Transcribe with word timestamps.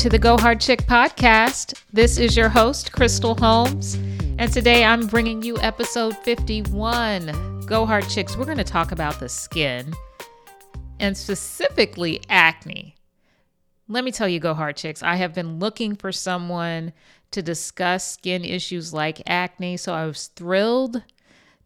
To 0.00 0.08
the 0.08 0.18
Go 0.18 0.38
Hard 0.38 0.62
Chick 0.62 0.86
podcast. 0.86 1.78
This 1.92 2.16
is 2.16 2.34
your 2.34 2.48
host, 2.48 2.90
Crystal 2.90 3.34
Holmes, 3.34 3.96
and 4.38 4.50
today 4.50 4.82
I'm 4.82 5.06
bringing 5.06 5.42
you 5.42 5.58
episode 5.58 6.16
51. 6.16 7.66
Go 7.66 7.84
Hard 7.84 8.08
Chicks, 8.08 8.34
we're 8.34 8.46
going 8.46 8.56
to 8.56 8.64
talk 8.64 8.92
about 8.92 9.20
the 9.20 9.28
skin 9.28 9.92
and 11.00 11.14
specifically 11.14 12.22
acne. 12.30 12.94
Let 13.88 14.02
me 14.02 14.10
tell 14.10 14.26
you, 14.26 14.40
Go 14.40 14.54
Hard 14.54 14.78
Chicks, 14.78 15.02
I 15.02 15.16
have 15.16 15.34
been 15.34 15.58
looking 15.58 15.94
for 15.94 16.12
someone 16.12 16.94
to 17.32 17.42
discuss 17.42 18.10
skin 18.10 18.42
issues 18.42 18.94
like 18.94 19.20
acne, 19.26 19.76
so 19.76 19.92
I 19.92 20.06
was 20.06 20.28
thrilled 20.28 21.02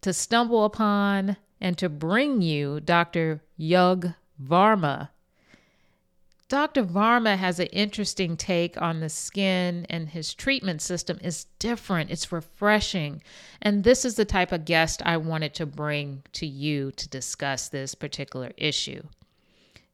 to 0.00 0.12
stumble 0.12 0.64
upon 0.64 1.36
and 1.60 1.78
to 1.78 1.88
bring 1.88 2.42
you 2.42 2.80
Dr. 2.80 3.44
Yug 3.56 4.14
Varma. 4.42 5.10
Dr. 6.48 6.84
Varma 6.84 7.38
has 7.38 7.58
an 7.58 7.68
interesting 7.68 8.36
take 8.36 8.80
on 8.80 9.00
the 9.00 9.08
skin, 9.08 9.86
and 9.88 10.10
his 10.10 10.34
treatment 10.34 10.82
system 10.82 11.18
is 11.22 11.46
different. 11.58 12.10
It's 12.10 12.30
refreshing. 12.30 13.22
And 13.62 13.82
this 13.82 14.04
is 14.04 14.16
the 14.16 14.26
type 14.26 14.52
of 14.52 14.66
guest 14.66 15.00
I 15.06 15.16
wanted 15.16 15.54
to 15.54 15.66
bring 15.66 16.22
to 16.32 16.46
you 16.46 16.92
to 16.92 17.08
discuss 17.08 17.68
this 17.68 17.94
particular 17.94 18.52
issue. 18.58 19.02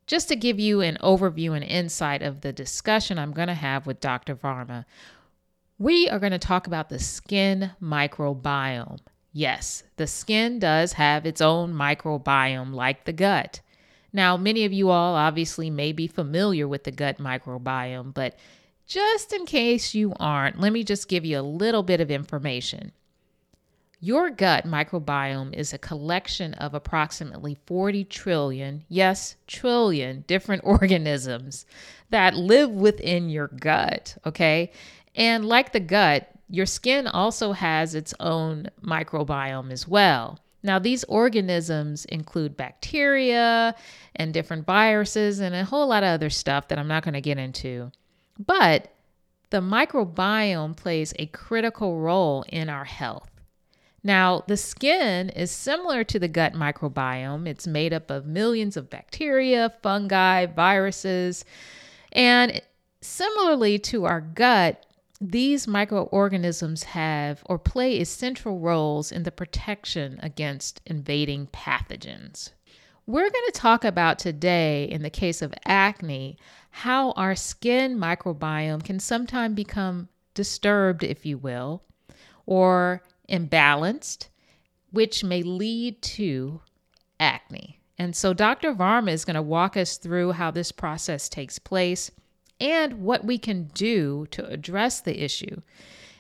Just 0.09 0.27
to 0.29 0.37
give 0.37 0.59
you 0.59 0.81
an 0.81 0.99
overview 1.01 1.55
and 1.55 1.65
insight 1.65 2.21
of 2.21 2.41
the 2.41 2.53
discussion 2.53 3.17
I'm 3.17 3.33
going 3.33 3.47
to 3.47 3.55
have 3.55 3.87
with 3.87 4.01
Dr. 4.01 4.35
Varma, 4.35 4.85
we 5.79 6.09
are 6.09 6.19
going 6.19 6.33
to 6.33 6.39
talk 6.39 6.67
about 6.67 6.89
the 6.89 6.99
skin 6.99 7.71
microbiome. 7.81 8.99
Yes, 9.33 9.85
the 9.97 10.09
skin 10.09 10.59
does 10.59 10.95
have 10.95 11.25
its 11.25 11.41
own 11.41 11.73
microbiome, 11.73 12.75
like 12.75 13.05
the 13.05 13.13
gut. 13.13 13.61
Now, 14.13 14.37
many 14.37 14.65
of 14.65 14.73
you 14.73 14.91
all 14.91 15.15
obviously 15.15 15.71
may 15.71 15.93
be 15.93 16.07
familiar 16.07 16.67
with 16.67 16.85
the 16.85 16.91
gut 16.91 17.19
microbiome, 17.19 18.13
but 18.13 18.37
just 18.87 19.33
in 19.33 19.47
case 19.47 19.95
you 19.95 20.13
aren't, 20.19 20.61
let 20.61 20.73
me 20.73 20.83
just 20.83 21.09
give 21.09 21.25
you 21.25 21.39
a 21.39 21.43
little 21.43 21.83
bit 21.83 22.01
of 22.01 22.11
information. 22.11 22.93
Your 24.01 24.31
gut 24.31 24.67
microbiome 24.67 25.55
is 25.55 25.73
a 25.73 25.79
collection 25.79 26.55
of 26.55 26.75
approximately 26.75 27.59
40 27.67 28.05
trillion, 28.05 28.85
yes, 28.89 29.37
trillion 29.47 30.25
different 30.27 30.63
organisms 30.65 31.67
that 32.09 32.35
live 32.35 32.71
within 32.71 33.29
your 33.29 33.49
gut, 33.49 34.17
okay? 34.25 34.73
And 35.15 35.45
like 35.45 35.73
the 35.73 35.81
gut, 35.81 36.29
your 36.49 36.67
skin 36.67 37.07
also 37.07 37.53
has 37.53 37.95
its 37.95 38.15
own 38.19 38.71
microbiome 38.83 39.71
as 39.71 39.87
well. 39.87 40.41
Now, 40.63 40.79
these 40.79 41.05
organisms 41.05 42.05
include 42.07 42.57
bacteria 42.57 43.75
and 44.17 44.35
different 44.35 44.67
viruses 44.67 45.41
and 45.41 45.55
a 45.55 45.65
whole 45.65 45.87
lot 45.89 46.03
of 46.03 46.11
other 46.11 46.31
stuff 46.31 46.69
that 46.69 46.79
I'm 46.79 46.89
not 46.89 47.03
going 47.03 47.15
to 47.15 47.21
get 47.21 47.39
into. 47.39 47.91
But 48.39 48.93
the 49.51 49.61
microbiome 49.61 50.77
plays 50.77 51.13
a 51.19 51.27
critical 51.27 51.99
role 51.99 52.45
in 52.49 52.69
our 52.69 52.85
health. 52.85 53.31
Now, 54.03 54.45
the 54.47 54.57
skin 54.57 55.29
is 55.31 55.51
similar 55.51 56.05
to 56.05 56.19
the 56.19 56.29
gut 56.29 56.55
microbiome. 56.55 57.47
It's 57.47 57.67
made 57.67 57.93
up 57.93 58.11
of 58.11 58.27
millions 58.27 58.77
of 58.77 58.89
bacteria, 58.89 59.75
fungi, 59.83 60.47
viruses, 60.47 61.45
and 62.13 62.63
similarly 63.03 63.79
to 63.79 64.05
our 64.05 64.21
gut, 64.21 64.87
these 65.21 65.69
microorganisms 65.69 66.83
have 66.85 67.43
or 67.45 67.59
play 67.59 68.01
essential 68.01 68.59
roles 68.59 69.13
in 69.13 69.25
the 69.25 69.31
protection 69.31 70.19
against 70.23 70.81
invading 70.87 71.49
pathogens. 71.49 72.53
We're 73.07 73.29
going 73.29 73.47
to 73.47 73.53
talk 73.53 73.85
about 73.85 74.19
today, 74.19 74.85
in 74.85 75.03
the 75.03 75.11
case 75.11 75.43
of 75.43 75.53
acne, 75.67 76.39
how 76.71 77.11
our 77.13 77.35
skin 77.35 77.99
microbiome 77.99 78.85
can 78.85 78.99
sometimes 78.99 79.57
become 79.57 80.09
disturbed, 80.33 81.03
if 81.03 81.27
you 81.27 81.37
will, 81.37 81.83
or 82.47 83.03
imbalanced, 83.29 84.29
which 84.91 85.25
may 85.25 85.43
lead 85.43 86.01
to 86.03 86.61
acne. 87.19 87.81
And 87.99 88.17
so, 88.17 88.33
Dr. 88.33 88.75
Varma 88.75 89.11
is 89.11 89.27
going 89.27 89.35
to 89.35 89.43
walk 89.43 89.77
us 89.77 89.99
through 89.99 90.33
how 90.33 90.51
this 90.51 90.73
process 90.73 91.29
takes 91.29 91.59
place 91.59 92.11
and 92.61 93.03
what 93.03 93.25
we 93.25 93.39
can 93.39 93.65
do 93.75 94.27
to 94.31 94.47
address 94.47 95.01
the 95.01 95.23
issue. 95.23 95.63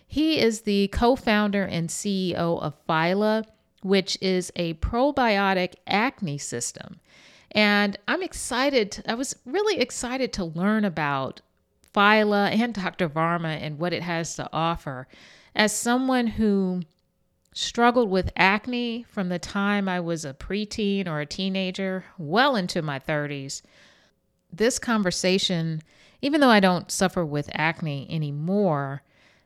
He 0.07 0.41
is 0.41 0.63
the 0.63 0.89
co 0.89 1.15
founder 1.15 1.63
and 1.63 1.89
CEO 1.89 2.61
of 2.61 2.75
Phyla, 2.89 3.45
which 3.83 4.19
is 4.21 4.51
a 4.57 4.75
probiotic 4.75 5.75
acne 5.87 6.39
system. 6.39 6.99
And 7.53 7.99
I'm 8.09 8.23
excited, 8.23 9.03
I 9.07 9.15
was 9.15 9.37
really 9.45 9.81
excited 9.81 10.33
to 10.35 10.45
learn 10.45 10.85
about 10.85 11.41
Phyla 11.95 12.53
and 12.53 12.75
Dr. 12.75 13.09
Varma 13.09 13.61
and 13.61 13.79
what 13.79 13.93
it 13.93 14.03
has 14.03 14.37
to 14.37 14.49
offer. 14.53 15.09
As 15.55 15.75
someone 15.75 16.29
who 16.29 16.83
struggled 17.53 18.11
with 18.11 18.33
acne 18.37 19.05
from 19.09 19.29
the 19.29 19.39
time 19.39 19.89
I 19.89 20.01
was 20.01 20.25
a 20.25 20.35
preteen 20.35 21.09
or 21.09 21.21
a 21.21 21.27
teenager, 21.27 22.05
well 22.17 22.55
into 22.55 22.83
my 22.83 22.99
30s, 22.99 23.63
this 24.53 24.79
conversation 24.79 25.83
even 26.23 26.41
though 26.41 26.51
I 26.51 26.61
don't 26.61 26.91
suffer 26.91 27.25
with 27.25 27.51
acne 27.53 28.07
anymore, 28.11 29.03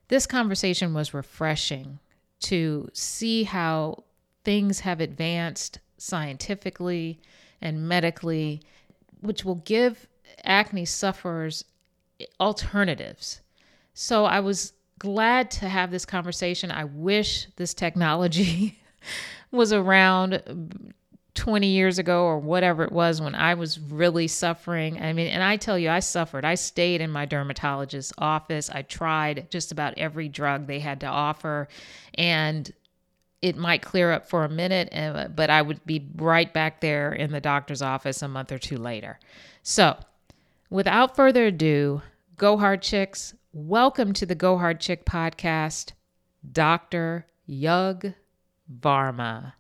this 0.09 0.27
conversation 0.27 0.95
was 0.95 1.15
refreshing 1.15 1.99
to 2.41 2.89
see 2.93 3.45
how 3.45 4.05
things 4.45 4.81
have 4.81 5.01
advanced 5.01 5.79
scientifically 5.97 7.21
and 7.61 7.89
medically, 7.89 8.61
which 9.21 9.45
will 9.45 9.57
give 9.57 10.07
acne 10.45 10.85
sufferers 10.85 11.65
alternatives. 12.39 13.41
So 13.95 14.25
I 14.25 14.41
was 14.41 14.73
glad 14.99 15.51
to 15.53 15.69
have 15.69 15.91
this 15.91 16.05
conversation. 16.05 16.71
I 16.71 16.85
wish 16.85 17.47
this 17.57 17.75
technology 17.75 18.79
was 19.51 19.73
around 19.73 20.95
20 21.35 21.67
years 21.67 21.99
ago 21.99 22.25
or 22.25 22.39
whatever 22.39 22.85
it 22.85 22.93
was 22.93 23.21
when 23.21 23.35
I 23.35 23.55
was 23.55 23.79
really 23.79 24.29
suffering. 24.29 25.03
I 25.03 25.13
mean, 25.13 25.27
and 25.27 25.43
I 25.43 25.57
tell 25.57 25.79
you, 25.79 25.91
I 25.91 25.99
suffered. 26.01 26.45
I 26.45 26.55
stayed 26.55 27.01
in 27.01 27.11
my 27.11 27.27
dermatologist's 27.27 28.13
office. 28.19 28.71
I 28.71 28.83
tried 28.83 29.51
just 29.51 29.73
about 29.73 29.95
every 29.97 30.29
drug 30.29 30.67
they 30.67 30.79
had 30.79 31.01
to 31.01 31.07
offer, 31.07 31.69
and 32.15 32.73
it 33.43 33.57
might 33.57 33.83
clear 33.83 34.13
up 34.13 34.27
for 34.27 34.45
a 34.45 34.49
minute, 34.49 34.89
uh, 34.93 35.29
but 35.29 35.51
I 35.51 35.61
would 35.61 35.85
be 35.85 36.09
right 36.17 36.51
back 36.53 36.81
there 36.81 37.13
in 37.13 37.33
the 37.33 37.41
doctor's 37.41 37.83
office 37.83 38.23
a 38.23 38.29
month 38.29 38.53
or 38.53 38.59
two 38.59 38.79
later. 38.79 39.19
So, 39.63 39.99
without 40.71 41.17
further 41.17 41.47
ado, 41.47 42.01
Go 42.37 42.57
Hard 42.57 42.81
Chicks, 42.81 43.35
welcome 43.53 44.13
to 44.15 44.25
the 44.25 44.35
Go 44.35 44.57
Hard 44.57 44.81
Chick 44.81 45.05
podcast, 45.05 45.93
Dr. 46.51 47.27
Yug 47.45 48.15
Varma. 48.81 49.55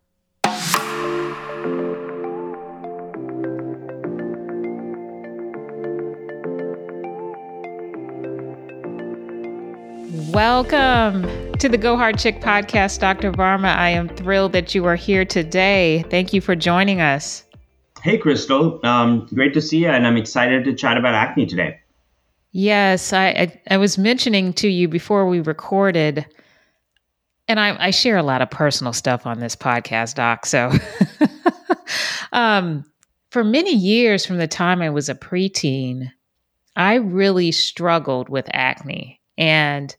Welcome 10.35 11.53
to 11.59 11.69
the 11.69 11.79
Go 11.79 11.97
Hard 11.97 12.19
Chick 12.19 12.41
podcast, 12.41 12.99
Dr. 12.99 13.31
Varma. 13.31 13.77
I 13.77 13.91
am 13.91 14.09
thrilled 14.09 14.53
that 14.55 14.75
you 14.75 14.85
are 14.85 14.97
here 14.97 15.25
today. 15.25 16.05
Thank 16.11 16.33
you 16.33 16.41
for 16.41 16.57
joining 16.57 17.01
us. 17.01 17.45
Hey, 18.03 18.19
Crystal. 18.19 18.85
Um, 18.85 19.29
great 19.33 19.55
to 19.55 19.63
see 19.63 19.79
you, 19.79 19.91
and 19.91 20.05
I'm 20.05 20.17
excited 20.17 20.65
to 20.65 20.75
chat 20.75 20.97
about 20.97 21.15
acne 21.15 21.47
today. 21.47 21.79
Yes, 22.51 23.13
I, 23.13 23.29
I, 23.29 23.63
I 23.71 23.77
was 23.77 23.97
mentioning 23.97 24.53
to 24.55 24.67
you 24.67 24.89
before 24.89 25.29
we 25.29 25.39
recorded, 25.39 26.27
and 27.47 27.61
I, 27.61 27.77
I 27.79 27.91
share 27.93 28.17
a 28.17 28.25
lot 28.25 28.43
of 28.43 28.51
personal 28.51 28.93
stuff 28.93 29.29
on 29.29 29.39
this 29.39 29.55
podcast, 29.55 30.17
Doc. 30.17 30.47
So, 30.47 30.73
um, 32.33 32.85
for 33.31 33.45
many 33.45 33.73
years 33.73 34.27
from 34.27 34.39
the 34.39 34.49
time 34.49 34.83
I 34.83 34.91
was 34.91 35.09
a 35.09 35.15
preteen, 35.15 36.11
I 36.75 36.95
really 36.95 37.53
struggled 37.53 38.29
with 38.29 38.49
acne. 38.53 39.21
And 39.39 39.95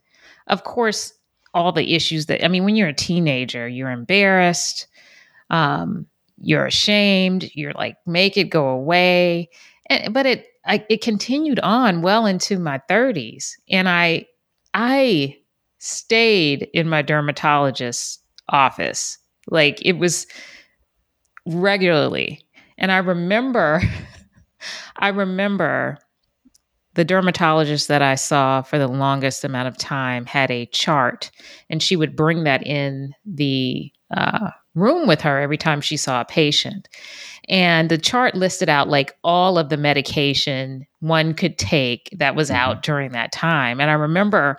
of 0.46 0.64
course, 0.64 1.12
all 1.54 1.72
the 1.72 1.94
issues 1.94 2.26
that, 2.26 2.44
I 2.44 2.48
mean, 2.48 2.64
when 2.64 2.76
you're 2.76 2.88
a 2.88 2.94
teenager, 2.94 3.66
you're 3.66 3.90
embarrassed, 3.90 4.86
um, 5.50 6.06
you're 6.38 6.66
ashamed, 6.66 7.50
you're 7.54 7.72
like, 7.72 7.96
make 8.06 8.36
it 8.36 8.50
go 8.50 8.68
away. 8.68 9.48
And, 9.88 10.12
but 10.12 10.26
it, 10.26 10.46
I, 10.66 10.84
it 10.90 11.00
continued 11.00 11.60
on 11.60 12.02
well 12.02 12.26
into 12.26 12.58
my 12.58 12.80
30s. 12.90 13.52
And 13.70 13.88
I, 13.88 14.26
I 14.74 15.38
stayed 15.78 16.68
in 16.74 16.88
my 16.88 17.02
dermatologist's 17.02 18.18
office. 18.50 19.18
Like 19.48 19.80
it 19.84 19.98
was 19.98 20.26
regularly. 21.46 22.44
And 22.76 22.92
I 22.92 22.98
remember, 22.98 23.80
I 24.96 25.08
remember 25.08 25.98
the 26.96 27.04
dermatologist 27.04 27.88
that 27.88 28.02
I 28.02 28.14
saw 28.14 28.62
for 28.62 28.78
the 28.78 28.88
longest 28.88 29.44
amount 29.44 29.68
of 29.68 29.76
time 29.76 30.24
had 30.24 30.50
a 30.50 30.66
chart, 30.66 31.30
and 31.68 31.82
she 31.82 31.94
would 31.94 32.16
bring 32.16 32.44
that 32.44 32.66
in 32.66 33.14
the 33.26 33.92
uh, 34.16 34.50
room 34.74 35.06
with 35.06 35.20
her 35.20 35.38
every 35.38 35.58
time 35.58 35.82
she 35.82 35.98
saw 35.98 36.22
a 36.22 36.24
patient. 36.24 36.88
And 37.48 37.90
the 37.90 37.98
chart 37.98 38.34
listed 38.34 38.70
out 38.70 38.88
like 38.88 39.14
all 39.22 39.58
of 39.58 39.68
the 39.68 39.76
medication 39.76 40.86
one 41.00 41.34
could 41.34 41.58
take 41.58 42.08
that 42.16 42.34
was 42.34 42.48
mm-hmm. 42.48 42.56
out 42.56 42.82
during 42.82 43.12
that 43.12 43.30
time. 43.30 43.78
And 43.78 43.90
I 43.90 43.94
remember 43.94 44.58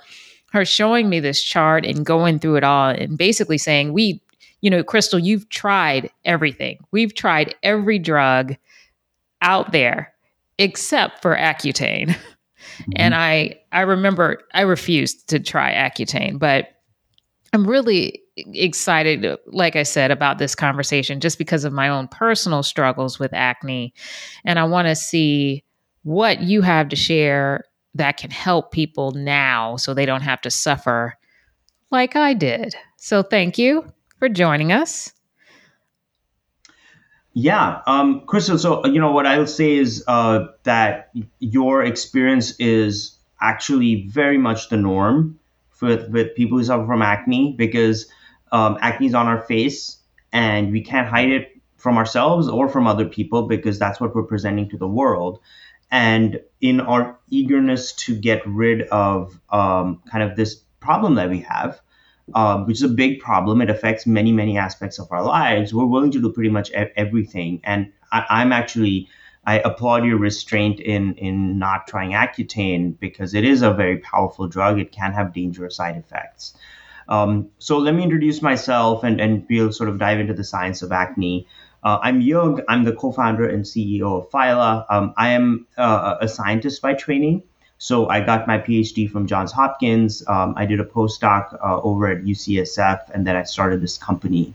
her 0.51 0.63
showing 0.63 1.10
me 1.10 1.19
this 1.19 1.42
chart 1.42 1.86
and 1.86 2.06
going 2.06 2.38
through 2.38 2.57
it 2.57 2.63
all 2.63 2.90
and 2.90 3.18
basically 3.18 3.57
saying, 3.57 3.94
We, 3.94 4.22
you 4.62 4.69
know, 4.69 4.83
Crystal, 4.83 5.19
you've 5.19 5.50
tried 5.50 6.12
everything. 6.24 6.78
We've 6.92 7.16
tried 7.16 7.56
every 7.63 7.98
drug 7.98 8.56
out 9.42 9.72
there 9.72 10.13
except 10.57 11.21
for 11.21 11.36
Accutane. 11.36 12.09
Mm-hmm. 12.09 12.92
And 12.95 13.15
I 13.15 13.59
I 13.71 13.81
remember 13.81 14.44
I 14.54 14.62
refused 14.62 15.30
to 15.30 15.39
try 15.39 15.74
Accutane, 15.74 16.39
but 16.39 16.69
I'm 17.54 17.68
really 17.68 18.21
excited, 18.36 19.25
like 19.48 19.75
I 19.75 19.83
said, 19.83 20.12
about 20.12 20.38
this 20.38 20.54
conversation 20.54 21.19
just 21.19 21.38
because 21.38 21.63
of 21.63 21.74
my 21.74 21.88
own 21.89 22.07
personal 22.07 22.63
struggles 22.63 23.19
with 23.19 23.33
acne. 23.33 23.94
And 24.45 24.59
I 24.59 24.63
want 24.63 24.88
to 24.88 24.95
see 24.95 25.63
what 26.04 26.42
you 26.42 26.62
have 26.62 26.89
to 26.89 26.95
share 26.95 27.63
that 27.95 28.18
can 28.18 28.31
help 28.31 28.71
people 28.71 29.12
now 29.12 29.75
so 29.75 29.94
they 29.94 30.06
don't 30.06 30.21
have 30.21 30.42
to 30.42 30.51
suffer 30.51 31.15
like 31.89 32.15
I 32.15 32.33
did. 32.33 32.75
So 32.98 33.24
thank 33.24 33.57
you 33.57 33.86
for 34.19 34.30
joining 34.30 34.71
us. 34.71 35.12
Yeah, 37.39 37.81
um, 37.86 38.22
Crystal. 38.22 38.57
So 38.57 38.84
you 38.88 39.00
know 39.00 39.12
what 39.12 39.28
I'll 39.28 39.45
say 39.45 39.75
is 39.75 40.04
uh, 40.07 40.48
that 40.63 41.12
your 41.38 41.84
experience 41.84 42.56
is 42.60 43.16
actually 43.39 44.07
very 44.07 44.39
much 44.39 44.69
the 44.69 44.78
norm 44.78 45.38
with 45.80 46.10
with 46.10 46.34
people 46.34 46.57
who 46.57 46.63
suffer 46.63 46.88
from 46.88 47.04
acne 47.04 47.54
because 47.56 48.07
um, 48.51 48.80
acne 48.81 49.06
is 49.06 49.13
on 49.13 49.28
our 49.28 49.39
face 49.39 49.98
and 50.34 50.72
we 50.72 50.81
can't 50.81 51.07
hide 51.07 51.30
it 51.30 51.62
from 51.75 52.00
ourselves 52.00 52.48
or 52.48 52.69
from 52.69 52.88
other 52.88 53.06
people 53.06 53.44
because 53.44 53.78
that's 53.78 54.00
what 54.01 54.16
we're 54.16 54.24
presenting 54.24 54.68
to 54.69 54.78
the 54.78 54.88
world. 54.88 55.40
And 55.92 56.42
in 56.60 56.80
our 56.81 57.19
eagerness 57.30 57.94
to 58.07 58.16
get 58.16 58.42
rid 58.48 58.81
of 58.88 59.40
um, 59.51 60.01
kind 60.12 60.24
of 60.24 60.36
this 60.36 60.56
problem 60.80 61.13
that 61.16 61.30
we 61.30 61.42
have, 61.42 61.80
uh, 62.33 62.57
which 62.63 62.77
is 62.77 62.83
a 62.83 62.89
big 62.89 63.19
problem, 63.19 63.62
it 63.62 63.69
affects 63.69 64.06
many, 64.06 64.31
many 64.31 64.57
aspects 64.57 65.00
of 65.00 65.12
our 65.12 65.24
lives. 65.24 65.74
We're 65.74 65.85
willing 65.85 66.12
to 66.12 66.21
do 66.21 66.31
pretty 66.31 66.50
much 66.50 66.71
everything. 66.71 67.62
And 67.63 67.91
I, 68.12 68.25
I'm 68.29 68.51
actually 68.51 69.09
I 69.45 69.59
applaud 69.59 70.03
your 70.06 70.18
restraint 70.18 70.81
in 70.81 71.13
in 71.15 71.57
not 71.57 71.88
trying 71.88 72.12
Accutane 72.12 73.00
because 73.00 73.33
it 73.33 73.45
is 73.45 73.62
a 73.62 73.71
very 73.71 74.00
powerful 74.00 74.47
drug. 74.47 74.77
It 74.77 74.91
can 74.91 75.13
have 75.13 75.33
dangerous 75.33 75.77
side 75.77 75.95
effects. 75.95 76.53
Um, 77.07 77.50
so 77.57 77.77
let 77.77 77.95
me 77.95 78.03
introduce 78.03 78.41
myself 78.41 79.06
and, 79.06 79.21
and 79.21 79.45
we'll 79.50 79.71
sort 79.71 79.88
of 79.88 79.97
dive 79.97 80.19
into 80.19 80.33
the 80.33 80.44
science 80.44 80.81
of 80.81 80.91
acne. 80.91 81.47
Uh, 81.81 82.00
I'm 82.01 82.19
Yug. 82.19 82.62
I'm 82.68 82.83
the 82.83 82.91
co-founder 82.91 83.47
and 83.47 83.63
CEO 83.63 84.21
of 84.21 84.30
Phyla. 84.30 84.85
Um, 84.89 85.13
I 85.15 85.30
am 85.30 85.65
uh, 85.77 86.15
a 86.19 86.27
scientist 86.27 86.81
by 86.81 86.95
training. 86.95 87.44
So 87.77 88.09
I 88.09 88.21
got 88.21 88.47
my 88.47 88.57
PhD 88.57 89.09
from 89.09 89.27
Johns 89.27 89.51
Hopkins. 89.51 90.24
Um, 90.27 90.53
I 90.57 90.65
did 90.65 90.79
a 90.79 90.83
postdoc 90.83 91.53
uh, 91.63 91.81
over 91.81 92.07
at 92.07 92.24
UCSF, 92.24 93.12
and 93.13 93.25
then 93.25 93.35
I 93.35 93.44
started 93.44 93.81
this 93.81 93.97
company. 93.97 94.53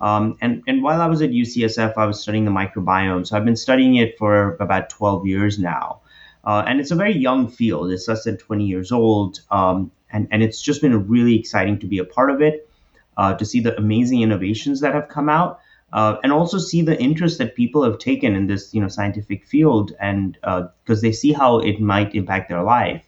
Um, 0.00 0.36
and, 0.40 0.62
and 0.66 0.82
while 0.82 1.00
I 1.00 1.06
was 1.06 1.22
at 1.22 1.30
UCSF, 1.30 1.94
I 1.96 2.06
was 2.06 2.20
studying 2.20 2.44
the 2.44 2.50
microbiome. 2.50 3.26
So 3.26 3.36
I've 3.36 3.44
been 3.44 3.56
studying 3.56 3.96
it 3.96 4.18
for 4.18 4.56
about 4.60 4.90
12 4.90 5.26
years 5.26 5.58
now. 5.58 6.00
Uh, 6.44 6.64
and 6.66 6.80
it's 6.80 6.90
a 6.90 6.94
very 6.94 7.16
young 7.16 7.48
field. 7.48 7.90
It's 7.90 8.08
less 8.08 8.24
than 8.24 8.36
20 8.36 8.64
years 8.66 8.92
old. 8.92 9.40
Um, 9.50 9.90
and, 10.10 10.28
and 10.30 10.42
it's 10.42 10.60
just 10.60 10.80
been 10.80 11.08
really 11.08 11.38
exciting 11.38 11.78
to 11.80 11.86
be 11.86 11.98
a 11.98 12.04
part 12.04 12.30
of 12.30 12.42
it, 12.42 12.68
uh, 13.16 13.34
to 13.34 13.44
see 13.44 13.60
the 13.60 13.76
amazing 13.76 14.22
innovations 14.22 14.80
that 14.80 14.94
have 14.94 15.08
come 15.08 15.28
out, 15.28 15.60
uh, 15.94 16.16
and 16.24 16.32
also 16.32 16.58
see 16.58 16.82
the 16.82 17.00
interest 17.00 17.38
that 17.38 17.54
people 17.54 17.84
have 17.84 17.98
taken 17.98 18.34
in 18.34 18.48
this 18.48 18.74
you 18.74 18.80
know 18.80 18.88
scientific 18.88 19.46
field, 19.46 19.92
and 20.00 20.34
because 20.42 20.98
uh, 20.98 21.00
they 21.00 21.12
see 21.12 21.32
how 21.32 21.60
it 21.60 21.80
might 21.80 22.14
impact 22.14 22.48
their 22.50 22.62
life. 22.62 23.02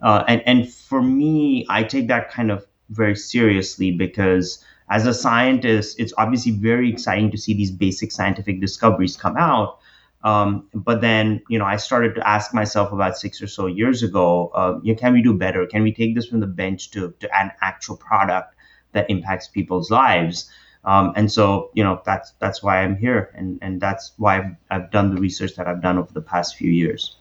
Uh, 0.00 0.24
and, 0.26 0.42
and 0.46 0.72
for 0.72 1.00
me, 1.00 1.64
I 1.68 1.84
take 1.84 2.08
that 2.08 2.30
kind 2.30 2.50
of 2.50 2.66
very 2.90 3.14
seriously 3.14 3.92
because 3.92 4.64
as 4.90 5.06
a 5.06 5.14
scientist, 5.14 6.00
it's 6.00 6.12
obviously 6.18 6.52
very 6.52 6.90
exciting 6.90 7.30
to 7.30 7.38
see 7.38 7.54
these 7.54 7.70
basic 7.70 8.10
scientific 8.10 8.60
discoveries 8.60 9.16
come 9.16 9.36
out. 9.36 9.78
Um, 10.24 10.68
but 10.74 11.00
then, 11.00 11.42
you 11.48 11.58
know, 11.58 11.64
I 11.64 11.76
started 11.76 12.14
to 12.16 12.28
ask 12.28 12.52
myself 12.54 12.92
about 12.92 13.16
six 13.16 13.42
or 13.42 13.46
so 13.46 13.66
years 13.66 14.02
ago, 14.02 14.50
uh, 14.54 14.78
you 14.82 14.92
know, 14.92 14.98
can 14.98 15.12
we 15.12 15.22
do 15.22 15.34
better? 15.34 15.66
Can 15.66 15.82
we 15.82 15.92
take 15.92 16.14
this 16.14 16.26
from 16.26 16.40
the 16.40 16.46
bench 16.46 16.90
to, 16.92 17.14
to 17.20 17.36
an 17.36 17.52
actual 17.60 17.96
product 17.96 18.54
that 18.92 19.08
impacts 19.10 19.48
people's 19.48 19.90
lives? 19.90 20.50
Um, 20.84 21.12
and 21.14 21.30
so, 21.30 21.70
you 21.74 21.84
know, 21.84 22.02
that's 22.04 22.32
that's 22.40 22.62
why 22.62 22.82
I'm 22.82 22.96
here, 22.96 23.30
and 23.34 23.58
and 23.62 23.80
that's 23.80 24.12
why 24.16 24.38
I've, 24.38 24.56
I've 24.70 24.90
done 24.90 25.14
the 25.14 25.20
research 25.20 25.54
that 25.56 25.68
I've 25.68 25.80
done 25.80 25.98
over 25.98 26.12
the 26.12 26.20
past 26.20 26.56
few 26.56 26.70
years. 26.70 27.16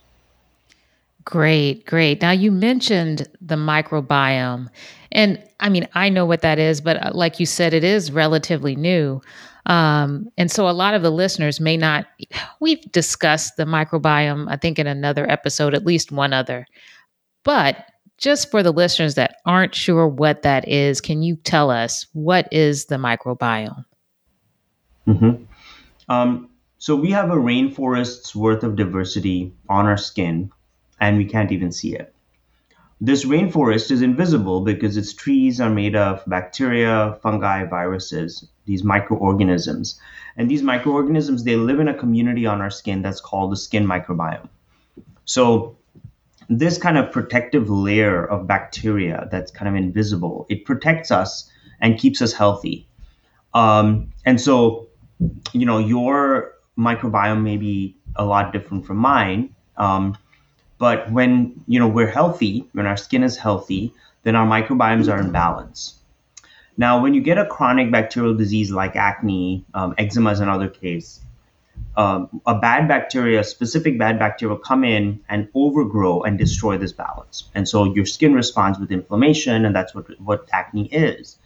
Great, 1.24 1.86
great. 1.86 2.22
Now 2.22 2.32
you 2.32 2.52
mentioned 2.52 3.28
the 3.40 3.56
microbiome. 3.56 4.70
And 5.12 5.44
I 5.60 5.70
mean, 5.70 5.88
I 5.94 6.10
know 6.10 6.26
what 6.26 6.42
that 6.42 6.58
is, 6.58 6.82
but 6.82 6.98
uh, 6.98 7.12
like 7.14 7.40
you 7.40 7.46
said, 7.46 7.74
it 7.74 7.84
is 7.84 8.12
relatively 8.12 8.76
new. 8.76 9.22
Um, 9.68 10.32
and 10.38 10.50
so 10.50 10.68
a 10.68 10.72
lot 10.72 10.96
of 10.96 11.04
the 11.04 11.12
listeners 11.12 11.60
may 11.60 11.78
not, 11.78 12.08
we've 12.60 12.82
discussed 12.92 13.58
the 13.58 13.66
microbiome, 13.66 14.48
I 14.50 14.56
think, 14.56 14.80
in 14.80 14.88
another 14.88 15.30
episode, 15.30 15.76
at 15.76 15.86
least 15.86 16.12
one 16.12 16.34
other. 16.34 16.66
But 17.44 17.86
just 18.22 18.52
for 18.52 18.62
the 18.62 18.72
listeners 18.72 19.16
that 19.16 19.38
aren't 19.46 19.74
sure 19.74 20.08
what 20.08 20.44
that 20.44 20.68
is, 20.68 21.02
can 21.02 21.24
you 21.24 21.36
tell 21.36 21.72
us 21.72 22.06
what 22.14 22.48
is 22.52 22.86
the 22.86 22.96
microbiome? 22.96 23.84
Mm-hmm. 25.08 25.44
Um, 26.08 26.50
so 26.78 26.96
we 26.96 27.10
have 27.12 27.32
a 27.32 27.36
rainforest's 27.36 28.36
worth 28.36 28.64
of 28.64 28.76
diversity 28.76 29.52
on 29.68 29.88
our 29.88 29.98
skin 29.98 30.52
and 31.00 31.18
we 31.18 31.26
can't 31.26 31.52
even 31.52 31.72
see 31.72 31.96
it. 31.96 32.14
This 33.04 33.26
rainforest 33.26 33.90
is 33.90 34.04
invisible 34.04 34.62
because 34.62 34.96
its 34.96 35.14
trees 35.14 35.60
are 35.60 35.72
made 35.72 35.96
of 35.96 36.24
bacteria, 36.28 37.18
fungi, 37.24 37.66
viruses, 37.66 38.48
these 38.66 38.84
microorganisms. 38.84 40.00
And 40.38 40.50
these 40.50 40.62
microorganisms, 40.62 41.44
they 41.44 41.56
live 41.56 41.80
in 41.80 41.88
a 41.88 41.98
community 41.98 42.46
on 42.46 42.62
our 42.62 42.70
skin 42.70 43.02
that's 43.02 43.20
called 43.20 43.52
the 43.52 43.58
skin 43.58 43.88
microbiome. 43.88 44.48
So 45.26 45.78
this 46.52 46.78
kind 46.78 46.98
of 46.98 47.12
protective 47.12 47.70
layer 47.70 48.26
of 48.26 48.46
bacteria 48.46 49.28
that's 49.32 49.52
kind 49.52 49.70
of 49.70 49.76
invisible, 49.76 50.46
it 50.50 50.66
protects 50.66 51.10
us 51.10 51.50
and 51.80 51.98
keeps 51.98 52.22
us 52.22 52.34
healthy. 52.34 52.86
Um, 53.54 54.12
and 54.26 54.40
so, 54.40 54.88
you 55.54 55.66
know, 55.66 55.78
your 55.78 56.54
microbiome 56.78 57.42
may 57.42 57.56
be 57.56 57.96
a 58.18 58.26
lot 58.26 58.52
different 58.52 58.86
from 58.86 58.98
mine. 58.98 59.56
Um, 59.78 60.18
but 60.78 61.10
when 61.12 61.64
you 61.68 61.80
know 61.80 61.88
we're 61.88 62.10
healthy, 62.10 62.68
when 62.74 62.86
our 62.86 62.98
skin 62.98 63.24
is 63.24 63.38
healthy, 63.38 63.94
then 64.24 64.36
our 64.36 64.46
microbiomes 64.46 65.12
are 65.12 65.20
in 65.22 65.32
balance. 65.32 66.00
Now, 66.76 67.02
when 67.02 67.14
you 67.14 67.22
get 67.22 67.38
a 67.38 67.46
chronic 67.46 67.92
bacterial 67.92 68.34
disease 68.34 68.72
like 68.72 68.96
acne, 68.96 69.64
um, 69.74 69.94
eczema 69.98 70.32
is 70.32 70.40
another 70.40 70.68
case. 70.68 71.22
Um, 71.98 72.42
a 72.46 72.56
bad 72.56 72.88
bacteria, 72.88 73.44
specific 73.44 74.00
bad 74.00 74.18
bacteria, 74.18 74.56
will 74.56 74.62
come 74.62 74.84
in 74.84 75.20
and 75.28 75.50
overgrow 75.54 76.22
and 76.24 76.38
destroy 76.38 76.78
this 76.78 76.94
balance. 76.94 77.50
And 77.54 77.68
so 77.68 77.94
your 77.94 78.06
skin 78.06 78.34
responds 78.34 78.80
with 78.80 78.92
inflammation, 78.92 79.66
and 79.66 79.76
that's 79.76 79.94
what, 79.94 80.20
what 80.20 80.48
acne 80.54 80.88
is. 80.88 81.38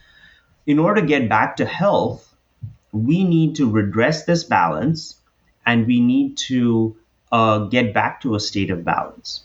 In 0.68 0.80
order 0.80 1.02
to 1.02 1.08
get 1.08 1.30
back 1.30 1.58
to 1.58 1.66
health, 1.66 2.32
we 2.92 3.24
need 3.24 3.56
to 3.58 3.70
redress 3.70 4.26
this 4.26 4.44
balance 4.44 5.16
and 5.66 5.86
we 5.86 6.00
need 6.00 6.38
to 6.38 6.96
uh, 7.32 7.60
get 7.66 7.94
back 7.94 8.22
to 8.22 8.36
a 8.36 8.40
state 8.40 8.70
of 8.70 8.86
balance. 8.86 9.44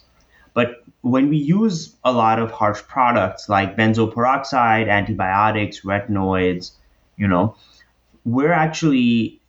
But 0.53 0.83
when 1.01 1.29
we 1.29 1.37
use 1.37 1.95
a 2.03 2.11
lot 2.11 2.39
of 2.39 2.51
harsh 2.51 2.81
products 2.83 3.49
like 3.49 3.75
benzoyl 3.75 4.13
peroxide, 4.13 4.87
antibiotics, 4.87 5.81
retinoids, 5.81 6.71
you 7.17 7.27
know, 7.27 7.55
we're 8.23 8.53
actually 8.53 9.41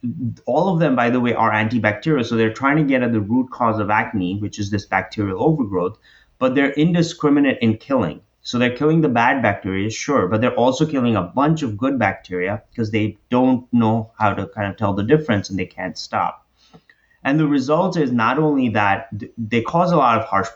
all 0.46 0.72
of 0.72 0.80
them, 0.80 0.96
by 0.96 1.10
the 1.10 1.20
way, 1.20 1.34
are 1.34 1.52
antibacterial. 1.52 2.24
So 2.24 2.36
they're 2.36 2.52
trying 2.52 2.76
to 2.78 2.84
get 2.84 3.02
at 3.02 3.12
the 3.12 3.20
root 3.20 3.50
cause 3.50 3.78
of 3.78 3.90
acne, 3.90 4.38
which 4.38 4.58
is 4.58 4.70
this 4.70 4.86
bacterial 4.86 5.42
overgrowth, 5.42 5.98
but 6.38 6.54
they're 6.54 6.72
indiscriminate 6.72 7.58
in 7.60 7.76
killing. 7.76 8.20
So 8.44 8.58
they're 8.58 8.76
killing 8.76 9.02
the 9.02 9.08
bad 9.08 9.40
bacteria, 9.40 9.88
sure, 9.88 10.26
but 10.26 10.40
they're 10.40 10.54
also 10.54 10.84
killing 10.84 11.14
a 11.14 11.22
bunch 11.22 11.62
of 11.62 11.76
good 11.76 11.98
bacteria 11.98 12.62
because 12.70 12.90
they 12.90 13.16
don't 13.30 13.72
know 13.72 14.10
how 14.18 14.34
to 14.34 14.46
kind 14.48 14.68
of 14.68 14.76
tell 14.76 14.94
the 14.94 15.04
difference 15.04 15.48
and 15.48 15.56
they 15.58 15.66
can't 15.66 15.96
stop. 15.96 16.44
And 17.22 17.38
the 17.38 17.46
result 17.46 17.96
is 17.96 18.10
not 18.10 18.40
only 18.40 18.68
that 18.70 19.08
they 19.38 19.62
cause 19.62 19.92
a 19.92 19.96
lot 19.96 20.18
of 20.18 20.24
harsh 20.24 20.48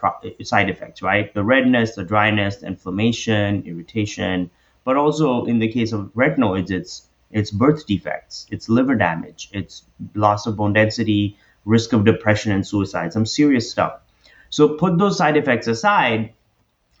side 0.43 0.69
effects, 0.69 1.01
right? 1.01 1.33
The 1.33 1.43
redness, 1.43 1.95
the 1.95 2.03
dryness, 2.03 2.57
the 2.57 2.67
inflammation, 2.67 3.63
irritation, 3.65 4.51
but 4.83 4.97
also 4.97 5.45
in 5.45 5.59
the 5.59 5.71
case 5.71 5.93
of 5.93 6.11
retinoids, 6.13 6.69
it's 6.69 7.06
it's 7.31 7.51
birth 7.51 7.85
defects, 7.85 8.47
it's 8.51 8.69
liver 8.69 8.95
damage, 8.95 9.49
it's 9.53 9.83
loss 10.15 10.47
of 10.47 10.55
bone 10.57 10.73
density, 10.73 11.37
risk 11.65 11.93
of 11.93 12.05
depression 12.05 12.51
and 12.51 12.65
suicide, 12.65 13.13
some 13.13 13.25
serious 13.25 13.69
stuff. 13.69 13.99
So 14.49 14.69
put 14.69 14.97
those 14.97 15.17
side 15.17 15.37
effects 15.37 15.67
aside, 15.67 16.33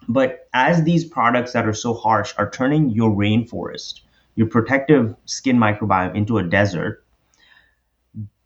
but 0.07 0.47
as 0.53 0.83
these 0.83 1.05
products 1.05 1.53
that 1.53 1.67
are 1.67 1.73
so 1.73 1.93
harsh 1.93 2.33
are 2.37 2.49
turning 2.49 2.89
your 2.89 3.11
rainforest 3.11 4.01
your 4.37 4.47
protective 4.47 5.15
skin 5.25 5.57
microbiome 5.57 6.15
into 6.15 6.37
a 6.37 6.43
desert, 6.43 7.03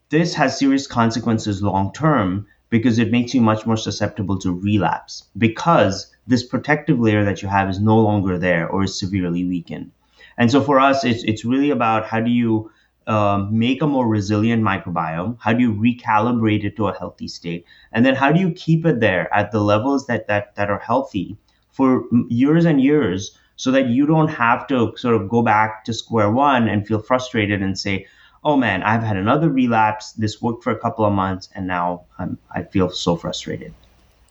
this 0.10 0.34
has 0.34 0.58
serious 0.58 0.88
consequences 0.88 1.62
long 1.62 1.94
term 1.94 2.48
because 2.70 2.98
it 2.98 3.12
makes 3.12 3.34
you 3.34 3.42
much 3.42 3.66
more 3.66 3.76
susceptible 3.76 4.40
to 4.40 4.58
relapse 4.58 5.26
because 5.38 6.08
this 6.26 6.44
protective 6.44 6.98
layer 6.98 7.26
that 7.26 7.42
you 7.42 7.50
have 7.50 7.70
is 7.70 7.80
no 7.80 8.00
longer 8.00 8.38
there 8.38 8.68
or 8.70 8.84
is 8.84 8.98
severely 8.98 9.44
weakened. 9.44 9.92
And 10.38 10.52
so 10.52 10.62
for 10.62 10.80
us, 10.80 11.04
it's, 11.04 11.24
it's 11.24 11.46
really 11.46 11.70
about 11.70 12.06
how 12.06 12.20
do 12.20 12.32
you 12.32 12.72
um, 13.08 13.58
make 13.58 13.82
a 13.82 13.88
more 13.88 14.08
resilient 14.08 14.64
microbiome? 14.64 15.38
How 15.40 15.54
do 15.54 15.62
you 15.62 15.74
recalibrate 15.74 16.64
it 16.64 16.76
to 16.78 16.88
a 16.88 16.98
healthy 16.98 17.28
state? 17.28 17.66
And 17.92 18.06
then 18.06 18.16
how 18.16 18.32
do 18.32 18.40
you 18.40 18.52
keep 18.52 18.86
it 18.86 19.00
there 19.00 19.34
at 19.34 19.52
the 19.52 19.60
levels 19.60 20.08
that, 20.08 20.28
that, 20.28 20.56
that 20.56 20.70
are 20.70 20.80
healthy 20.80 21.38
for 21.72 22.06
years 22.30 22.66
and 22.66 22.82
years 22.82 23.38
so 23.56 23.72
that 23.72 23.88
you 23.88 24.06
don't 24.06 24.30
have 24.30 24.68
to 24.68 24.94
sort 24.98 25.16
of 25.16 25.30
go 25.30 25.42
back 25.42 25.84
to 25.86 25.94
square 25.94 26.32
one 26.32 26.68
and 26.68 26.88
feel 26.88 27.00
frustrated 27.00 27.62
and 27.62 27.78
say, 27.78 28.08
oh 28.44 28.58
man, 28.58 28.82
I've 28.84 29.04
had 29.04 29.18
another 29.18 29.50
relapse. 29.50 30.14
This 30.14 30.42
worked 30.42 30.64
for 30.64 30.72
a 30.72 30.80
couple 30.80 31.06
of 31.06 31.14
months, 31.14 31.50
and 31.54 31.68
now 31.68 32.06
I'm, 32.18 32.40
I 32.50 32.64
feel 32.64 32.90
so 32.90 33.16
frustrated. 33.16 33.74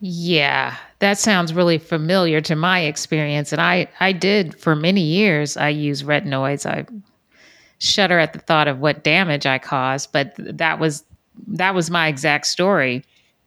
Yeah, 0.00 0.76
that 1.00 1.18
sounds 1.18 1.52
really 1.52 1.78
familiar 1.78 2.40
to 2.42 2.56
my 2.56 2.80
experience. 2.80 3.52
And 3.52 3.60
I, 3.60 3.86
I 4.00 4.12
did 4.12 4.58
for 4.58 4.74
many 4.74 5.02
years, 5.02 5.58
I 5.58 5.68
use 5.68 6.02
retinoids. 6.02 6.64
I 6.64 6.86
shudder 7.78 8.18
at 8.18 8.32
the 8.32 8.38
thought 8.38 8.66
of 8.66 8.78
what 8.78 9.04
damage 9.04 9.44
I 9.44 9.58
caused, 9.58 10.10
but 10.12 10.34
that 10.38 10.78
was 10.78 11.04
that 11.48 11.74
was 11.74 11.90
my 11.90 12.08
exact 12.08 12.46
story. 12.46 13.04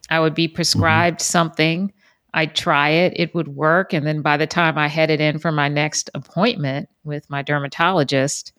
I 0.10 0.20
would 0.20 0.36
be 0.36 0.48
prescribed 0.48 1.20
mm-hmm. 1.20 1.32
something, 1.32 1.94
I'd 2.34 2.56
try 2.56 2.90
it, 2.90 3.14
it 3.16 3.34
would 3.36 3.50
work, 3.50 3.94
and 3.94 4.06
then 4.06 4.22
by 4.22 4.38
the 4.38 4.48
time 4.48 4.78
I 4.78 4.88
headed 4.88 5.22
in 5.22 5.40
for 5.40 5.52
my 5.52 5.70
next 5.70 6.10
appointment 6.14 6.90
with 7.04 7.30
my 7.30 7.42
dermatologist, 7.42 8.54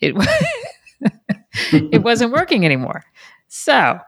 it 0.00 0.14
it 1.72 2.02
wasn't 2.02 2.32
working 2.32 2.64
anymore. 2.64 3.04
So, 3.48 3.98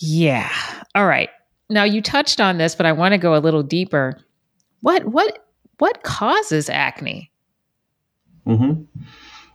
yeah. 0.00 0.50
All 0.94 1.06
right. 1.06 1.30
Now 1.70 1.84
you 1.84 2.02
touched 2.02 2.40
on 2.40 2.58
this, 2.58 2.74
but 2.74 2.86
I 2.86 2.92
want 2.92 3.12
to 3.12 3.18
go 3.18 3.34
a 3.34 3.38
little 3.38 3.62
deeper. 3.62 4.18
What 4.80 5.04
what 5.06 5.46
what 5.78 6.02
causes 6.02 6.68
acne? 6.68 7.30
Mm-hmm. 8.46 8.82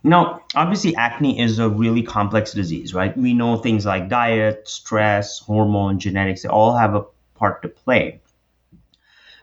Now, 0.03 0.41
obviously, 0.55 0.95
acne 0.95 1.39
is 1.39 1.59
a 1.59 1.69
really 1.69 2.01
complex 2.01 2.53
disease, 2.53 2.93
right? 2.93 3.15
We 3.17 3.33
know 3.33 3.57
things 3.57 3.85
like 3.85 4.09
diet, 4.09 4.67
stress, 4.67 5.39
hormone, 5.39 5.99
genetics, 5.99 6.43
they 6.43 6.49
all 6.49 6.75
have 6.75 6.95
a 6.95 7.05
part 7.35 7.61
to 7.63 7.67
play. 7.67 8.21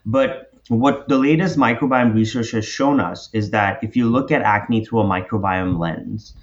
But 0.06 0.52
what 0.68 1.08
the 1.08 1.18
latest 1.18 1.58
microbiome 1.58 2.14
research 2.14 2.52
has 2.52 2.66
shown 2.66 3.00
us 3.00 3.28
is 3.32 3.50
that 3.50 3.82
if 3.82 3.96
you 3.96 4.08
look 4.08 4.30
at 4.32 4.42
acne 4.42 4.84
through 4.84 5.00
a 5.00 5.04
microbiome 5.04 5.78
lens, 5.78 6.34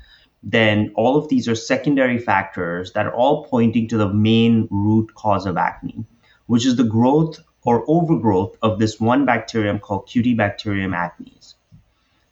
then 0.43 0.91
all 0.95 1.17
of 1.17 1.29
these 1.29 1.47
are 1.47 1.55
secondary 1.55 2.19
factors 2.19 2.91
that 2.93 3.07
are 3.07 3.13
all 3.13 3.45
pointing 3.45 3.87
to 3.87 3.97
the 3.97 4.13
main 4.13 4.67
root 4.69 5.13
cause 5.15 5.45
of 5.45 5.57
acne, 5.57 6.05
which 6.47 6.65
is 6.65 6.75
the 6.75 6.83
growth 6.83 7.39
or 7.63 7.83
overgrowth 7.87 8.57
of 8.61 8.79
this 8.79 8.99
one 8.99 9.25
bacterium 9.25 9.79
called 9.79 10.07
Cutibacterium 10.07 10.93
acnes. 10.93 11.53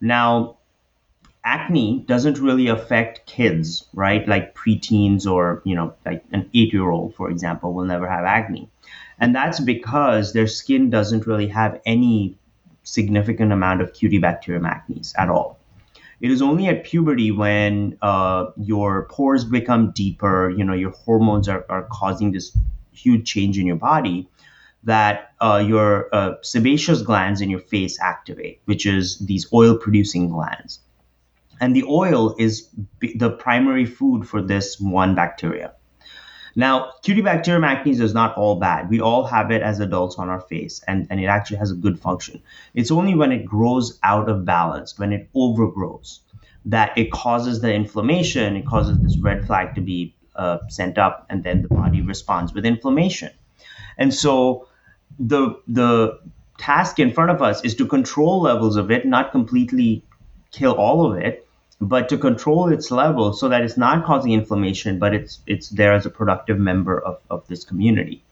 Now, 0.01 0.57
acne 1.43 2.03
doesn't 2.07 2.39
really 2.39 2.67
affect 2.67 3.25
kids, 3.25 3.87
right? 3.93 4.27
Like 4.27 4.55
preteens 4.55 5.25
or, 5.25 5.61
you 5.63 5.75
know, 5.75 5.93
like 6.05 6.23
an 6.31 6.49
eight 6.53 6.73
year 6.73 6.89
old, 6.89 7.15
for 7.15 7.29
example, 7.29 7.73
will 7.73 7.85
never 7.85 8.07
have 8.07 8.25
acne. 8.25 8.69
And 9.19 9.35
that's 9.35 9.59
because 9.59 10.33
their 10.33 10.47
skin 10.47 10.89
doesn't 10.89 11.27
really 11.27 11.47
have 11.47 11.79
any 11.85 12.37
significant 12.83 13.51
amount 13.51 13.81
of 13.81 13.93
Cutibacterium 13.93 14.67
acnes 14.67 15.13
at 15.17 15.29
all. 15.29 15.59
It 16.19 16.29
is 16.29 16.41
only 16.41 16.67
at 16.67 16.83
puberty 16.83 17.31
when 17.31 17.97
uh, 18.01 18.47
your 18.55 19.07
pores 19.09 19.43
become 19.43 19.91
deeper, 19.91 20.49
you 20.49 20.63
know, 20.63 20.73
your 20.73 20.91
hormones 20.91 21.47
are, 21.49 21.65
are 21.67 21.87
causing 21.91 22.31
this 22.31 22.55
huge 22.91 23.25
change 23.27 23.57
in 23.57 23.65
your 23.65 23.75
body 23.77 24.27
that 24.83 25.33
uh, 25.39 25.63
your 25.65 26.13
uh, 26.13 26.33
sebaceous 26.41 27.01
glands 27.01 27.41
in 27.41 27.49
your 27.49 27.59
face 27.59 27.99
activate, 28.01 28.61
which 28.65 28.85
is 28.85 29.19
these 29.19 29.47
oil 29.53 29.77
producing 29.77 30.29
glands. 30.29 30.79
And 31.59 31.75
the 31.75 31.83
oil 31.83 32.35
is 32.39 32.61
b- 32.99 33.15
the 33.15 33.29
primary 33.29 33.85
food 33.85 34.27
for 34.27 34.41
this 34.41 34.79
one 34.79 35.13
bacteria. 35.13 35.73
Now, 36.55 36.91
Cutibacterium 37.05 37.63
acnes 37.65 38.01
is 38.01 38.13
not 38.13 38.35
all 38.35 38.55
bad. 38.55 38.89
We 38.89 38.99
all 38.99 39.23
have 39.25 39.51
it 39.51 39.61
as 39.61 39.79
adults 39.79 40.17
on 40.17 40.27
our 40.29 40.41
face, 40.41 40.83
and, 40.87 41.07
and 41.09 41.19
it 41.19 41.25
actually 41.25 41.57
has 41.57 41.71
a 41.71 41.75
good 41.75 41.99
function. 41.99 42.41
It's 42.73 42.91
only 42.91 43.15
when 43.15 43.31
it 43.31 43.45
grows 43.45 43.99
out 44.03 44.27
of 44.27 44.43
balance, 44.43 44.99
when 44.99 45.13
it 45.13 45.29
overgrows, 45.33 46.21
that 46.65 46.97
it 46.97 47.11
causes 47.11 47.61
the 47.61 47.73
inflammation, 47.73 48.57
it 48.57 48.65
causes 48.65 48.99
this 48.99 49.17
red 49.21 49.45
flag 49.45 49.75
to 49.75 49.81
be 49.81 50.15
uh, 50.35 50.59
sent 50.69 50.97
up, 50.97 51.25
and 51.29 51.43
then 51.43 51.61
the 51.61 51.67
body 51.67 52.01
responds 52.01 52.53
with 52.53 52.65
inflammation. 52.65 53.31
And 53.97 54.13
so 54.13 54.67
the 55.19 55.59
the 55.67 56.19
task 56.57 56.99
in 56.99 57.11
front 57.11 57.31
of 57.31 57.41
us 57.41 57.63
is 57.63 57.75
to 57.75 57.85
control 57.85 58.41
levels 58.41 58.75
of 58.75 58.91
it, 58.91 59.05
not 59.05 59.31
completely 59.31 60.03
kill 60.51 60.73
all 60.73 61.11
of 61.11 61.17
it, 61.17 61.47
but 61.79 62.09
to 62.09 62.17
control 62.17 62.71
its 62.71 62.91
level 62.91 63.33
so 63.33 63.49
that 63.49 63.61
it's 63.61 63.77
not 63.77 64.05
causing 64.05 64.31
inflammation, 64.31 64.99
but 64.99 65.13
it's 65.13 65.39
it's 65.47 65.69
there 65.69 65.93
as 65.93 66.05
a 66.05 66.09
productive 66.09 66.59
member 66.59 66.99
of, 66.99 67.19
of 67.29 67.47
this 67.47 67.63
community. 67.63 68.23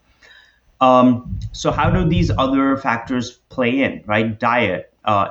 Um, 0.81 1.39
so 1.51 1.71
how 1.71 1.89
do 1.89 2.07
these 2.07 2.31
other 2.37 2.77
factors 2.77 3.31
play 3.49 3.81
in, 3.81 4.03
right? 4.05 4.39
Diet. 4.39 4.93
Uh, 5.03 5.27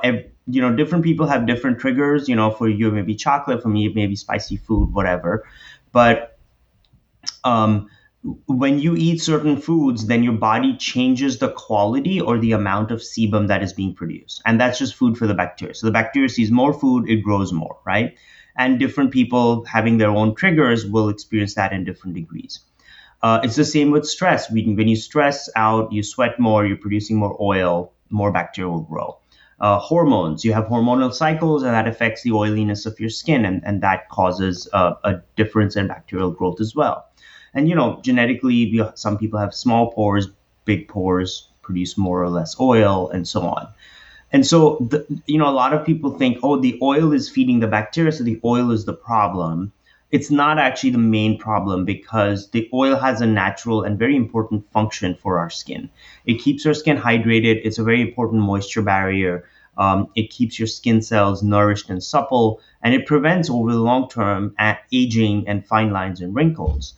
you 0.47 0.61
know, 0.61 0.75
different 0.75 1.03
people 1.03 1.27
have 1.27 1.45
different 1.45 1.79
triggers. 1.79 2.27
You 2.27 2.35
know, 2.35 2.51
for 2.51 2.67
you 2.67 2.91
maybe 2.91 3.15
chocolate, 3.15 3.61
for 3.61 3.69
me 3.69 3.87
maybe 3.89 4.15
spicy 4.15 4.57
food, 4.57 4.93
whatever. 4.93 5.45
But 5.91 6.37
um, 7.43 7.89
when 8.47 8.79
you 8.79 8.95
eat 8.95 9.21
certain 9.21 9.55
foods, 9.57 10.07
then 10.07 10.23
your 10.23 10.33
body 10.33 10.75
changes 10.75 11.39
the 11.39 11.49
quality 11.49 12.19
or 12.19 12.37
the 12.37 12.51
amount 12.51 12.91
of 12.91 12.99
sebum 12.99 13.47
that 13.47 13.63
is 13.63 13.71
being 13.71 13.93
produced. 13.93 14.41
And 14.45 14.59
that's 14.59 14.77
just 14.77 14.95
food 14.95 15.17
for 15.17 15.25
the 15.25 15.33
bacteria. 15.33 15.73
So 15.73 15.87
the 15.87 15.93
bacteria 15.93 16.27
sees 16.27 16.51
more 16.51 16.73
food, 16.73 17.09
it 17.09 17.23
grows 17.23 17.53
more, 17.53 17.77
right? 17.85 18.17
And 18.57 18.77
different 18.77 19.11
people 19.11 19.63
having 19.63 19.97
their 19.97 20.09
own 20.09 20.35
triggers 20.35 20.85
will 20.85 21.07
experience 21.07 21.55
that 21.55 21.71
in 21.71 21.85
different 21.85 22.15
degrees. 22.15 22.59
Uh, 23.21 23.39
it's 23.43 23.55
the 23.55 23.65
same 23.65 23.91
with 23.91 24.05
stress. 24.05 24.51
When, 24.51 24.87
you 24.87 24.95
stress 24.95 25.49
out, 25.55 25.91
you 25.93 26.03
sweat 26.03 26.39
more, 26.39 26.65
you're 26.65 26.77
producing 26.77 27.17
more 27.17 27.37
oil, 27.41 27.93
more 28.09 28.31
bacteria 28.31 28.69
will 28.69 28.81
grow. 28.81 29.17
Uh, 29.59 29.77
hormones, 29.77 30.45
you 30.45 30.53
have 30.53 30.65
hormonal 30.65 31.13
cycles, 31.13 31.63
and 31.63 31.73
that 31.73 31.85
affects 31.87 32.23
the 32.23 32.31
oiliness 32.31 32.85
of 32.85 32.97
your 32.97 33.09
skin, 33.09 33.43
and, 33.43 33.61
and 33.65 33.81
that 33.83 34.07
causes 34.07 34.69
uh, 34.71 34.93
a 35.03 35.15
difference 35.35 35.75
in 35.75 35.87
bacterial 35.87 36.31
growth 36.31 36.61
as 36.61 36.73
well. 36.73 37.08
And 37.53 37.67
you 37.69 37.75
know, 37.75 37.99
genetically, 38.03 38.79
some 38.95 39.17
people 39.17 39.39
have 39.39 39.53
small 39.53 39.91
pores, 39.91 40.27
big 40.65 40.87
pores, 40.87 41.47
produce 41.61 41.97
more 41.97 42.21
or 42.21 42.29
less 42.29 42.59
oil, 42.59 43.09
and 43.09 43.27
so 43.27 43.41
on. 43.41 43.67
And 44.31 44.45
so, 44.45 44.77
the, 44.89 45.05
you 45.25 45.37
know, 45.39 45.49
a 45.49 45.59
lot 45.63 45.73
of 45.73 45.85
people 45.85 46.11
think, 46.17 46.37
oh, 46.43 46.59
the 46.59 46.77
oil 46.81 47.11
is 47.13 47.29
feeding 47.29 47.59
the 47.59 47.67
bacteria, 47.67 48.11
so 48.11 48.23
the 48.23 48.39
oil 48.43 48.71
is 48.71 48.85
the 48.85 48.93
problem. 48.93 49.71
It's 50.11 50.31
not 50.31 50.57
actually 50.57 50.91
the 50.91 50.97
main 50.97 51.37
problem 51.37 51.85
because 51.85 52.49
the 52.49 52.69
oil 52.73 52.95
has 52.95 53.21
a 53.21 53.27
natural 53.27 53.83
and 53.83 53.97
very 53.97 54.15
important 54.15 54.71
function 54.71 55.15
for 55.15 55.37
our 55.37 55.49
skin. 55.49 55.89
It 56.25 56.35
keeps 56.35 56.65
our 56.65 56.73
skin 56.73 56.97
hydrated. 56.97 57.61
It's 57.63 57.77
a 57.77 57.83
very 57.83 58.01
important 58.01 58.41
moisture 58.41 58.81
barrier. 58.81 59.45
Um, 59.77 60.09
it 60.15 60.29
keeps 60.29 60.59
your 60.59 60.67
skin 60.67 61.01
cells 61.01 61.41
nourished 61.41 61.89
and 61.89 62.03
supple, 62.03 62.59
and 62.81 62.93
it 62.93 63.05
prevents 63.05 63.49
over 63.49 63.71
the 63.71 63.79
long 63.79 64.09
term 64.09 64.55
aging 64.91 65.47
and 65.47 65.65
fine 65.65 65.91
lines 65.91 66.21
and 66.21 66.35
wrinkles. 66.35 66.95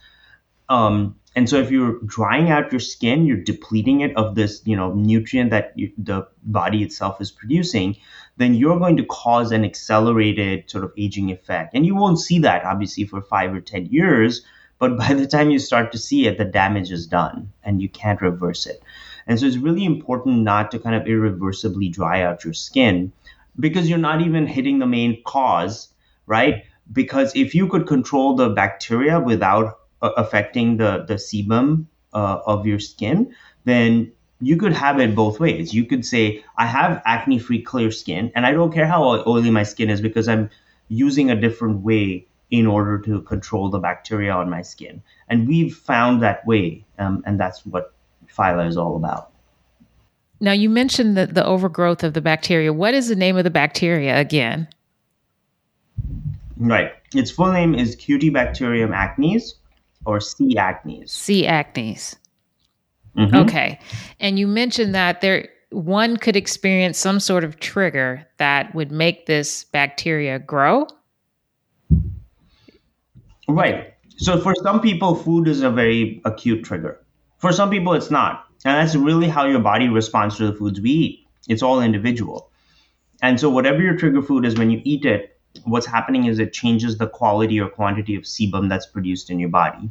Um, 0.71 1.17
and 1.35 1.49
so 1.49 1.57
if 1.57 1.69
you're 1.69 1.99
drying 2.05 2.49
out 2.49 2.71
your 2.71 2.79
skin, 2.79 3.25
you're 3.25 3.43
depleting 3.43 3.99
it 4.01 4.15
of 4.15 4.35
this, 4.35 4.61
you 4.63 4.77
know, 4.77 4.93
nutrient 4.93 5.49
that 5.51 5.73
you, 5.75 5.91
the 5.97 6.25
body 6.43 6.81
itself 6.81 7.19
is 7.19 7.29
producing, 7.29 7.97
then 8.37 8.53
you're 8.53 8.79
going 8.79 8.95
to 8.95 9.05
cause 9.05 9.51
an 9.51 9.65
accelerated 9.65 10.69
sort 10.71 10.85
of 10.85 10.93
aging 10.97 11.29
effect. 11.29 11.73
And 11.73 11.85
you 11.85 11.93
won't 11.93 12.19
see 12.19 12.39
that 12.39 12.63
obviously 12.63 13.03
for 13.03 13.21
five 13.21 13.53
or 13.53 13.59
10 13.59 13.87
years, 13.87 14.45
but 14.79 14.97
by 15.03 15.13
the 15.13 15.27
time 15.27 15.51
you 15.51 15.59
start 15.59 15.91
to 15.91 15.97
see 15.97 16.25
it, 16.25 16.37
the 16.37 16.45
damage 16.45 16.89
is 16.89 17.05
done 17.05 17.51
and 17.63 17.81
you 17.81 17.89
can't 17.89 18.21
reverse 18.21 18.65
it. 18.65 18.81
And 19.27 19.37
so 19.37 19.47
it's 19.47 19.57
really 19.57 19.83
important 19.83 20.43
not 20.43 20.71
to 20.71 20.79
kind 20.79 20.95
of 20.95 21.05
irreversibly 21.05 21.89
dry 21.89 22.23
out 22.23 22.45
your 22.45 22.53
skin 22.53 23.11
because 23.59 23.89
you're 23.89 23.97
not 23.97 24.21
even 24.21 24.47
hitting 24.47 24.79
the 24.79 24.87
main 24.87 25.21
cause, 25.25 25.89
right? 26.27 26.63
Because 26.93 27.35
if 27.35 27.53
you 27.55 27.67
could 27.67 27.87
control 27.87 28.37
the 28.37 28.49
bacteria 28.49 29.19
without 29.19 29.80
affecting 30.01 30.77
the 30.77 31.05
the 31.07 31.15
sebum 31.15 31.85
uh, 32.13 32.39
of 32.45 32.65
your 32.65 32.79
skin, 32.79 33.33
then 33.65 34.11
you 34.41 34.57
could 34.57 34.73
have 34.73 34.99
it 34.99 35.15
both 35.15 35.39
ways. 35.39 35.73
You 35.73 35.85
could 35.85 36.05
say, 36.05 36.43
I 36.57 36.65
have 36.65 37.01
acne 37.05 37.39
free 37.39 37.61
clear 37.61 37.91
skin, 37.91 38.31
and 38.35 38.45
I 38.45 38.51
don't 38.51 38.73
care 38.73 38.87
how 38.87 39.23
oily 39.27 39.51
my 39.51 39.63
skin 39.63 39.89
is 39.89 40.01
because 40.01 40.27
I'm 40.27 40.49
using 40.89 41.29
a 41.29 41.39
different 41.39 41.81
way 41.81 42.27
in 42.49 42.67
order 42.67 42.99
to 42.99 43.21
control 43.21 43.69
the 43.69 43.79
bacteria 43.79 44.33
on 44.33 44.49
my 44.49 44.61
skin. 44.61 45.01
And 45.29 45.47
we've 45.47 45.73
found 45.73 46.21
that 46.21 46.45
way, 46.45 46.85
um, 46.99 47.23
and 47.25 47.39
that's 47.39 47.65
what 47.65 47.93
Phyla 48.27 48.67
is 48.67 48.77
all 48.77 48.95
about. 48.95 49.31
Now, 50.41 50.53
you 50.53 50.69
mentioned 50.69 51.15
the, 51.15 51.27
the 51.27 51.45
overgrowth 51.45 52.03
of 52.03 52.13
the 52.13 52.21
bacteria. 52.21 52.73
What 52.73 52.95
is 52.95 53.07
the 53.07 53.15
name 53.15 53.37
of 53.37 53.43
the 53.43 53.51
bacteria 53.51 54.19
again? 54.19 54.67
Right. 56.57 56.91
Its 57.13 57.29
full 57.29 57.51
name 57.51 57.75
is 57.75 57.95
Cutibacterium 57.95 58.89
acnes 58.89 59.53
or 60.05 60.19
C. 60.19 60.55
acnes. 60.55 61.09
C. 61.09 61.43
acnes. 61.45 62.15
Mm-hmm. 63.17 63.35
Okay. 63.35 63.79
And 64.19 64.39
you 64.39 64.47
mentioned 64.47 64.95
that 64.95 65.21
there 65.21 65.49
one 65.71 66.17
could 66.17 66.35
experience 66.35 66.97
some 66.97 67.19
sort 67.19 67.43
of 67.43 67.59
trigger 67.59 68.25
that 68.37 68.73
would 68.75 68.91
make 68.91 69.25
this 69.25 69.63
bacteria 69.65 70.37
grow. 70.39 70.85
Right. 73.47 73.93
So 74.17 74.39
for 74.39 74.53
some 74.63 74.81
people, 74.81 75.15
food 75.15 75.47
is 75.47 75.61
a 75.61 75.69
very 75.69 76.21
acute 76.25 76.63
trigger. 76.63 77.01
For 77.37 77.51
some 77.51 77.69
people, 77.69 77.93
it's 77.93 78.11
not. 78.11 78.45
And 78.63 78.75
that's 78.75 78.95
really 78.95 79.27
how 79.27 79.45
your 79.45 79.59
body 79.59 79.89
responds 79.89 80.37
to 80.37 80.47
the 80.47 80.53
foods 80.53 80.79
we 80.79 80.91
eat. 80.91 81.27
It's 81.47 81.63
all 81.63 81.81
individual. 81.81 82.51
And 83.23 83.39
so, 83.39 83.49
whatever 83.49 83.81
your 83.81 83.95
trigger 83.95 84.21
food 84.21 84.45
is, 84.45 84.55
when 84.55 84.69
you 84.69 84.81
eat 84.83 85.05
it, 85.05 85.30
what's 85.63 85.85
happening 85.85 86.25
is 86.25 86.39
it 86.39 86.53
changes 86.53 86.97
the 86.97 87.07
quality 87.07 87.59
or 87.59 87.67
quantity 87.69 88.15
of 88.15 88.23
sebum 88.23 88.69
that's 88.69 88.85
produced 88.85 89.29
in 89.29 89.39
your 89.39 89.49
body. 89.49 89.89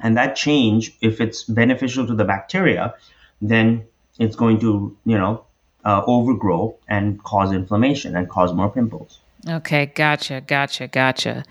And 0.00 0.16
that 0.16 0.36
change, 0.36 0.96
if 1.00 1.20
it's 1.20 1.44
beneficial 1.44 2.06
to 2.06 2.14
the 2.14 2.24
bacteria, 2.24 2.94
then 3.40 3.84
it's 4.18 4.36
going 4.36 4.60
to, 4.60 4.96
you 5.04 5.18
know, 5.18 5.44
uh, 5.84 6.02
overgrow 6.06 6.76
and 6.88 7.22
cause 7.22 7.52
inflammation 7.52 8.16
and 8.16 8.28
cause 8.28 8.52
more 8.52 8.68
pimples. 8.68 9.20
Okay, 9.48 9.86
gotcha, 9.86 10.42
gotcha, 10.46 10.88
gotcha. 10.88 11.44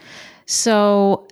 So 0.46 1.27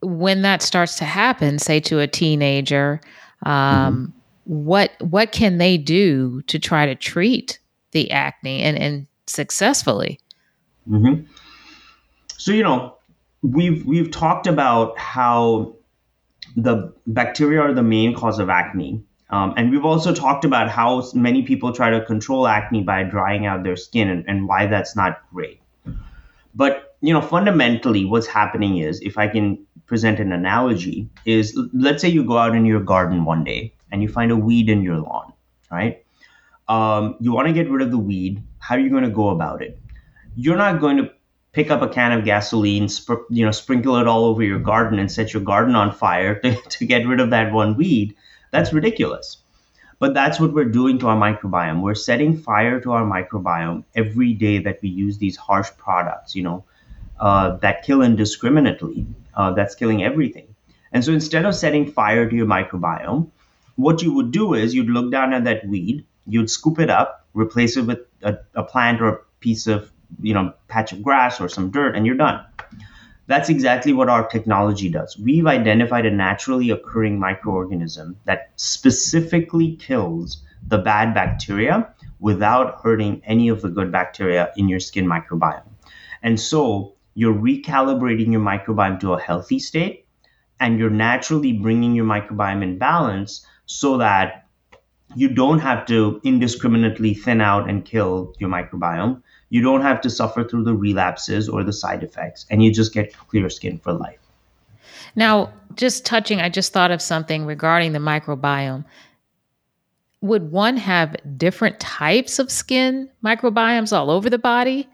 when 0.00 0.42
that 0.42 0.62
starts 0.62 0.96
to 0.98 1.04
happen, 1.04 1.58
say 1.58 1.80
to 1.80 2.00
a 2.00 2.06
teenager, 2.06 3.00
um, 3.44 3.52
mm-hmm. 3.52 4.64
what 4.66 4.92
what 5.00 5.32
can 5.32 5.58
they 5.58 5.76
do 5.76 6.42
to 6.42 6.58
try 6.58 6.86
to 6.86 6.94
treat 6.94 7.58
the 7.92 8.10
acne 8.10 8.62
and, 8.62 8.78
and 8.78 9.06
successfully? 9.26 10.18
Mm-hmm. 10.88 11.24
So 12.38 12.52
you 12.52 12.62
know, 12.62 12.96
we've 13.42 13.84
we've 13.84 14.10
talked 14.10 14.46
about 14.46 14.96
how 14.96 15.74
the 16.56 16.94
bacteria 17.06 17.60
are 17.60 17.74
the 17.74 17.82
main 17.82 18.14
cause 18.14 18.38
of 18.38 18.48
acne. 18.48 19.02
Um, 19.30 19.52
and 19.56 19.70
we've 19.70 19.84
also 19.84 20.14
talked 20.14 20.46
about 20.46 20.70
how 20.70 21.10
many 21.12 21.42
people 21.42 21.72
try 21.72 21.90
to 21.90 22.02
control 22.02 22.46
acne 22.46 22.82
by 22.82 23.02
drying 23.02 23.44
out 23.44 23.62
their 23.62 23.76
skin 23.76 24.08
and, 24.08 24.24
and 24.26 24.48
why 24.48 24.66
that's 24.66 24.96
not 24.96 25.20
great. 25.34 25.60
But 26.54 26.96
you 27.00 27.12
know, 27.12 27.20
fundamentally, 27.20 28.04
what's 28.04 28.26
happening 28.26 28.78
is, 28.78 29.00
if 29.00 29.18
I 29.18 29.28
can 29.28 29.66
present 29.86 30.20
an 30.20 30.32
analogy, 30.32 31.08
is 31.24 31.58
let's 31.74 32.00
say 32.00 32.08
you 32.08 32.24
go 32.24 32.38
out 32.38 32.54
in 32.54 32.64
your 32.64 32.80
garden 32.80 33.24
one 33.24 33.42
day 33.42 33.74
and 33.90 34.00
you 34.00 34.08
find 34.08 34.30
a 34.30 34.36
weed 34.36 34.68
in 34.68 34.82
your 34.82 34.98
lawn, 34.98 35.32
right? 35.72 36.04
Um, 36.68 37.16
you 37.20 37.32
want 37.32 37.48
to 37.48 37.52
get 37.52 37.68
rid 37.68 37.82
of 37.82 37.90
the 37.90 37.98
weed. 37.98 38.42
How 38.58 38.76
are 38.76 38.78
you 38.78 38.90
going 38.90 39.04
to 39.04 39.10
go 39.10 39.30
about 39.30 39.60
it? 39.60 39.78
You're 40.36 40.56
not 40.56 40.80
going 40.80 40.98
to 40.98 41.10
pick 41.58 41.72
up 41.72 41.82
a 41.82 41.88
can 41.88 42.12
of 42.12 42.24
gasoline, 42.24 42.86
sp- 42.86 43.26
you 43.30 43.44
know, 43.44 43.50
sprinkle 43.50 43.96
it 43.96 44.06
all 44.06 44.26
over 44.26 44.44
your 44.44 44.60
garden 44.60 45.00
and 45.00 45.10
set 45.10 45.34
your 45.34 45.42
garden 45.42 45.74
on 45.74 45.90
fire 45.90 46.38
to, 46.42 46.54
to 46.54 46.86
get 46.86 47.04
rid 47.04 47.18
of 47.18 47.30
that 47.30 47.52
one 47.52 47.76
weed. 47.76 48.14
That's 48.52 48.72
ridiculous. 48.72 49.38
But 49.98 50.14
that's 50.14 50.38
what 50.38 50.52
we're 50.52 50.66
doing 50.66 51.00
to 51.00 51.08
our 51.08 51.16
microbiome. 51.16 51.82
We're 51.82 51.96
setting 51.96 52.36
fire 52.36 52.80
to 52.82 52.92
our 52.92 53.02
microbiome 53.02 53.82
every 53.96 54.34
day 54.34 54.58
that 54.58 54.78
we 54.82 54.88
use 54.88 55.18
these 55.18 55.36
harsh 55.36 55.70
products, 55.76 56.36
you 56.36 56.44
know, 56.44 56.64
uh, 57.18 57.56
that 57.56 57.82
kill 57.82 58.02
indiscriminately. 58.02 59.04
Uh, 59.34 59.52
that's 59.52 59.74
killing 59.74 60.04
everything. 60.04 60.54
And 60.92 61.04
so 61.04 61.12
instead 61.12 61.44
of 61.44 61.56
setting 61.56 61.90
fire 61.90 62.30
to 62.30 62.36
your 62.36 62.46
microbiome, 62.46 63.30
what 63.74 64.00
you 64.00 64.12
would 64.12 64.30
do 64.30 64.54
is 64.54 64.76
you'd 64.76 64.90
look 64.90 65.10
down 65.10 65.32
at 65.32 65.42
that 65.42 65.66
weed, 65.66 66.06
you'd 66.24 66.50
scoop 66.50 66.78
it 66.78 66.88
up, 66.88 67.26
replace 67.34 67.76
it 67.76 67.82
with 67.82 67.98
a, 68.22 68.38
a 68.54 68.62
plant 68.62 69.00
or 69.00 69.08
a 69.08 69.18
piece 69.40 69.66
of 69.66 69.90
you 70.20 70.34
know 70.34 70.52
patch 70.68 70.92
of 70.92 71.02
grass 71.02 71.40
or 71.40 71.48
some 71.48 71.70
dirt 71.70 71.96
and 71.96 72.06
you're 72.06 72.16
done. 72.16 72.44
That's 73.26 73.50
exactly 73.50 73.92
what 73.92 74.08
our 74.08 74.26
technology 74.26 74.88
does. 74.88 75.18
We've 75.18 75.46
identified 75.46 76.06
a 76.06 76.10
naturally 76.10 76.70
occurring 76.70 77.20
microorganism 77.20 78.14
that 78.24 78.50
specifically 78.56 79.76
kills 79.76 80.42
the 80.66 80.78
bad 80.78 81.12
bacteria 81.12 81.94
without 82.20 82.80
hurting 82.82 83.22
any 83.24 83.48
of 83.48 83.60
the 83.60 83.68
good 83.68 83.92
bacteria 83.92 84.50
in 84.56 84.68
your 84.68 84.80
skin 84.80 85.06
microbiome. 85.06 85.68
And 86.22 86.40
so 86.40 86.94
you're 87.14 87.34
recalibrating 87.34 88.32
your 88.32 88.40
microbiome 88.40 88.98
to 89.00 89.12
a 89.12 89.20
healthy 89.20 89.58
state 89.58 90.06
and 90.60 90.78
you're 90.78 90.90
naturally 90.90 91.52
bringing 91.52 91.94
your 91.94 92.04
microbiome 92.04 92.62
in 92.62 92.78
balance 92.78 93.46
so 93.66 93.98
that 93.98 94.46
you 95.14 95.28
don't 95.28 95.58
have 95.60 95.86
to 95.86 96.20
indiscriminately 96.24 97.14
thin 97.14 97.40
out 97.40 97.68
and 97.68 97.84
kill 97.84 98.34
your 98.38 98.50
microbiome 98.50 99.22
you 99.50 99.62
don't 99.62 99.82
have 99.82 100.00
to 100.02 100.10
suffer 100.10 100.44
through 100.44 100.64
the 100.64 100.74
relapses 100.74 101.48
or 101.48 101.64
the 101.64 101.72
side 101.72 102.02
effects, 102.02 102.46
and 102.50 102.62
you 102.62 102.72
just 102.72 102.92
get 102.92 103.16
clear 103.28 103.48
skin 103.48 103.78
for 103.78 103.92
life. 103.92 104.18
Now, 105.16 105.52
just 105.74 106.04
touching, 106.04 106.40
I 106.40 106.48
just 106.48 106.72
thought 106.72 106.90
of 106.90 107.00
something 107.00 107.46
regarding 107.46 107.92
the 107.92 107.98
microbiome. 107.98 108.84
Would 110.20 110.50
one 110.50 110.76
have 110.76 111.16
different 111.36 111.78
types 111.80 112.38
of 112.38 112.50
skin 112.50 113.08
microbiomes 113.24 113.96
all 113.96 114.10
over 114.10 114.28
the 114.28 114.38
body? 114.38 114.88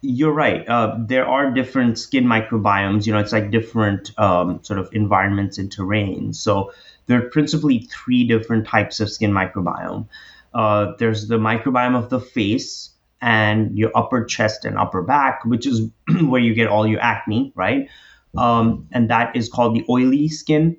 You're 0.00 0.32
right. 0.32 0.66
Uh, 0.66 0.96
there 0.98 1.26
are 1.26 1.50
different 1.50 1.98
skin 1.98 2.24
microbiomes. 2.24 3.06
You 3.06 3.12
know, 3.12 3.18
it's 3.18 3.32
like 3.32 3.50
different 3.50 4.18
um, 4.18 4.60
sort 4.62 4.78
of 4.78 4.88
environments 4.92 5.58
and 5.58 5.70
terrains. 5.70 6.36
So 6.36 6.72
there 7.06 7.18
are 7.18 7.28
principally 7.28 7.80
three 7.80 8.26
different 8.26 8.66
types 8.66 9.00
of 9.00 9.10
skin 9.10 9.32
microbiome. 9.32 10.06
Uh, 10.54 10.92
there's 10.98 11.28
the 11.28 11.38
microbiome 11.38 11.96
of 11.96 12.10
the 12.10 12.20
face 12.20 12.90
and 13.20 13.76
your 13.78 13.90
upper 13.94 14.24
chest 14.24 14.64
and 14.64 14.76
upper 14.76 15.02
back, 15.02 15.44
which 15.44 15.66
is 15.66 15.88
where 16.22 16.40
you 16.40 16.54
get 16.54 16.68
all 16.68 16.86
your 16.86 17.00
acne, 17.00 17.52
right? 17.54 17.88
Um, 18.36 18.88
and 18.92 19.10
that 19.10 19.36
is 19.36 19.48
called 19.48 19.76
the 19.76 19.84
oily 19.88 20.28
skin 20.28 20.76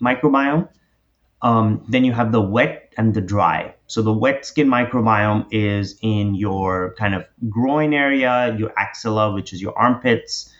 microbiome. 0.00 0.68
Um, 1.42 1.84
then 1.88 2.04
you 2.04 2.12
have 2.12 2.32
the 2.32 2.40
wet 2.40 2.92
and 2.96 3.14
the 3.14 3.20
dry. 3.20 3.74
So 3.86 4.02
the 4.02 4.12
wet 4.12 4.44
skin 4.44 4.68
microbiome 4.68 5.46
is 5.50 5.98
in 6.02 6.34
your 6.34 6.94
kind 6.98 7.14
of 7.14 7.24
groin 7.48 7.94
area, 7.94 8.54
your 8.58 8.72
axilla, 8.78 9.32
which 9.32 9.52
is 9.52 9.62
your 9.62 9.76
armpits, 9.76 10.52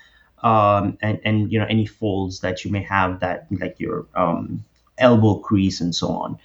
um, 0.43 0.97
and, 1.03 1.21
and 1.25 1.53
you 1.53 1.59
know 1.59 1.67
any 1.67 1.85
folds 1.85 2.41
that 2.41 2.65
you 2.65 2.71
may 2.71 2.83
have 2.83 3.21
that 3.21 3.47
like 3.51 3.79
your 3.79 4.07
um, 4.15 4.65
elbow 4.97 5.35
crease 5.35 5.81
and 5.81 5.95
so 5.95 6.09
on. 6.09 6.39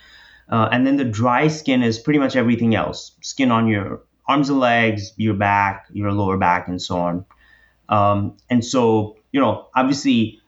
Uh, 0.50 0.70
and 0.72 0.86
then 0.86 0.98
the 0.98 1.06
dry 1.06 1.48
skin 1.48 1.82
is 1.82 1.98
pretty 1.98 2.20
much 2.20 2.36
everything 2.36 2.76
else 2.76 3.14
skin 3.22 3.52
on 3.52 3.68
your 3.68 4.02
arms 4.28 4.50
and 4.50 4.60
legs, 4.60 5.14
your 5.18 5.34
back, 5.34 5.88
your 5.92 6.12
lower 6.12 6.38
back, 6.38 6.68
and 6.68 6.82
so 6.82 6.98
on. 6.98 7.26
Um, 7.90 8.38
and 8.50 8.64
so, 8.64 9.18
you 9.32 9.40
know, 9.40 9.68
obviously, 9.76 10.42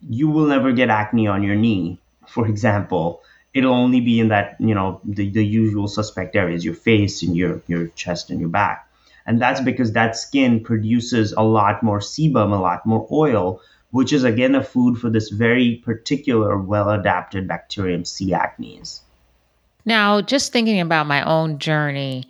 you 0.00 0.28
will 0.28 0.46
never 0.46 0.72
get 0.72 0.88
acne 0.88 1.26
on 1.26 1.42
your 1.42 1.56
knee, 1.56 1.98
for 2.26 2.46
example. 2.46 3.22
It'll 3.54 3.72
only 3.72 4.00
be 4.00 4.20
in 4.20 4.28
that, 4.28 4.56
you 4.60 4.74
know, 4.74 5.00
the, 5.04 5.30
the 5.30 5.44
usual 5.44 5.88
suspect 5.88 6.36
areas, 6.36 6.62
your 6.64 6.74
face 6.74 7.22
and 7.22 7.34
your, 7.34 7.62
your 7.66 7.86
chest 7.88 8.30
and 8.30 8.38
your 8.38 8.50
back. 8.50 8.86
And 9.24 9.40
that's 9.40 9.60
because 9.60 9.92
that 9.92 10.14
skin 10.14 10.62
produces 10.62 11.32
a 11.32 11.42
lot 11.42 11.82
more 11.82 12.00
sebum, 12.00 12.52
a 12.52 12.60
lot 12.60 12.84
more 12.84 13.08
oil, 13.10 13.60
which 13.90 14.12
is 14.12 14.24
again 14.24 14.54
a 14.54 14.62
food 14.62 14.98
for 14.98 15.08
this 15.08 15.30
very 15.30 15.76
particular, 15.76 16.58
well 16.58 16.90
adapted 16.90 17.48
bacterium 17.48 18.04
C. 18.04 18.32
acnes. 18.32 19.00
Now, 19.86 20.20
just 20.20 20.52
thinking 20.52 20.80
about 20.80 21.06
my 21.06 21.22
own 21.22 21.58
journey, 21.58 22.24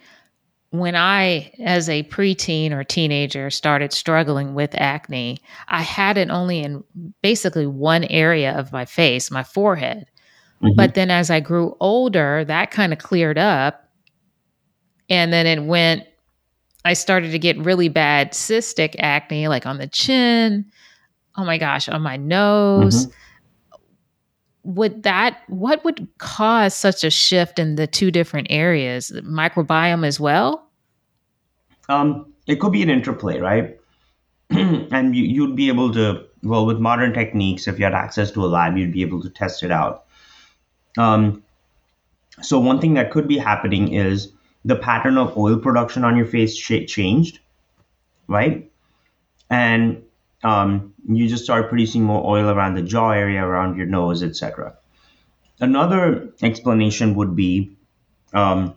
when 0.70 0.94
I, 0.94 1.52
as 1.58 1.88
a 1.88 2.02
preteen 2.04 2.72
or 2.72 2.84
teenager, 2.84 3.48
started 3.50 3.94
struggling 3.94 4.54
with 4.54 4.74
acne, 4.74 5.38
I 5.68 5.80
had 5.80 6.18
it 6.18 6.28
only 6.28 6.60
in 6.60 6.84
basically 7.22 7.66
one 7.66 8.04
area 8.04 8.56
of 8.56 8.72
my 8.72 8.84
face, 8.84 9.30
my 9.30 9.42
forehead. 9.42 10.06
Mm-hmm. 10.62 10.76
But 10.76 10.94
then 10.94 11.10
as 11.10 11.30
I 11.30 11.40
grew 11.40 11.74
older, 11.80 12.44
that 12.44 12.70
kind 12.70 12.92
of 12.92 12.98
cleared 12.98 13.38
up. 13.38 13.88
And 15.08 15.32
then 15.32 15.46
it 15.46 15.64
went, 15.64 16.04
I 16.84 16.92
started 16.92 17.30
to 17.32 17.38
get 17.38 17.58
really 17.58 17.88
bad 17.88 18.32
cystic 18.32 18.96
acne, 18.98 19.48
like 19.48 19.64
on 19.64 19.78
the 19.78 19.86
chin. 19.86 20.66
Oh 21.36 21.44
my 21.44 21.56
gosh, 21.56 21.88
on 21.88 22.02
my 22.02 22.18
nose. 22.18 23.06
Mm-hmm 23.06 23.12
would 24.66 25.04
that 25.04 25.42
what 25.46 25.84
would 25.84 26.06
cause 26.18 26.74
such 26.74 27.04
a 27.04 27.10
shift 27.10 27.58
in 27.58 27.76
the 27.76 27.86
two 27.86 28.10
different 28.10 28.48
areas? 28.50 29.12
Microbiome 29.24 30.06
as 30.06 30.18
well? 30.18 30.68
Um, 31.88 32.32
it 32.46 32.56
could 32.56 32.72
be 32.72 32.82
an 32.82 32.90
interplay 32.90 33.38
right? 33.38 33.78
And 34.50 35.16
you, 35.16 35.24
you'd 35.24 35.56
be 35.56 35.68
able 35.68 35.92
to 35.92 36.24
well 36.42 36.66
with 36.66 36.78
modern 36.78 37.12
techniques 37.12 37.66
if 37.66 37.78
you 37.78 37.84
had 37.84 37.94
access 37.94 38.30
to 38.32 38.44
a 38.44 38.46
lab 38.46 38.76
you'd 38.76 38.92
be 38.92 39.02
able 39.02 39.22
to 39.22 39.30
test 39.30 39.62
it 39.62 39.70
out. 39.70 40.04
Um, 40.98 41.42
so 42.42 42.58
one 42.58 42.80
thing 42.80 42.94
that 42.94 43.10
could 43.10 43.28
be 43.28 43.38
happening 43.38 43.92
is 43.92 44.32
the 44.64 44.76
pattern 44.76 45.16
of 45.16 45.36
oil 45.36 45.58
production 45.58 46.04
on 46.04 46.16
your 46.16 46.26
face 46.26 46.56
changed 46.56 47.40
right? 48.28 48.70
And 49.50 50.02
um, 50.42 50.94
you 51.08 51.28
just 51.28 51.44
start 51.44 51.68
producing 51.68 52.02
more 52.02 52.24
oil 52.26 52.48
around 52.48 52.74
the 52.74 52.82
jaw 52.82 53.10
area, 53.10 53.44
around 53.44 53.76
your 53.76 53.86
nose, 53.86 54.22
etc. 54.22 54.76
Another 55.60 56.28
explanation 56.42 57.14
would 57.14 57.34
be 57.34 57.76
um, 58.32 58.76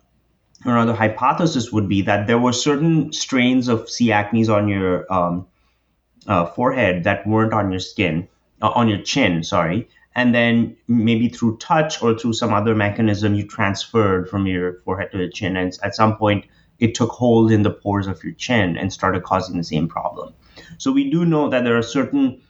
another 0.64 0.94
hypothesis 0.94 1.72
would 1.72 1.88
be 1.88 2.02
that 2.04 2.28
there 2.28 2.40
were 2.40 2.54
certain 2.54 3.12
strains 3.14 3.68
of 3.68 3.90
C. 3.90 4.08
acnes 4.08 4.50
on 4.50 4.68
your 4.68 5.12
um, 5.12 5.48
uh, 6.28 6.46
forehead 6.46 7.04
that 7.04 7.26
weren't 7.28 7.54
on 7.54 7.72
your 7.72 7.80
skin, 7.80 8.28
uh, 8.62 8.70
on 8.70 8.88
your 8.88 9.02
chin, 9.02 9.44
sorry. 9.44 9.90
And 10.16 10.34
then 10.34 10.76
maybe 10.88 11.30
through 11.30 11.58
touch 11.58 12.02
or 12.02 12.18
through 12.18 12.34
some 12.34 12.54
other 12.54 12.76
mechanism, 12.76 13.36
you 13.36 13.46
transferred 13.46 14.30
from 14.30 14.48
your 14.48 14.80
forehead 14.80 15.12
to 15.12 15.18
the 15.18 15.30
chin. 15.30 15.56
And 15.56 15.78
at 15.84 15.96
some 15.96 16.18
point, 16.18 16.46
it 16.80 16.96
took 16.96 17.12
hold 17.12 17.52
in 17.52 17.64
the 17.64 17.70
pores 17.70 18.08
of 18.08 18.24
your 18.24 18.34
chin 18.34 18.78
and 18.78 18.92
started 18.92 19.24
causing 19.24 19.58
the 19.58 19.64
same 19.64 19.88
problem. 19.88 20.34
So 20.78 20.92
we 20.92 21.10
do 21.10 21.26
know 21.26 21.50
that 21.50 21.64
there 21.64 21.78
are 21.78 21.84
certain, 21.84 22.42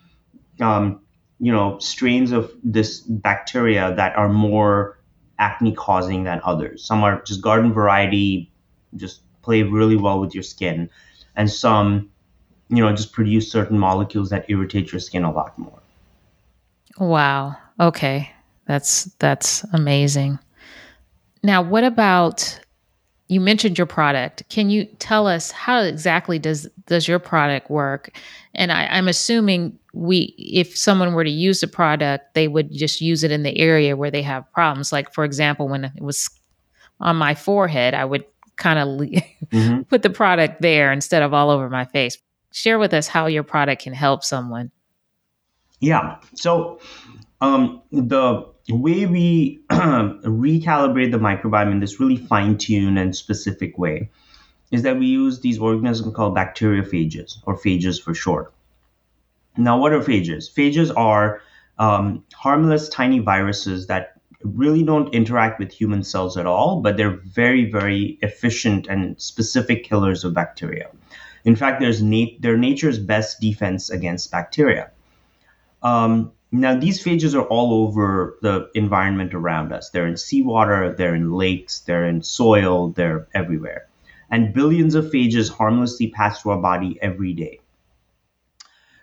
um, 0.59 1.01
you 1.39 1.51
know, 1.51 1.79
strains 1.79 2.31
of 2.31 2.51
this 2.63 2.99
bacteria 3.01 3.93
that 3.95 4.15
are 4.15 4.29
more 4.29 4.99
acne 5.39 5.73
causing 5.73 6.23
than 6.23 6.41
others. 6.43 6.83
Some 6.83 7.03
are 7.03 7.21
just 7.23 7.41
garden 7.41 7.73
variety, 7.73 8.51
just 8.95 9.21
play 9.41 9.63
really 9.63 9.95
well 9.95 10.19
with 10.19 10.33
your 10.33 10.43
skin, 10.43 10.89
and 11.35 11.49
some, 11.49 12.09
you 12.69 12.83
know, 12.83 12.93
just 12.93 13.13
produce 13.13 13.51
certain 13.51 13.79
molecules 13.79 14.29
that 14.29 14.45
irritate 14.49 14.91
your 14.91 14.99
skin 14.99 15.23
a 15.23 15.31
lot 15.31 15.57
more. 15.57 15.79
Wow. 16.97 17.55
Okay. 17.79 18.31
That's 18.65 19.05
that's 19.17 19.63
amazing. 19.73 20.37
Now, 21.41 21.61
what 21.61 21.83
about 21.83 22.59
you 23.29 23.39
mentioned 23.39 23.77
your 23.77 23.87
product. 23.87 24.43
Can 24.49 24.71
you 24.71 24.85
tell 24.97 25.27
us 25.27 25.51
how 25.51 25.81
exactly 25.81 26.39
does 26.39 26.67
does 26.87 27.07
your 27.07 27.19
product 27.19 27.69
work? 27.69 28.17
And 28.55 28.71
I, 28.71 28.87
I'm 28.87 29.07
assuming 29.07 29.77
we 29.93 30.33
if 30.37 30.75
someone 30.75 31.13
were 31.13 31.23
to 31.23 31.29
use 31.29 31.61
the 31.61 31.67
product, 31.67 32.33
they 32.33 32.47
would 32.47 32.71
just 32.73 33.01
use 33.01 33.23
it 33.23 33.31
in 33.31 33.43
the 33.43 33.57
area 33.57 33.95
where 33.95 34.11
they 34.11 34.23
have 34.23 34.51
problems. 34.51 34.91
Like 34.91 35.13
for 35.13 35.23
example, 35.23 35.69
when 35.69 35.85
it 35.85 36.01
was 36.01 36.29
on 36.99 37.15
my 37.15 37.35
forehead, 37.35 37.93
I 37.93 38.03
would 38.03 38.25
kind 38.55 38.79
of 38.79 38.87
mm-hmm. 39.51 39.83
put 39.83 40.01
the 40.01 40.09
product 40.09 40.61
there 40.61 40.91
instead 40.91 41.21
of 41.21 41.31
all 41.33 41.51
over 41.51 41.69
my 41.69 41.85
face. 41.85 42.17
Share 42.51 42.79
with 42.79 42.95
us 42.95 43.07
how 43.07 43.27
your 43.27 43.43
product 43.43 43.83
can 43.83 43.93
help 43.93 44.23
someone. 44.23 44.71
Yeah. 45.79 46.17
So 46.33 46.79
um, 47.41 47.83
the 47.91 48.43
way 48.75 49.05
we 49.05 49.59
recalibrate 49.69 51.11
the 51.11 51.17
microbiome 51.17 51.71
in 51.71 51.79
this 51.79 51.99
really 51.99 52.17
fine-tuned 52.17 52.99
and 52.99 53.15
specific 53.15 53.77
way 53.77 54.09
is 54.71 54.83
that 54.83 54.99
we 54.99 55.07
use 55.07 55.39
these 55.39 55.57
organisms 55.59 56.15
called 56.15 56.35
bacteriophages, 56.35 57.37
or 57.43 57.57
phages 57.57 58.01
for 58.01 58.13
short. 58.13 58.53
Now, 59.57 59.79
what 59.79 59.93
are 59.93 59.99
phages? 59.99 60.51
Phages 60.53 60.95
are 60.95 61.41
um, 61.79 62.23
harmless 62.33 62.87
tiny 62.89 63.19
viruses 63.19 63.87
that 63.87 64.19
really 64.43 64.83
don't 64.83 65.13
interact 65.13 65.59
with 65.59 65.71
human 65.71 66.03
cells 66.03 66.37
at 66.37 66.45
all, 66.45 66.81
but 66.81 66.97
they're 66.97 67.17
very, 67.17 67.69
very 67.69 68.17
efficient 68.21 68.87
and 68.87 69.19
specific 69.19 69.83
killers 69.83 70.23
of 70.23 70.33
bacteria. 70.33 70.89
In 71.45 71.55
fact, 71.55 71.81
there's 71.81 72.01
nat- 72.01 72.37
they're 72.39 72.57
nature's 72.57 72.99
best 72.99 73.39
defense 73.39 73.89
against 73.89 74.31
bacteria. 74.31 74.91
Um, 75.81 76.31
now, 76.51 76.75
these 76.75 77.03
phages 77.03 77.35
are 77.35 77.45
all 77.45 77.85
over 77.85 78.37
the 78.41 78.71
environment 78.73 79.35
around 79.35 79.71
us. 79.71 79.91
They're 79.91 80.07
in 80.07 80.17
seawater, 80.17 80.93
they're 80.93 81.13
in 81.13 81.31
lakes, 81.31 81.81
they're 81.81 82.05
in 82.05 82.23
soil, 82.23 82.89
they're 82.89 83.27
everywhere. 83.35 83.87
And 84.31 84.53
billions 84.53 84.95
of 84.95 85.05
phages 85.05 85.51
harmlessly 85.51 86.07
pass 86.09 86.41
through 86.41 86.53
our 86.53 86.61
body 86.61 86.97
every 87.01 87.33
day. 87.33 87.59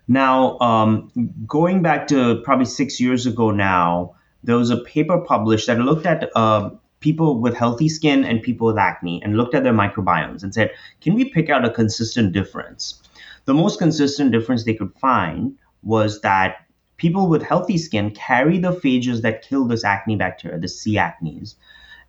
Now, 0.09 0.59
um, 0.59 1.11
going 1.47 1.83
back 1.83 2.09
to 2.09 2.41
probably 2.43 2.65
six 2.65 3.01
years 3.01 3.27
ago 3.27 3.53
now, 3.53 4.17
there 4.43 4.57
was 4.57 4.71
a 4.71 4.79
paper 4.79 5.19
published 5.19 5.69
that 5.69 5.79
looked 5.79 6.07
at 6.07 6.31
uh, 6.35 6.71
people 7.01 7.41
with 7.41 7.57
healthy 7.57 7.89
skin 7.89 8.25
and 8.25 8.43
people 8.43 8.69
with 8.69 8.79
acne 8.79 9.23
and 9.23 9.37
looked 9.37 9.55
at 9.55 9.63
their 9.63 9.73
microbiomes 9.73 10.43
and 10.43 10.53
said, 10.53 10.73
can 11.01 11.15
we 11.15 11.25
pick 11.31 11.49
out 11.49 11.65
a 11.65 11.71
consistent 11.71 12.33
difference? 12.33 13.01
The 13.45 13.55
most 13.55 13.79
consistent 13.79 14.33
difference 14.33 14.65
they 14.65 14.75
could 14.75 14.95
find 14.95 15.57
was 15.83 16.21
that 16.23 16.66
people 16.97 17.29
with 17.29 17.43
healthy 17.43 17.79
skin 17.79 18.11
carry 18.11 18.59
the 18.59 18.73
phages 18.73 19.23
that 19.23 19.43
kill 19.43 19.65
this 19.65 19.85
acne 19.85 20.17
bacteria, 20.17 20.59
the 20.59 20.69
C. 20.69 20.95
acnes. 20.95 21.55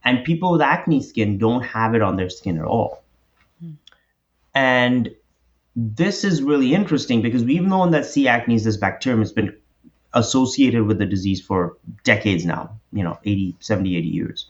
And 0.03 0.23
people 0.23 0.51
with 0.51 0.61
acne 0.61 1.01
skin 1.01 1.37
don't 1.37 1.63
have 1.63 1.95
it 1.95 2.01
on 2.01 2.15
their 2.15 2.29
skin 2.29 2.57
at 2.57 2.65
all. 2.65 3.03
Hmm. 3.59 3.71
And 4.53 5.15
this 5.75 6.23
is 6.23 6.41
really 6.41 6.73
interesting 6.73 7.21
because 7.21 7.43
we've 7.43 7.65
known 7.65 7.91
that 7.91 8.05
C. 8.05 8.25
acnes, 8.25 8.63
this 8.63 8.77
bacterium, 8.77 9.19
has 9.19 9.31
been 9.31 9.55
associated 10.13 10.85
with 10.85 10.97
the 10.97 11.05
disease 11.05 11.41
for 11.41 11.77
decades 12.03 12.45
now, 12.45 12.79
you 12.91 13.03
know, 13.03 13.19
80, 13.23 13.55
70, 13.59 13.97
80 13.97 14.07
years. 14.07 14.47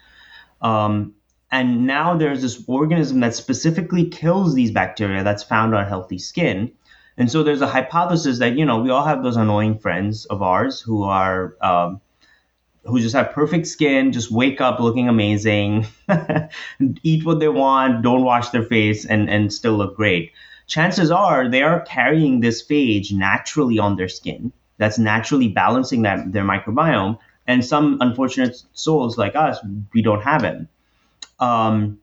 Um, 0.61 1.15
and 1.51 1.87
now 1.87 2.15
there's 2.15 2.41
this 2.41 2.63
organism 2.67 3.21
that 3.21 3.35
specifically 3.35 4.09
kills 4.09 4.53
these 4.53 4.71
bacteria 4.71 5.23
that's 5.23 5.43
found 5.43 5.73
on 5.73 5.85
healthy 5.87 6.17
skin 6.17 6.71
and 7.17 7.31
so 7.31 7.41
there's 7.41 7.61
a 7.61 7.67
hypothesis 7.67 8.39
that 8.39 8.57
you 8.57 8.65
know 8.65 8.79
we 8.79 8.89
all 8.89 9.03
have 9.03 9.23
those 9.23 9.37
annoying 9.37 9.79
friends 9.79 10.25
of 10.25 10.41
ours 10.41 10.79
who 10.79 11.03
are 11.03 11.55
um, 11.61 11.99
who 12.85 12.99
just 12.99 13.15
have 13.15 13.31
perfect 13.31 13.67
skin, 13.67 14.13
just 14.13 14.31
wake 14.31 14.61
up 14.61 14.79
looking 14.79 15.09
amazing, 15.09 15.87
eat 17.03 17.25
what 17.25 17.39
they 17.39 17.49
want, 17.49 18.03
don't 18.03 18.23
wash 18.23 18.49
their 18.49 18.63
face, 18.63 19.05
and 19.05 19.29
and 19.29 19.51
still 19.51 19.73
look 19.73 19.95
great. 19.95 20.31
Chances 20.67 21.09
are 21.09 21.49
they 21.49 21.63
are 21.63 21.81
carrying 21.81 22.39
this 22.39 22.65
phage 22.65 23.11
naturally 23.11 23.79
on 23.79 23.95
their 23.95 24.09
skin. 24.09 24.51
That's 24.77 24.99
naturally 24.99 25.47
balancing 25.47 26.03
that 26.03 26.31
their 26.31 26.43
microbiome. 26.43 27.17
And 27.49 27.63
some 27.63 27.97
unfortunate 28.01 28.61
souls 28.73 29.17
like 29.17 29.33
us, 29.35 29.57
we 29.93 30.01
don't 30.01 30.21
have 30.21 30.43
it. 30.43 30.67
Um, 31.39 31.99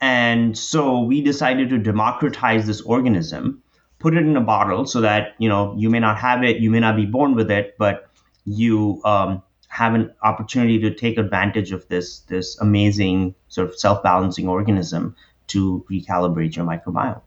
and 0.00 0.58
so 0.58 1.02
we 1.02 1.22
decided 1.22 1.70
to 1.70 1.78
democratize 1.78 2.66
this 2.66 2.80
organism 2.80 3.62
put 4.06 4.16
it 4.16 4.24
in 4.24 4.36
a 4.36 4.40
bottle 4.40 4.86
so 4.86 5.00
that 5.00 5.34
you 5.38 5.48
know 5.48 5.74
you 5.76 5.90
may 5.90 5.98
not 5.98 6.16
have 6.16 6.44
it, 6.44 6.58
you 6.58 6.70
may 6.70 6.78
not 6.78 6.94
be 6.94 7.04
born 7.04 7.34
with 7.34 7.50
it, 7.50 7.74
but 7.76 8.08
you 8.44 9.00
um, 9.04 9.42
have 9.66 9.94
an 9.94 10.14
opportunity 10.22 10.78
to 10.78 10.94
take 10.94 11.18
advantage 11.18 11.72
of 11.72 11.88
this 11.88 12.20
this 12.28 12.56
amazing 12.60 13.34
sort 13.48 13.68
of 13.68 13.76
self 13.76 14.04
balancing 14.04 14.46
organism 14.46 15.16
to 15.48 15.84
recalibrate 15.90 16.54
your 16.54 16.64
microbiome. 16.64 17.20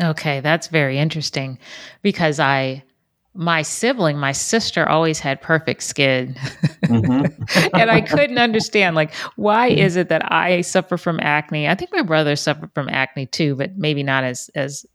Okay, 0.00 0.40
that's 0.40 0.68
very 0.68 0.96
interesting 0.96 1.58
because 2.00 2.40
I 2.40 2.82
my 3.34 3.60
sibling, 3.60 4.16
my 4.16 4.32
sister 4.32 4.88
always 4.88 5.20
had 5.20 5.42
perfect 5.42 5.82
skin. 5.82 6.34
Mm-hmm. 6.86 7.74
and 7.74 7.90
I 7.90 8.00
couldn't 8.00 8.38
understand 8.38 8.96
like 8.96 9.14
why 9.36 9.68
is 9.68 9.96
it 9.96 10.08
that 10.08 10.32
I 10.32 10.62
suffer 10.62 10.96
from 10.96 11.20
acne? 11.20 11.68
I 11.68 11.74
think 11.74 11.92
my 11.92 12.00
brother 12.00 12.34
suffered 12.34 12.72
from 12.72 12.88
acne 12.88 13.26
too, 13.26 13.56
but 13.56 13.76
maybe 13.76 14.02
not 14.02 14.24
as 14.24 14.48
as 14.54 14.86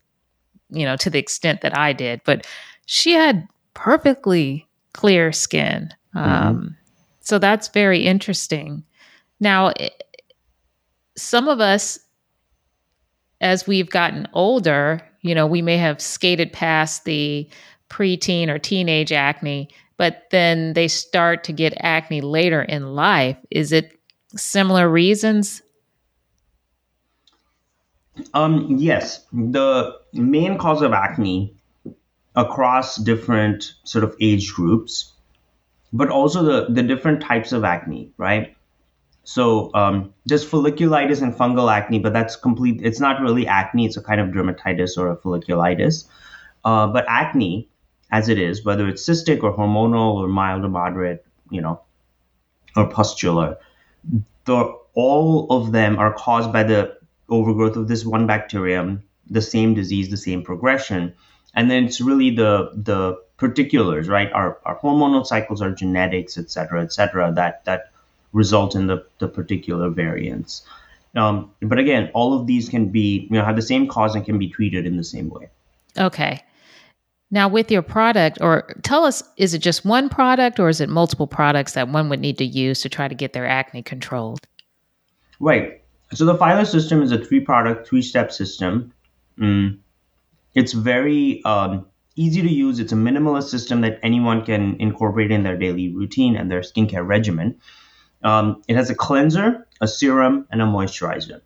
you 0.69 0.85
know, 0.85 0.95
to 0.97 1.09
the 1.09 1.19
extent 1.19 1.61
that 1.61 1.77
I 1.77 1.93
did, 1.93 2.21
but 2.25 2.45
she 2.85 3.11
had 3.13 3.47
perfectly 3.73 4.67
clear 4.93 5.31
skin. 5.31 5.89
Mm-hmm. 6.15 6.47
Um, 6.47 6.77
so 7.21 7.39
that's 7.39 7.69
very 7.69 8.05
interesting. 8.05 8.83
Now, 9.39 9.73
some 11.17 11.47
of 11.47 11.59
us, 11.59 11.99
as 13.41 13.65
we've 13.67 13.89
gotten 13.89 14.27
older, 14.33 15.01
you 15.21 15.33
know, 15.33 15.47
we 15.47 15.61
may 15.61 15.77
have 15.77 16.01
skated 16.01 16.53
past 16.53 17.05
the 17.05 17.49
preteen 17.89 18.49
or 18.49 18.59
teenage 18.59 19.11
acne, 19.11 19.69
but 19.97 20.23
then 20.31 20.73
they 20.73 20.87
start 20.87 21.43
to 21.45 21.53
get 21.53 21.73
acne 21.79 22.21
later 22.21 22.61
in 22.61 22.93
life. 22.93 23.37
Is 23.51 23.71
it 23.71 23.99
similar 24.35 24.89
reasons? 24.89 25.61
Um, 28.33 28.77
yes. 28.77 29.25
The 29.31 29.99
main 30.13 30.57
cause 30.57 30.81
of 30.81 30.93
acne 30.93 31.55
across 32.35 32.97
different 32.97 33.73
sort 33.83 34.03
of 34.03 34.15
age 34.19 34.53
groups, 34.53 35.13
but 35.91 36.09
also 36.09 36.43
the, 36.43 36.73
the 36.73 36.83
different 36.83 37.21
types 37.21 37.51
of 37.51 37.63
acne, 37.63 38.11
right? 38.17 38.55
So 39.23 39.71
um, 39.73 40.13
there's 40.25 40.45
folliculitis 40.45 41.21
and 41.21 41.33
fungal 41.33 41.71
acne, 41.71 41.99
but 41.99 42.13
that's 42.13 42.35
complete. 42.35 42.81
It's 42.83 42.99
not 42.99 43.21
really 43.21 43.47
acne. 43.47 43.85
It's 43.85 43.97
a 43.97 44.01
kind 44.01 44.19
of 44.19 44.29
dermatitis 44.29 44.97
or 44.97 45.11
a 45.11 45.17
folliculitis. 45.17 46.05
Uh, 46.65 46.87
but 46.87 47.05
acne, 47.07 47.69
as 48.11 48.29
it 48.29 48.37
is, 48.37 48.65
whether 48.65 48.87
it's 48.87 49.07
cystic 49.07 49.43
or 49.43 49.55
hormonal 49.55 50.15
or 50.15 50.27
mild 50.27 50.63
or 50.65 50.69
moderate, 50.69 51.25
you 51.49 51.61
know, 51.61 51.81
or 52.75 52.87
pustular, 52.89 53.57
the, 54.45 54.77
all 54.93 55.47
of 55.49 55.71
them 55.71 55.97
are 55.97 56.13
caused 56.13 56.51
by 56.51 56.63
the 56.63 56.97
overgrowth 57.33 57.75
of 57.75 57.87
this 57.87 58.05
one 58.05 58.27
bacterium 58.27 59.03
the 59.29 59.41
same 59.41 59.73
disease, 59.73 60.09
the 60.09 60.17
same 60.17 60.43
progression. 60.43 61.13
And 61.55 61.69
then 61.69 61.85
it's 61.85 62.01
really 62.01 62.29
the 62.29 62.71
the 62.73 63.21
particulars, 63.37 64.07
right? 64.07 64.31
Our, 64.31 64.57
our 64.65 64.79
hormonal 64.79 65.25
cycles, 65.25 65.61
our 65.61 65.71
genetics, 65.71 66.37
et 66.37 66.49
cetera, 66.49 66.81
et 66.81 66.93
cetera, 66.93 67.31
that 67.33 67.65
that 67.65 67.91
result 68.31 68.75
in 68.75 68.87
the, 68.87 69.05
the 69.19 69.27
particular 69.27 69.89
variants. 69.89 70.63
Um, 71.15 71.51
but 71.61 71.77
again, 71.77 72.09
all 72.13 72.33
of 72.33 72.47
these 72.47 72.69
can 72.69 72.89
be, 72.89 73.27
you 73.29 73.37
know, 73.37 73.45
have 73.45 73.55
the 73.55 73.61
same 73.61 73.87
cause 73.87 74.15
and 74.15 74.25
can 74.25 74.39
be 74.39 74.49
treated 74.49 74.87
in 74.87 74.97
the 74.97 75.03
same 75.03 75.29
way. 75.29 75.49
Okay. 75.97 76.41
Now, 77.29 77.47
with 77.47 77.69
your 77.69 77.83
product, 77.83 78.39
or 78.41 78.75
tell 78.81 79.05
us, 79.05 79.23
is 79.37 79.53
it 79.53 79.59
just 79.59 79.85
one 79.85 80.09
product 80.09 80.59
or 80.59 80.69
is 80.69 80.81
it 80.81 80.89
multiple 80.89 81.27
products 81.27 81.73
that 81.73 81.87
one 81.89 82.09
would 82.09 82.19
need 82.19 82.39
to 82.39 82.45
use 82.45 82.81
to 82.81 82.89
try 82.89 83.07
to 83.07 83.15
get 83.15 83.33
their 83.33 83.47
acne 83.47 83.83
controlled? 83.83 84.47
Right. 85.39 85.82
So 86.13 86.25
the 86.25 86.35
Phyla 86.35 86.65
system 86.67 87.01
is 87.01 87.11
a 87.11 87.17
three-product, 87.17 87.87
three-step 87.87 88.31
system. 88.31 88.93
Mm. 89.39 89.79
It's 90.53 90.73
very 90.73 91.43
um, 91.43 91.87
easy 92.15 92.41
to 92.41 92.49
use. 92.49 92.79
It's 92.79 92.91
a 92.91 92.95
minimalist 92.95 93.49
system 93.49 93.81
that 93.81 93.99
anyone 94.03 94.45
can 94.45 94.75
incorporate 94.79 95.31
in 95.31 95.43
their 95.43 95.57
daily 95.57 95.89
routine 95.89 96.35
and 96.35 96.51
their 96.51 96.61
skincare 96.61 97.05
regimen. 97.05 97.59
Um, 98.23 98.61
it 98.67 98.75
has 98.75 98.89
a 98.89 98.95
cleanser, 98.95 99.67
a 99.81 99.87
serum, 99.87 100.47
and 100.51 100.61
a 100.61 100.65
moisturizer. 100.65 101.41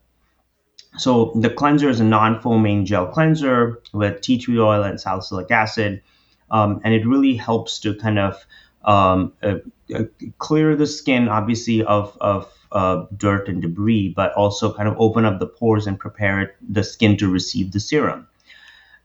So 0.97 1.31
the 1.35 1.49
cleanser 1.49 1.89
is 1.89 1.99
a 1.99 2.03
non-foaming 2.03 2.85
gel 2.85 3.07
cleanser 3.07 3.81
with 3.93 4.21
tea 4.21 4.37
tree 4.37 4.59
oil 4.59 4.83
and 4.83 4.99
salicylic 4.99 5.51
acid, 5.51 6.01
um, 6.49 6.81
and 6.83 6.93
it 6.93 7.05
really 7.05 7.35
helps 7.35 7.79
to 7.79 7.95
kind 7.95 8.19
of 8.19 8.45
um, 8.87 9.33
uh, 9.43 9.55
uh, 9.93 10.03
clear 10.39 10.75
the 10.75 10.87
skin, 10.87 11.27
obviously 11.27 11.83
of 11.83 12.17
of 12.19 12.51
uh, 12.71 13.05
dirt 13.15 13.47
and 13.47 13.61
debris, 13.61 14.13
but 14.15 14.33
also 14.33 14.73
kind 14.73 14.89
of 14.89 14.95
open 14.99 15.25
up 15.25 15.39
the 15.39 15.47
pores 15.47 15.85
and 15.85 15.99
prepare 15.99 16.41
it, 16.41 16.55
the 16.67 16.83
skin 16.83 17.17
to 17.17 17.29
receive 17.31 17.71
the 17.71 17.79
serum. 17.79 18.27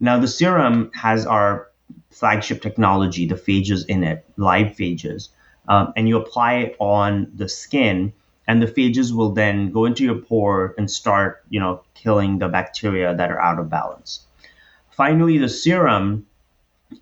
Now 0.01 0.18
the 0.18 0.29
serum 0.29 0.90
has 0.95 1.27
our 1.27 1.68
flagship 2.11 2.62
technology, 2.62 3.27
the 3.27 3.35
phages 3.35 3.85
in 3.87 4.03
it, 4.03 4.25
live 4.37 4.68
phages, 4.68 5.29
um, 5.68 5.92
and 5.97 6.09
you 6.09 6.16
apply 6.16 6.55
it 6.55 6.77
on 6.79 7.31
the 7.35 7.49
skin 7.49 8.12
and 8.49 8.61
the 8.61 8.66
phages 8.66 9.12
will 9.12 9.33
then 9.33 9.71
go 9.71 9.85
into 9.85 10.05
your 10.05 10.16
pore 10.16 10.75
and 10.77 10.90
start, 10.90 11.45
you 11.49 11.61
know, 11.61 11.83
killing 11.95 12.38
the 12.38 12.49
bacteria 12.49 13.14
that 13.14 13.31
are 13.31 13.40
out 13.40 13.59
of 13.59 13.71
balance. 13.71 14.27
Finally, 14.90 15.38
the 15.38 15.49
serum 15.49 16.27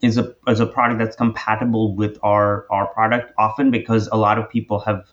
is 0.03 0.19
a 0.19 0.35
is 0.49 0.61
a 0.61 0.67
product 0.67 0.99
that's 0.99 1.17
compatible 1.17 1.95
with 1.95 2.19
our 2.23 2.67
our 2.71 2.87
product 2.89 3.33
often 3.39 3.71
because 3.71 4.09
a 4.13 4.17
lot 4.17 4.39
of 4.39 4.49
people 4.51 4.81
have 4.81 5.13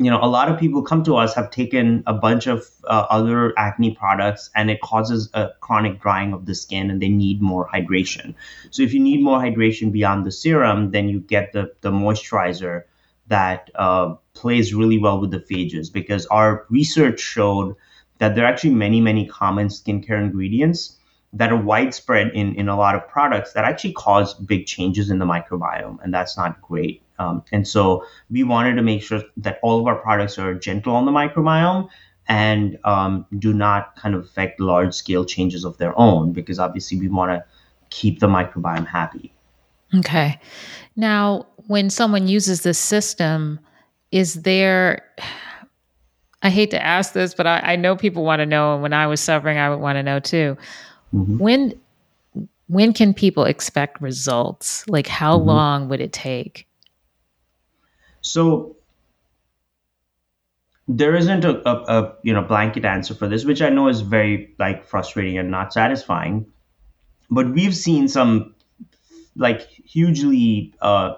you 0.00 0.10
know, 0.10 0.18
a 0.22 0.26
lot 0.26 0.50
of 0.50 0.58
people 0.58 0.82
come 0.82 1.04
to 1.04 1.16
us 1.16 1.34
have 1.34 1.50
taken 1.50 2.02
a 2.06 2.14
bunch 2.14 2.46
of 2.46 2.66
uh, 2.84 3.04
other 3.10 3.52
acne 3.58 3.94
products 3.94 4.48
and 4.56 4.70
it 4.70 4.80
causes 4.80 5.28
a 5.34 5.50
chronic 5.60 6.00
drying 6.00 6.32
of 6.32 6.46
the 6.46 6.54
skin 6.54 6.90
and 6.90 7.02
they 7.02 7.10
need 7.10 7.42
more 7.42 7.68
hydration. 7.68 8.34
So 8.70 8.82
if 8.82 8.94
you 8.94 9.00
need 9.00 9.22
more 9.22 9.38
hydration 9.38 9.92
beyond 9.92 10.24
the 10.24 10.32
serum, 10.32 10.92
then 10.92 11.10
you 11.10 11.20
get 11.20 11.52
the, 11.52 11.74
the 11.82 11.90
moisturizer 11.90 12.84
that 13.26 13.70
uh, 13.74 14.14
plays 14.32 14.72
really 14.72 14.96
well 14.96 15.20
with 15.20 15.32
the 15.32 15.38
phages 15.38 15.92
because 15.92 16.24
our 16.26 16.64
research 16.70 17.20
showed 17.20 17.76
that 18.20 18.34
there 18.34 18.44
are 18.44 18.48
actually 18.48 18.74
many, 18.74 19.02
many 19.02 19.26
common 19.26 19.68
skincare 19.68 20.18
ingredients 20.18 20.96
that 21.32 21.52
are 21.52 21.62
widespread 21.62 22.32
in, 22.34 22.54
in 22.56 22.68
a 22.68 22.76
lot 22.76 22.94
of 22.94 23.06
products 23.06 23.52
that 23.52 23.64
actually 23.64 23.92
cause 23.92 24.34
big 24.34 24.66
changes 24.66 25.10
in 25.10 25.18
the 25.18 25.24
microbiome, 25.24 25.98
and 26.02 26.12
that's 26.12 26.36
not 26.36 26.60
great. 26.60 27.02
Um, 27.18 27.44
and 27.52 27.68
so 27.68 28.04
we 28.30 28.42
wanted 28.42 28.74
to 28.74 28.82
make 28.82 29.02
sure 29.02 29.22
that 29.36 29.58
all 29.62 29.78
of 29.78 29.86
our 29.86 29.96
products 29.96 30.38
are 30.38 30.54
gentle 30.54 30.94
on 30.94 31.04
the 31.04 31.12
microbiome 31.12 31.88
and 32.26 32.78
um, 32.84 33.26
do 33.38 33.52
not 33.52 33.94
kind 33.96 34.14
of 34.14 34.24
affect 34.24 34.60
large 34.60 34.94
scale 34.94 35.24
changes 35.24 35.64
of 35.64 35.76
their 35.78 35.96
own, 35.98 36.32
because 36.32 36.58
obviously 36.58 36.98
we 36.98 37.08
want 37.08 37.30
to 37.30 37.44
keep 37.90 38.20
the 38.20 38.26
microbiome 38.26 38.86
happy. 38.86 39.32
Okay. 39.94 40.40
Now, 40.96 41.46
when 41.66 41.90
someone 41.90 42.28
uses 42.28 42.62
this 42.62 42.78
system, 42.78 43.60
is 44.10 44.42
there 44.42 45.04
I 46.42 46.50
hate 46.50 46.70
to 46.70 46.82
ask 46.82 47.12
this, 47.12 47.34
but 47.34 47.46
I, 47.46 47.60
I 47.60 47.76
know 47.76 47.96
people 47.96 48.24
want 48.24 48.40
to 48.40 48.46
know. 48.46 48.74
And 48.74 48.82
when 48.82 48.92
I 48.92 49.06
was 49.06 49.20
suffering, 49.20 49.58
I 49.58 49.68
would 49.68 49.80
want 49.80 49.96
to 49.96 50.02
know 50.02 50.20
too. 50.20 50.56
Mm-hmm. 51.14 51.38
When 51.38 51.80
when 52.68 52.92
can 52.92 53.12
people 53.14 53.44
expect 53.44 54.00
results? 54.00 54.88
Like 54.88 55.06
how 55.06 55.36
mm-hmm. 55.36 55.48
long 55.48 55.88
would 55.88 56.00
it 56.00 56.12
take? 56.12 56.66
So 58.20 58.76
there 60.86 61.14
isn't 61.14 61.44
a, 61.44 61.68
a, 61.68 61.74
a, 61.98 62.14
you 62.22 62.32
know 62.32 62.42
blanket 62.42 62.84
answer 62.84 63.14
for 63.14 63.28
this, 63.28 63.44
which 63.44 63.62
I 63.62 63.70
know 63.70 63.88
is 63.88 64.00
very 64.00 64.54
like 64.58 64.84
frustrating 64.84 65.38
and 65.38 65.50
not 65.50 65.72
satisfying. 65.72 66.46
But 67.30 67.52
we've 67.52 67.76
seen 67.76 68.08
some 68.08 68.54
like 69.36 69.68
hugely 69.84 70.74
uh, 70.80 71.14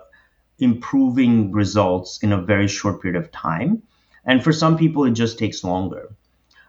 improving 0.58 1.52
results 1.52 2.18
in 2.22 2.32
a 2.32 2.40
very 2.40 2.68
short 2.68 3.00
period 3.00 3.22
of 3.22 3.30
time, 3.32 3.82
and 4.24 4.44
for 4.44 4.52
some 4.52 4.76
people 4.76 5.04
it 5.04 5.12
just 5.12 5.38
takes 5.38 5.64
longer. 5.64 6.14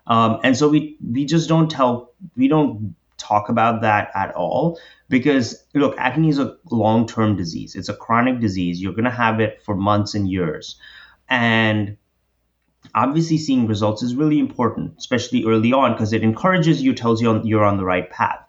Um, 0.08 0.40
and 0.44 0.58
so 0.58 0.68
we 0.68 0.98
we 1.12 1.26
just 1.26 1.48
don't 1.48 1.70
tell 1.70 2.12
we 2.36 2.48
don't 2.48 2.96
talk 3.24 3.50
about 3.50 3.82
that 3.82 4.12
at 4.16 4.34
all. 4.36 4.80
Because 5.10 5.64
look 5.74 5.96
acne 5.98 6.30
is 6.30 6.40
a 6.40 6.58
long-term 6.72 7.36
disease. 7.36 7.76
It's 7.76 7.90
a 7.90 7.96
chronic 7.96 8.40
disease. 8.40 8.82
You're 8.82 8.94
going 8.94 9.04
to 9.06 9.12
have 9.12 9.40
it 9.40 9.62
for 9.64 9.76
months 9.76 10.16
and 10.16 10.30
years. 10.30 10.80
And 11.30 11.98
obviously 12.96 13.38
seeing 13.38 13.68
results 13.68 14.04
is 14.04 14.16
really 14.16 14.40
important 14.40 14.94
especially 14.98 15.46
early 15.46 15.74
on 15.74 15.94
because 15.94 16.14
it 16.14 16.24
encourages 16.24 16.82
you 16.82 16.94
tells 16.94 17.22
you 17.22 17.42
you're 17.44 17.64
on 17.64 17.78
the 17.78 17.86
right 17.86 18.10
path. 18.10 18.40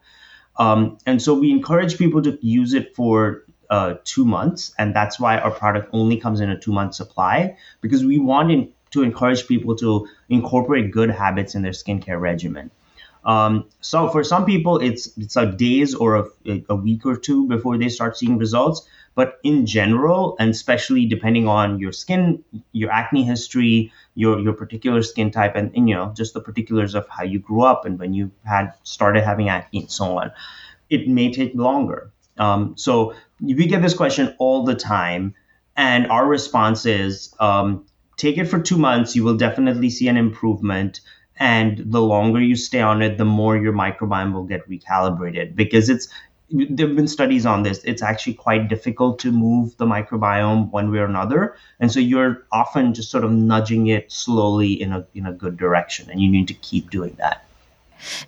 Um, 0.56 0.98
and 1.06 1.20
so 1.20 1.34
we 1.34 1.50
encourage 1.50 1.98
people 1.98 2.22
to 2.22 2.38
use 2.40 2.74
it 2.74 2.94
for 2.94 3.42
uh, 3.70 3.94
two 4.04 4.24
months 4.24 4.72
and 4.78 4.94
that's 4.94 5.18
why 5.18 5.38
our 5.38 5.50
product 5.50 5.88
only 5.92 6.16
comes 6.18 6.40
in 6.40 6.50
a 6.50 6.58
two 6.58 6.72
month 6.72 6.94
supply 6.94 7.56
because 7.80 8.04
we 8.04 8.18
want 8.18 8.50
in, 8.50 8.72
to 8.90 9.02
encourage 9.02 9.48
people 9.48 9.74
to 9.76 10.06
incorporate 10.28 10.92
good 10.92 11.10
habits 11.10 11.54
in 11.54 11.62
their 11.62 11.72
skincare 11.72 12.20
regimen 12.20 12.70
um, 13.24 13.68
so 13.80 14.08
for 14.08 14.22
some 14.22 14.44
people, 14.44 14.78
it's 14.78 15.16
it's 15.16 15.36
like 15.36 15.56
days 15.56 15.94
or 15.94 16.16
a, 16.46 16.64
a 16.68 16.74
week 16.74 17.06
or 17.06 17.16
two 17.16 17.46
before 17.48 17.78
they 17.78 17.88
start 17.88 18.16
seeing 18.16 18.38
results. 18.38 18.86
But 19.14 19.38
in 19.44 19.64
general, 19.64 20.36
and 20.40 20.50
especially 20.50 21.06
depending 21.06 21.46
on 21.46 21.78
your 21.78 21.92
skin, 21.92 22.42
your 22.72 22.90
acne 22.90 23.22
history, 23.22 23.92
your 24.14 24.38
your 24.40 24.52
particular 24.52 25.02
skin 25.02 25.30
type, 25.30 25.54
and, 25.54 25.72
and 25.74 25.88
you 25.88 25.94
know 25.94 26.12
just 26.14 26.34
the 26.34 26.40
particulars 26.40 26.94
of 26.94 27.08
how 27.08 27.22
you 27.22 27.38
grew 27.38 27.62
up 27.62 27.86
and 27.86 27.98
when 27.98 28.12
you 28.12 28.30
had 28.44 28.72
started 28.82 29.24
having 29.24 29.48
acne 29.48 29.80
and 29.80 29.90
so 29.90 30.18
on, 30.18 30.32
it 30.90 31.08
may 31.08 31.32
take 31.32 31.54
longer. 31.54 32.10
Um, 32.36 32.74
so 32.76 33.14
we 33.40 33.66
get 33.66 33.80
this 33.82 33.94
question 33.94 34.34
all 34.38 34.64
the 34.64 34.74
time, 34.74 35.34
and 35.76 36.08
our 36.08 36.26
response 36.26 36.84
is 36.84 37.34
um, 37.40 37.86
take 38.16 38.36
it 38.36 38.46
for 38.46 38.60
two 38.60 38.76
months. 38.76 39.16
You 39.16 39.24
will 39.24 39.36
definitely 39.36 39.90
see 39.90 40.08
an 40.08 40.16
improvement 40.16 41.00
and 41.38 41.78
the 41.78 42.00
longer 42.00 42.40
you 42.40 42.56
stay 42.56 42.80
on 42.80 43.02
it 43.02 43.18
the 43.18 43.24
more 43.24 43.56
your 43.56 43.72
microbiome 43.72 44.32
will 44.32 44.44
get 44.44 44.68
recalibrated. 44.68 45.56
Because 45.56 45.88
it's 45.88 46.08
there 46.50 46.86
have 46.86 46.96
been 46.96 47.08
studies 47.08 47.46
on 47.46 47.62
this. 47.62 47.82
It's 47.84 48.02
actually 48.02 48.34
quite 48.34 48.68
difficult 48.68 49.18
to 49.20 49.32
move 49.32 49.76
the 49.78 49.86
microbiome 49.86 50.70
one 50.70 50.92
way 50.92 50.98
or 50.98 51.06
another. 51.06 51.56
And 51.80 51.90
so 51.90 52.00
you're 52.00 52.46
often 52.52 52.94
just 52.94 53.10
sort 53.10 53.24
of 53.24 53.32
nudging 53.32 53.88
it 53.88 54.12
slowly 54.12 54.72
in 54.80 54.92
a 54.92 55.06
in 55.14 55.26
a 55.26 55.32
good 55.32 55.56
direction. 55.56 56.10
And 56.10 56.20
you 56.20 56.30
need 56.30 56.46
to 56.48 56.54
keep 56.54 56.90
doing 56.90 57.14
that. 57.18 57.44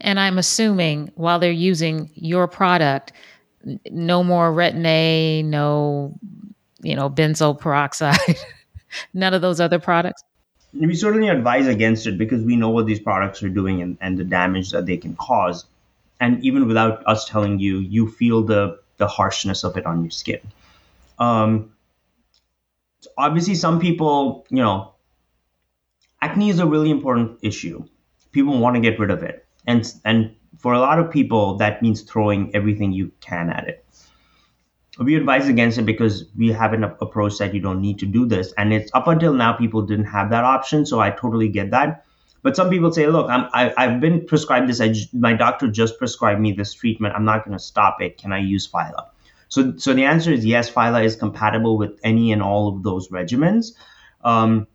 And 0.00 0.18
i'm 0.18 0.38
assuming 0.38 1.12
while 1.16 1.38
they're 1.38 1.50
using 1.50 2.10
your 2.14 2.48
product 2.48 3.12
no 3.90 4.22
more 4.22 4.52
retin-a 4.52 5.42
no 5.42 6.16
you 6.82 6.94
know 6.94 7.10
benzoyl 7.10 7.58
peroxide 7.58 8.16
none 9.14 9.34
of 9.34 9.42
those 9.42 9.60
other 9.60 9.78
products 9.78 10.22
we 10.80 10.94
certainly 10.94 11.28
advise 11.28 11.66
against 11.66 12.06
it 12.06 12.18
because 12.18 12.42
we 12.42 12.56
know 12.56 12.70
what 12.70 12.86
these 12.86 13.00
products 13.00 13.42
are 13.42 13.48
doing 13.48 13.82
and, 13.82 13.98
and 14.00 14.18
the 14.18 14.24
damage 14.24 14.70
that 14.70 14.86
they 14.86 14.96
can 14.96 15.16
cause. 15.16 15.64
And 16.20 16.44
even 16.44 16.66
without 16.66 17.06
us 17.06 17.28
telling 17.28 17.58
you, 17.58 17.78
you 17.78 18.08
feel 18.08 18.42
the 18.42 18.80
the 18.96 19.06
harshness 19.06 19.64
of 19.64 19.76
it 19.76 19.84
on 19.84 20.02
your 20.02 20.10
skin. 20.10 20.40
Um, 21.18 21.72
obviously, 23.18 23.54
some 23.54 23.78
people, 23.78 24.46
you 24.48 24.62
know, 24.62 24.94
acne 26.22 26.48
is 26.48 26.58
a 26.58 26.66
really 26.66 26.90
important 26.90 27.38
issue. 27.42 27.84
People 28.32 28.58
want 28.58 28.76
to 28.76 28.80
get 28.80 28.98
rid 28.98 29.10
of 29.10 29.22
it, 29.22 29.46
and 29.66 29.92
and 30.04 30.34
for 30.58 30.72
a 30.72 30.80
lot 30.80 30.98
of 30.98 31.10
people, 31.10 31.56
that 31.56 31.82
means 31.82 32.00
throwing 32.02 32.54
everything 32.54 32.92
you 32.92 33.12
can 33.20 33.50
at 33.50 33.68
it 33.68 33.84
we 34.98 35.14
advise 35.14 35.48
against 35.48 35.78
it 35.78 35.82
because 35.82 36.24
we 36.36 36.50
have 36.52 36.72
an 36.72 36.84
approach 36.84 37.38
that 37.38 37.52
you 37.54 37.60
don't 37.60 37.80
need 37.80 37.98
to 37.98 38.06
do 38.06 38.26
this. 38.26 38.52
And 38.56 38.72
it's 38.72 38.90
up 38.94 39.06
until 39.08 39.34
now 39.34 39.52
people 39.52 39.82
didn't 39.82 40.06
have 40.06 40.30
that 40.30 40.44
option. 40.44 40.86
So 40.86 41.00
i 41.00 41.10
totally 41.10 41.48
get 41.48 41.70
that. 41.70 42.04
But 42.42 42.56
some 42.56 42.70
people 42.70 42.92
say 42.92 43.06
look 43.06 43.28
I'm, 43.28 43.48
I, 43.52 43.86
have 43.86 44.00
been 44.00 44.24
prescribed 44.24 44.68
this. 44.68 44.80
I, 44.80 44.94
my 45.12 45.32
doctor 45.32 45.68
just 45.68 45.98
prescribed 45.98 46.40
me 46.40 46.52
this 46.52 46.72
treatment. 46.72 47.14
I'm 47.14 47.24
not 47.24 47.44
going 47.44 47.56
to 47.56 47.62
stop 47.62 48.00
it. 48.00 48.18
Can 48.18 48.32
i 48.32 48.38
use 48.38 48.68
phyla 48.68 49.08
so 49.48 49.76
so 49.76 49.94
the 49.94 50.04
answer 50.04 50.32
is 50.32 50.44
yes 50.44 50.70
phyla 50.70 51.04
is 51.04 51.16
compatible 51.16 51.76
with 51.78 51.98
any 52.02 52.32
and 52.32 52.42
all 52.42 52.68
of 52.68 52.82
those 52.82 53.08
regimens. 53.08 53.72
Um, 54.24 54.66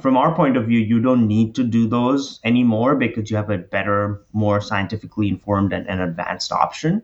from 0.00 0.16
our 0.16 0.34
point 0.34 0.56
of 0.56 0.66
view 0.66 0.78
you 0.78 1.00
don't 1.00 1.26
need 1.26 1.54
to 1.54 1.64
do 1.64 1.86
those 1.86 2.40
anymore 2.44 2.96
because 2.96 3.30
you 3.30 3.36
have 3.36 3.50
a 3.50 3.58
better 3.58 4.22
more 4.32 4.60
scientifically 4.60 5.28
informed 5.28 5.72
and, 5.72 5.88
and 5.88 6.00
advanced 6.00 6.52
option 6.52 7.02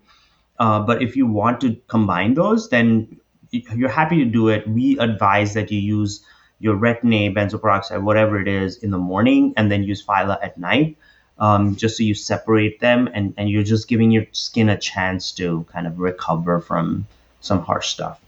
uh, 0.58 0.80
but 0.80 1.02
if 1.02 1.16
you 1.16 1.26
want 1.26 1.60
to 1.60 1.76
combine 1.88 2.34
those, 2.34 2.68
then 2.68 3.20
you're 3.50 3.88
happy 3.88 4.16
to 4.16 4.24
do 4.24 4.48
it. 4.48 4.68
We 4.68 4.98
advise 4.98 5.54
that 5.54 5.70
you 5.70 5.80
use 5.80 6.24
your 6.60 6.76
retin-A, 6.76 7.32
benzoyl 7.34 7.60
peroxide, 7.60 8.02
whatever 8.02 8.40
it 8.40 8.48
is, 8.48 8.76
in 8.78 8.90
the 8.90 8.98
morning, 8.98 9.54
and 9.56 9.70
then 9.70 9.84
use 9.84 10.04
Phyla 10.04 10.38
at 10.42 10.58
night, 10.58 10.96
um, 11.38 11.76
just 11.76 11.96
so 11.96 12.02
you 12.02 12.14
separate 12.14 12.80
them, 12.80 13.08
and, 13.14 13.32
and 13.36 13.48
you're 13.48 13.62
just 13.62 13.88
giving 13.88 14.10
your 14.10 14.26
skin 14.32 14.68
a 14.68 14.76
chance 14.76 15.32
to 15.32 15.64
kind 15.72 15.86
of 15.86 15.98
recover 15.98 16.60
from 16.60 17.06
some 17.40 17.62
harsh 17.62 17.88
stuff. 17.88 18.20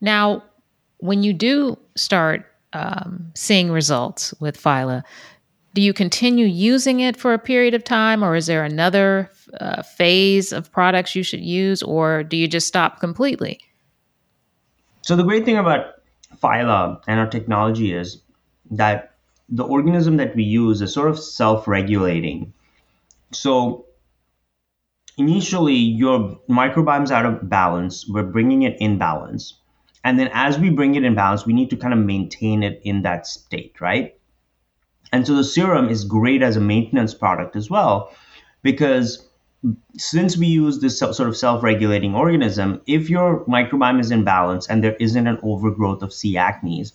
Now, 0.00 0.42
when 0.98 1.22
you 1.22 1.32
do 1.32 1.78
start 1.96 2.46
um, 2.74 3.32
seeing 3.34 3.70
results 3.70 4.34
with 4.38 4.62
Phyla, 4.62 5.02
do 5.74 5.82
you 5.82 5.92
continue 5.92 6.46
using 6.46 7.00
it 7.00 7.16
for 7.16 7.32
a 7.32 7.38
period 7.38 7.74
of 7.74 7.84
time, 7.84 8.24
or 8.24 8.34
is 8.34 8.46
there 8.46 8.64
another 8.64 9.30
uh, 9.60 9.82
phase 9.82 10.52
of 10.52 10.70
products 10.72 11.14
you 11.14 11.22
should 11.22 11.40
use, 11.40 11.82
or 11.82 12.24
do 12.24 12.36
you 12.36 12.48
just 12.48 12.66
stop 12.66 13.00
completely? 13.00 13.60
So, 15.02 15.16
the 15.16 15.22
great 15.22 15.44
thing 15.44 15.56
about 15.56 15.94
Phyla 16.42 17.00
and 17.06 17.20
our 17.20 17.28
technology 17.28 17.94
is 17.94 18.20
that 18.70 19.14
the 19.48 19.64
organism 19.64 20.16
that 20.16 20.34
we 20.34 20.42
use 20.42 20.80
is 20.82 20.92
sort 20.92 21.08
of 21.08 21.18
self 21.18 21.68
regulating. 21.68 22.52
So, 23.32 23.86
initially, 25.18 25.74
your 25.74 26.36
microbiome's 26.48 27.12
out 27.12 27.26
of 27.26 27.48
balance, 27.48 28.08
we're 28.08 28.24
bringing 28.24 28.62
it 28.62 28.76
in 28.80 28.98
balance. 28.98 29.54
And 30.02 30.18
then, 30.18 30.30
as 30.32 30.58
we 30.58 30.70
bring 30.70 30.96
it 30.96 31.04
in 31.04 31.14
balance, 31.14 31.46
we 31.46 31.52
need 31.52 31.70
to 31.70 31.76
kind 31.76 31.94
of 31.94 32.00
maintain 32.00 32.62
it 32.62 32.80
in 32.84 33.02
that 33.02 33.26
state, 33.26 33.80
right? 33.80 34.14
And 35.12 35.26
so 35.26 35.34
the 35.34 35.44
serum 35.44 35.88
is 35.88 36.04
great 36.04 36.42
as 36.42 36.56
a 36.56 36.60
maintenance 36.60 37.14
product 37.14 37.56
as 37.56 37.68
well, 37.68 38.12
because 38.62 39.26
since 39.96 40.36
we 40.36 40.46
use 40.46 40.80
this 40.80 40.98
sort 40.98 41.28
of 41.28 41.36
self-regulating 41.36 42.14
organism, 42.14 42.80
if 42.86 43.10
your 43.10 43.44
microbiome 43.44 44.00
is 44.00 44.10
in 44.10 44.24
balance 44.24 44.68
and 44.68 44.82
there 44.82 44.96
isn't 44.96 45.26
an 45.26 45.38
overgrowth 45.42 46.02
of 46.02 46.12
C. 46.12 46.34
acnes, 46.34 46.92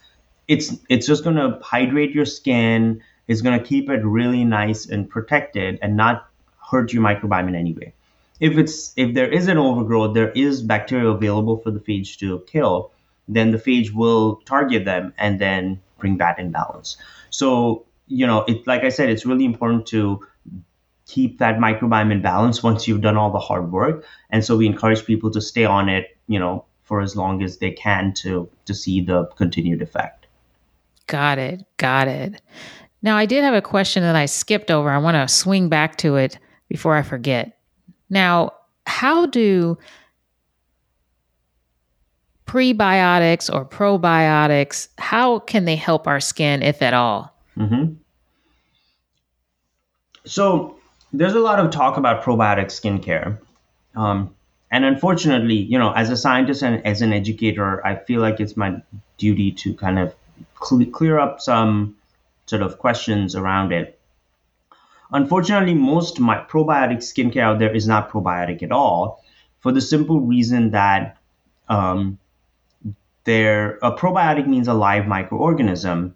it's 0.48 0.76
it's 0.90 1.08
just 1.08 1.24
going 1.24 1.36
to 1.36 1.60
hydrate 1.62 2.12
your 2.12 2.26
skin. 2.26 3.02
It's 3.28 3.42
going 3.42 3.60
to 3.60 3.66
keep 3.66 3.90
it 3.90 4.06
really 4.06 4.46
nice 4.46 4.86
and 4.88 5.10
protected 5.10 5.80
and 5.82 5.98
not 5.98 6.30
hurt 6.70 6.94
your 6.94 7.04
microbiome 7.04 7.50
in 7.50 7.56
any 7.56 7.74
way. 7.74 7.94
If 8.40 8.58
it's 8.58 8.94
if 8.96 9.14
there 9.14 9.32
is 9.32 9.48
an 9.48 9.58
overgrowth, 9.58 10.14
there 10.14 10.32
is 10.32 10.62
bacteria 10.62 11.10
available 11.10 11.58
for 11.58 11.72
the 11.72 11.80
phage 11.80 12.18
to 12.20 12.44
kill, 12.48 12.92
then 13.28 13.52
the 13.52 13.58
phage 13.58 13.94
will 13.94 14.38
target 14.46 14.86
them 14.86 15.14
and 15.18 15.40
then 15.40 15.82
bring 16.00 16.18
that 16.18 16.40
in 16.40 16.52
balance. 16.52 16.98
So 17.30 17.86
you 18.08 18.26
know, 18.26 18.44
it 18.48 18.66
like 18.68 18.84
I 18.84 18.90
said, 18.90 19.10
it's 19.10 19.26
really 19.26 19.46
important 19.46 19.86
to 19.88 20.26
keep 21.06 21.38
that 21.40 21.58
microbiome 21.58 22.12
in 22.12 22.22
balance 22.22 22.64
once 22.64 22.88
you've 22.88 23.02
done 23.02 23.18
all 23.18 23.32
the 23.32 23.40
hard 23.40 23.72
work. 23.72 24.06
And 24.30 24.44
so 24.44 24.58
we 24.58 24.66
encourage 24.66 25.06
people 25.06 25.32
to 25.32 25.42
stay 25.42 25.66
on 25.66 25.88
it, 25.90 26.18
you 26.28 26.40
know, 26.40 26.66
for 26.84 27.02
as 27.02 27.16
long 27.16 27.44
as 27.44 27.58
they 27.58 27.72
can 27.72 28.14
to 28.14 28.50
to 28.66 28.74
see 28.74 29.02
the 29.02 29.26
continued 29.38 29.82
effect. 29.82 30.28
Got 31.08 31.38
it. 31.38 31.66
Got 31.78 32.08
it. 32.08 32.42
Now 33.02 33.18
I 33.18 33.26
did 33.26 33.44
have 33.44 33.54
a 33.54 33.62
question 33.62 34.04
that 34.04 34.16
I 34.16 34.26
skipped 34.26 34.72
over. 34.72 34.90
I 34.90 34.98
want 34.98 35.16
to 35.16 35.34
swing 35.34 35.70
back 35.70 35.98
to 35.98 36.16
it 36.16 36.40
before 36.70 36.96
I 36.96 37.04
forget. 37.04 37.58
Now, 38.10 38.54
how 38.88 39.26
do 39.26 39.78
prebiotics 42.46 43.54
or 43.54 43.66
probiotics 43.66 44.88
how 44.98 45.40
can 45.40 45.66
they 45.66 45.76
help 45.76 46.08
our 46.08 46.20
skin 46.20 46.62
if 46.62 46.82
at 46.82 46.94
all? 46.94 47.35
Mm-hmm. 47.58 47.94
So 50.26 50.78
there's 51.14 51.34
a 51.34 51.40
lot 51.40 51.60
of 51.60 51.72
talk 51.72 51.98
about 51.98 52.24
probiotic 52.24 52.68
skincare. 52.68 53.40
Um, 53.96 54.36
and 54.72 54.84
unfortunately, 54.84 55.56
you 55.56 55.78
know, 55.78 55.92
as 55.92 56.10
a 56.10 56.18
scientist 56.18 56.64
and 56.64 56.86
as 56.86 57.02
an 57.02 57.14
educator, 57.14 57.86
I 57.86 57.96
feel 57.96 58.22
like 58.22 58.40
it's 58.40 58.58
my 58.58 58.82
duty 59.18 59.52
to 59.52 59.74
kind 59.76 60.00
of 60.00 60.14
cl- 60.62 60.90
clear 60.92 61.20
up 61.20 61.40
some 61.40 61.96
sort 62.46 62.62
of 62.62 62.80
questions 62.80 63.36
around 63.36 63.72
it. 63.72 64.00
Unfortunately, 65.12 65.74
most 65.74 66.20
my 66.20 66.38
probiotic 66.38 66.98
skincare 66.98 67.44
out 67.44 67.60
there 67.60 67.74
is 67.74 67.88
not 67.88 68.10
probiotic 68.10 68.64
at 68.64 68.72
all, 68.72 69.24
for 69.62 69.72
the 69.72 69.82
simple 69.82 70.20
reason 70.20 70.72
that 70.72 71.18
um, 71.70 72.18
there 73.24 73.78
a 73.82 73.92
probiotic 73.92 74.48
means 74.48 74.68
a 74.68 74.74
live 74.74 75.06
microorganism, 75.06 76.14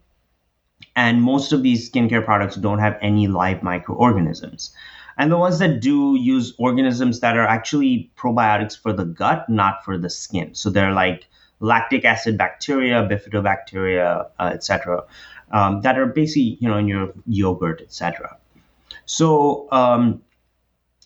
and 0.96 1.22
most 1.22 1.52
of 1.52 1.64
these 1.64 1.90
skincare 1.90 2.24
products 2.24 2.56
don't 2.56 2.80
have 2.80 2.98
any 3.02 3.28
live 3.28 3.64
microorganisms. 3.64 4.74
And 5.18 5.32
the 5.32 5.38
ones 5.38 5.60
that 5.60 5.82
do 5.82 6.16
use 6.16 6.54
organisms 6.58 7.20
that 7.20 7.38
are 7.38 7.46
actually 7.46 8.10
probiotics 8.18 8.80
for 8.80 8.94
the 8.94 9.04
gut, 9.04 9.50
not 9.50 9.84
for 9.84 9.98
the 9.98 10.10
skin. 10.10 10.56
So 10.56 10.70
they're 10.70 10.94
like 10.94 11.28
lactic 11.60 12.06
acid 12.06 12.38
bacteria, 12.38 13.08
bifidobacteria, 13.08 14.28
uh, 14.40 14.52
etc., 14.54 15.04
um, 15.52 15.82
that 15.82 15.98
are 15.98 16.06
basically 16.06 16.58
you 16.62 16.70
know 16.70 16.78
in 16.78 16.88
your 16.88 17.12
yogurt, 17.26 17.82
etc. 17.82 18.38
So 19.06 19.68
um, 19.72 20.22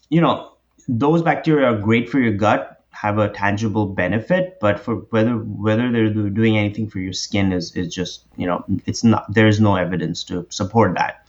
you 0.10 0.22
know 0.22 0.54
those 0.88 1.22
bacteria 1.22 1.68
are 1.68 1.78
great 1.78 2.10
for 2.10 2.20
your 2.20 2.34
gut 2.34 2.73
have 3.04 3.18
a 3.18 3.28
tangible 3.28 3.86
benefit 3.86 4.58
but 4.62 4.80
for 4.80 4.96
whether 5.16 5.34
whether 5.34 5.92
they're 5.92 6.30
doing 6.30 6.58
anything 6.58 6.89
for 6.89 7.00
your 7.00 7.12
skin 7.12 7.52
is 7.52 7.76
is 7.76 7.94
just 7.94 8.24
you 8.38 8.48
know 8.48 8.63
it's 8.86 9.04
not 9.04 9.26
there's 9.32 9.60
no 9.60 9.76
evidence 9.76 10.24
to 10.24 10.48
support 10.50 10.96
that. 10.96 11.28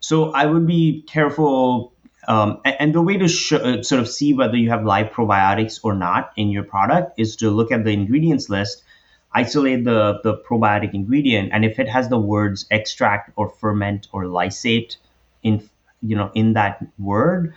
So 0.00 0.30
i 0.30 0.46
would 0.46 0.66
be 0.66 1.02
careful 1.02 1.92
um, 2.28 2.60
and, 2.64 2.76
and, 2.80 2.94
the 2.94 3.02
way 3.02 3.16
to 3.18 3.28
sh- 3.28 3.52
uh, 3.52 3.82
sort 3.82 4.00
of 4.00 4.08
see 4.08 4.34
whether 4.34 4.56
you 4.56 4.70
have 4.70 4.84
live 4.84 5.10
probiotics 5.12 5.78
or 5.84 5.94
not 5.94 6.32
in 6.36 6.48
your 6.50 6.64
product 6.64 7.20
is 7.20 7.36
to 7.36 7.50
look 7.50 7.70
at 7.70 7.84
the 7.84 7.92
ingredients 7.92 8.48
list 8.48 8.84
isolate 9.32 9.84
the 9.84 10.20
the 10.22 10.34
probiotic 10.48 10.94
ingredient 10.94 11.50
and 11.52 11.64
if 11.64 11.78
it 11.80 11.88
has 11.88 12.08
the 12.08 12.18
words 12.18 12.66
extract 12.70 13.30
or 13.36 13.48
ferment 13.48 14.08
or 14.12 14.24
lysate 14.24 14.96
in 15.42 15.68
you 16.02 16.16
know 16.16 16.30
in 16.34 16.52
that 16.54 16.84
word 16.98 17.54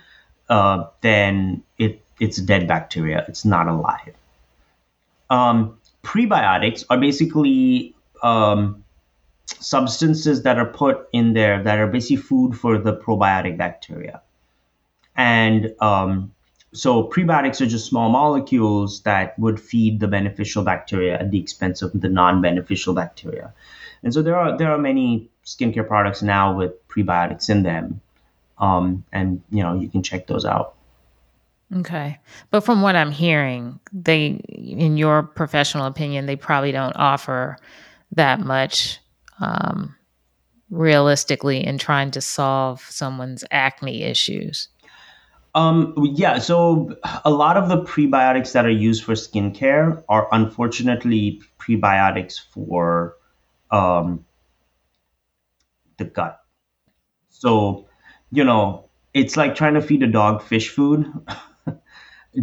uh, 0.48 0.86
then 1.00 1.62
it 1.78 2.02
it's 2.20 2.38
dead 2.38 2.68
bacteria. 2.68 3.24
It's 3.28 3.44
not 3.44 3.66
alive. 3.66 4.14
Um, 5.30 5.78
prebiotics 6.04 6.84
are 6.90 6.98
basically 6.98 7.94
um, 8.22 8.84
substances 9.46 10.42
that 10.42 10.58
are 10.58 10.66
put 10.66 11.08
in 11.12 11.32
there 11.32 11.62
that 11.62 11.78
are 11.78 11.86
basically 11.86 12.16
food 12.16 12.56
for 12.56 12.78
the 12.78 12.96
probiotic 12.96 13.56
bacteria. 13.56 14.20
And 15.16 15.74
um, 15.80 16.32
so 16.72 17.08
prebiotics 17.08 17.60
are 17.60 17.66
just 17.66 17.86
small 17.86 18.10
molecules 18.10 19.02
that 19.02 19.38
would 19.38 19.60
feed 19.60 20.00
the 20.00 20.08
beneficial 20.08 20.62
bacteria 20.62 21.18
at 21.18 21.30
the 21.30 21.40
expense 21.40 21.82
of 21.82 21.92
the 21.98 22.08
non-beneficial 22.08 22.94
bacteria. 22.94 23.52
And 24.02 24.14
so 24.14 24.22
there 24.22 24.36
are 24.36 24.56
there 24.56 24.70
are 24.70 24.78
many 24.78 25.28
skincare 25.44 25.86
products 25.86 26.22
now 26.22 26.56
with 26.56 26.72
prebiotics 26.88 27.50
in 27.50 27.64
them, 27.64 28.00
um, 28.58 29.04
and 29.12 29.42
you 29.50 29.62
know 29.62 29.74
you 29.74 29.88
can 29.88 30.02
check 30.02 30.26
those 30.26 30.44
out. 30.44 30.74
Okay. 31.76 32.18
But 32.50 32.62
from 32.62 32.82
what 32.82 32.96
I'm 32.96 33.12
hearing, 33.12 33.78
they, 33.92 34.40
in 34.48 34.96
your 34.96 35.22
professional 35.22 35.86
opinion, 35.86 36.26
they 36.26 36.36
probably 36.36 36.72
don't 36.72 36.96
offer 36.96 37.56
that 38.12 38.40
much 38.40 38.98
um, 39.38 39.94
realistically 40.70 41.64
in 41.64 41.78
trying 41.78 42.10
to 42.12 42.20
solve 42.20 42.80
someone's 42.80 43.44
acne 43.50 44.02
issues. 44.02 44.68
Um, 45.54 45.94
yeah, 46.14 46.38
so 46.38 46.96
a 47.24 47.30
lot 47.30 47.56
of 47.56 47.68
the 47.68 47.82
prebiotics 47.82 48.52
that 48.52 48.64
are 48.64 48.70
used 48.70 49.04
for 49.04 49.14
skincare 49.14 50.02
are 50.08 50.28
unfortunately 50.32 51.42
prebiotics 51.58 52.40
for 52.52 53.16
um, 53.70 54.24
the 55.98 56.04
gut. 56.04 56.40
So, 57.30 57.86
you 58.30 58.44
know, 58.44 58.88
it's 59.12 59.36
like 59.36 59.56
trying 59.56 59.74
to 59.74 59.82
feed 59.82 60.02
a 60.02 60.06
dog 60.06 60.42
fish 60.42 60.68
food. 60.68 61.12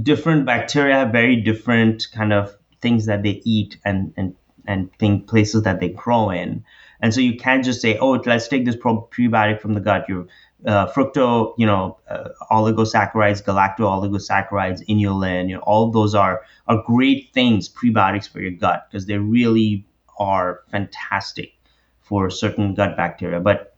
different 0.04 0.46
bacteria 0.46 0.96
have 0.96 1.12
very 1.12 1.36
different 1.36 2.08
kind 2.14 2.34
of 2.34 2.56
things 2.82 3.06
that 3.06 3.24
they 3.24 3.42
eat 3.44 3.78
and 3.86 4.14
and 4.18 4.36
and 4.66 4.92
think 5.00 5.28
places 5.28 5.64
that 5.64 5.80
they 5.80 5.90
grow 5.90 6.30
in. 6.30 6.64
And 7.00 7.14
so 7.14 7.22
you 7.22 7.38
can't 7.38 7.64
just 7.64 7.82
say, 7.82 7.98
oh, 8.00 8.12
let's 8.26 8.48
take 8.48 8.66
this 8.66 8.76
prebiotic 8.76 9.62
from 9.62 9.74
the 9.74 9.80
gut. 9.80 10.10
Your 10.10 10.28
uh, 10.66 10.88
fructo, 10.88 11.54
you 11.58 11.66
know, 11.66 11.98
uh, 12.10 12.30
oligosaccharides, 12.52 13.44
galacto 13.44 13.82
oligosaccharides, 13.82 14.86
inulin, 14.88 15.48
you 15.48 15.56
know, 15.56 15.62
all 15.62 15.88
of 15.88 15.94
those 15.94 16.16
are 16.16 16.42
are 16.68 16.84
great 16.86 17.30
things, 17.34 17.70
prebiotics 17.70 18.28
for 18.30 18.42
your 18.42 18.52
gut 18.52 18.88
because 18.90 19.06
they 19.06 19.18
really 19.18 19.86
are 20.18 20.62
fantastic 20.70 21.54
for 22.02 22.30
certain 22.30 22.74
gut 22.74 22.98
bacteria. 22.98 23.40
But 23.40 23.76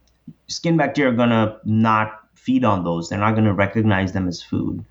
skin 0.48 0.78
bacteria 0.78 1.12
are 1.12 1.16
gonna 1.16 1.60
not 1.66 2.20
feed 2.36 2.64
on 2.64 2.84
those. 2.84 3.10
They're 3.10 3.20
not 3.20 3.36
gonna 3.36 3.54
recognize 3.54 4.14
them 4.14 4.28
as 4.28 4.42
food. 4.42 4.86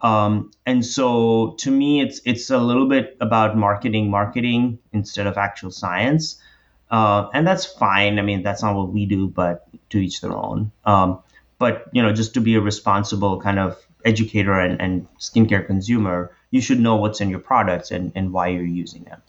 Um, 0.00 0.52
and 0.64 0.84
so 0.84 1.56
to 1.58 1.70
me, 1.70 2.00
it's 2.00 2.20
it's 2.24 2.50
a 2.50 2.58
little 2.58 2.86
bit 2.86 3.16
about 3.20 3.56
marketing, 3.56 4.10
marketing 4.10 4.78
instead 4.92 5.26
of 5.26 5.36
actual 5.36 5.70
science, 5.70 6.40
uh, 6.90 7.28
and 7.34 7.46
that's 7.46 7.66
fine. 7.66 8.18
I 8.18 8.22
mean, 8.22 8.42
that's 8.42 8.62
not 8.62 8.76
what 8.76 8.90
we 8.90 9.06
do, 9.06 9.28
but 9.28 9.66
to 9.90 9.98
each 9.98 10.20
their 10.20 10.32
own. 10.32 10.70
Um, 10.84 11.18
but 11.58 11.86
you 11.92 12.02
know, 12.02 12.12
just 12.12 12.34
to 12.34 12.40
be 12.40 12.54
a 12.54 12.60
responsible 12.60 13.40
kind 13.40 13.58
of 13.58 13.76
educator 14.04 14.52
and, 14.52 14.80
and 14.80 15.06
skincare 15.18 15.66
consumer, 15.66 16.30
you 16.50 16.60
should 16.60 16.80
know 16.80 16.96
what's 16.96 17.20
in 17.20 17.30
your 17.30 17.40
products 17.40 17.90
and, 17.90 18.12
and 18.14 18.32
why 18.32 18.48
you're 18.48 18.64
using 18.64 19.04
them. 19.04 19.20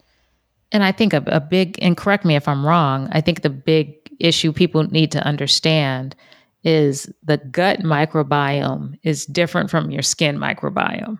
And 0.71 0.83
I 0.83 0.91
think 0.91 1.13
a, 1.13 1.23
a 1.27 1.39
big, 1.39 1.79
and 1.81 1.97
correct 1.97 2.25
me 2.25 2.35
if 2.35 2.47
I'm 2.47 2.65
wrong, 2.65 3.09
I 3.11 3.21
think 3.21 3.41
the 3.41 3.49
big 3.49 3.95
issue 4.19 4.53
people 4.53 4.83
need 4.83 5.11
to 5.13 5.25
understand 5.25 6.15
is 6.63 7.11
the 7.23 7.37
gut 7.37 7.79
microbiome 7.79 8.97
is 9.03 9.25
different 9.25 9.69
from 9.69 9.91
your 9.91 10.01
skin 10.01 10.37
microbiome. 10.37 11.17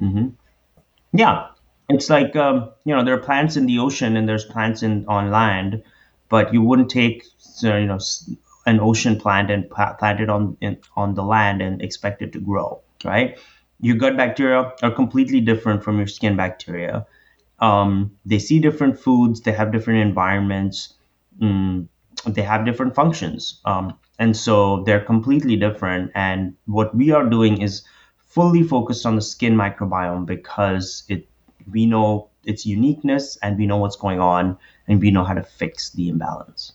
Mm-hmm. 0.00 0.28
Yeah, 1.12 1.48
it's 1.88 2.10
like 2.10 2.34
um, 2.36 2.70
you 2.84 2.94
know 2.94 3.04
there 3.04 3.14
are 3.14 3.22
plants 3.22 3.56
in 3.56 3.66
the 3.66 3.78
ocean 3.78 4.16
and 4.16 4.28
there's 4.28 4.44
plants 4.44 4.82
in 4.82 5.04
on 5.06 5.30
land, 5.30 5.82
but 6.28 6.52
you 6.52 6.62
wouldn't 6.62 6.90
take 6.90 7.24
you 7.62 7.86
know 7.86 7.98
an 8.66 8.80
ocean 8.80 9.18
plant 9.18 9.50
and 9.50 9.70
plant 9.70 10.20
it 10.20 10.28
on 10.28 10.56
in, 10.60 10.78
on 10.96 11.14
the 11.14 11.22
land 11.22 11.62
and 11.62 11.80
expect 11.82 12.22
it 12.22 12.32
to 12.32 12.40
grow, 12.40 12.80
right? 13.04 13.38
Your 13.80 13.96
gut 13.96 14.16
bacteria 14.16 14.72
are 14.82 14.90
completely 14.90 15.40
different 15.40 15.84
from 15.84 15.98
your 15.98 16.06
skin 16.06 16.36
bacteria. 16.36 17.06
Um, 17.58 18.16
they 18.24 18.38
see 18.38 18.58
different 18.58 18.98
foods, 18.98 19.42
they 19.42 19.52
have 19.52 19.72
different 19.72 20.00
environments, 20.00 20.94
mm, 21.40 21.86
they 22.24 22.42
have 22.42 22.64
different 22.64 22.94
functions, 22.94 23.60
um, 23.64 23.94
and 24.18 24.36
so 24.36 24.82
they're 24.84 25.04
completely 25.04 25.56
different. 25.56 26.10
And 26.14 26.54
what 26.66 26.94
we 26.94 27.10
are 27.10 27.28
doing 27.28 27.60
is 27.60 27.82
fully 28.18 28.62
focused 28.62 29.06
on 29.06 29.16
the 29.16 29.22
skin 29.22 29.54
microbiome 29.54 30.26
because 30.26 31.04
it 31.08 31.28
we 31.72 31.86
know 31.86 32.28
its 32.44 32.64
uniqueness 32.64 33.36
and 33.42 33.58
we 33.58 33.66
know 33.66 33.76
what's 33.76 33.96
going 33.96 34.20
on 34.20 34.56
and 34.86 35.00
we 35.00 35.10
know 35.10 35.24
how 35.24 35.34
to 35.34 35.42
fix 35.42 35.90
the 35.90 36.08
imbalance. 36.08 36.72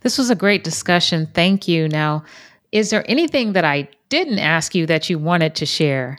This 0.00 0.18
was 0.18 0.28
a 0.28 0.34
great 0.34 0.64
discussion. 0.64 1.28
Thank 1.32 1.66
you. 1.66 1.88
Now, 1.88 2.24
is 2.72 2.90
there 2.90 3.08
anything 3.08 3.54
that 3.54 3.64
I 3.64 3.88
didn't 4.10 4.38
ask 4.38 4.74
you 4.74 4.86
that 4.86 5.08
you 5.08 5.18
wanted 5.18 5.54
to 5.56 5.66
share? 5.66 6.18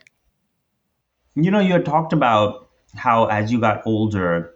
You 1.36 1.51
know, 1.51 1.59
you 1.59 1.73
had 1.73 1.86
talked 1.86 2.13
about 2.13 2.69
how 2.95 3.26
as 3.26 3.51
you 3.51 3.59
got 3.59 3.86
older, 3.86 4.55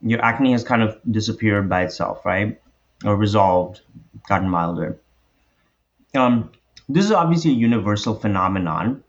your 0.00 0.24
acne 0.24 0.52
has 0.52 0.62
kind 0.62 0.82
of 0.82 0.96
disappeared 1.10 1.68
by 1.68 1.82
itself, 1.82 2.24
right? 2.24 2.60
Or 3.04 3.16
resolved, 3.16 3.80
gotten 4.28 4.48
milder. 4.48 4.98
Um, 6.14 6.50
this 6.88 7.04
is 7.04 7.12
obviously 7.12 7.52
a 7.52 7.54
universal 7.54 8.14
phenomenon. 8.14 9.04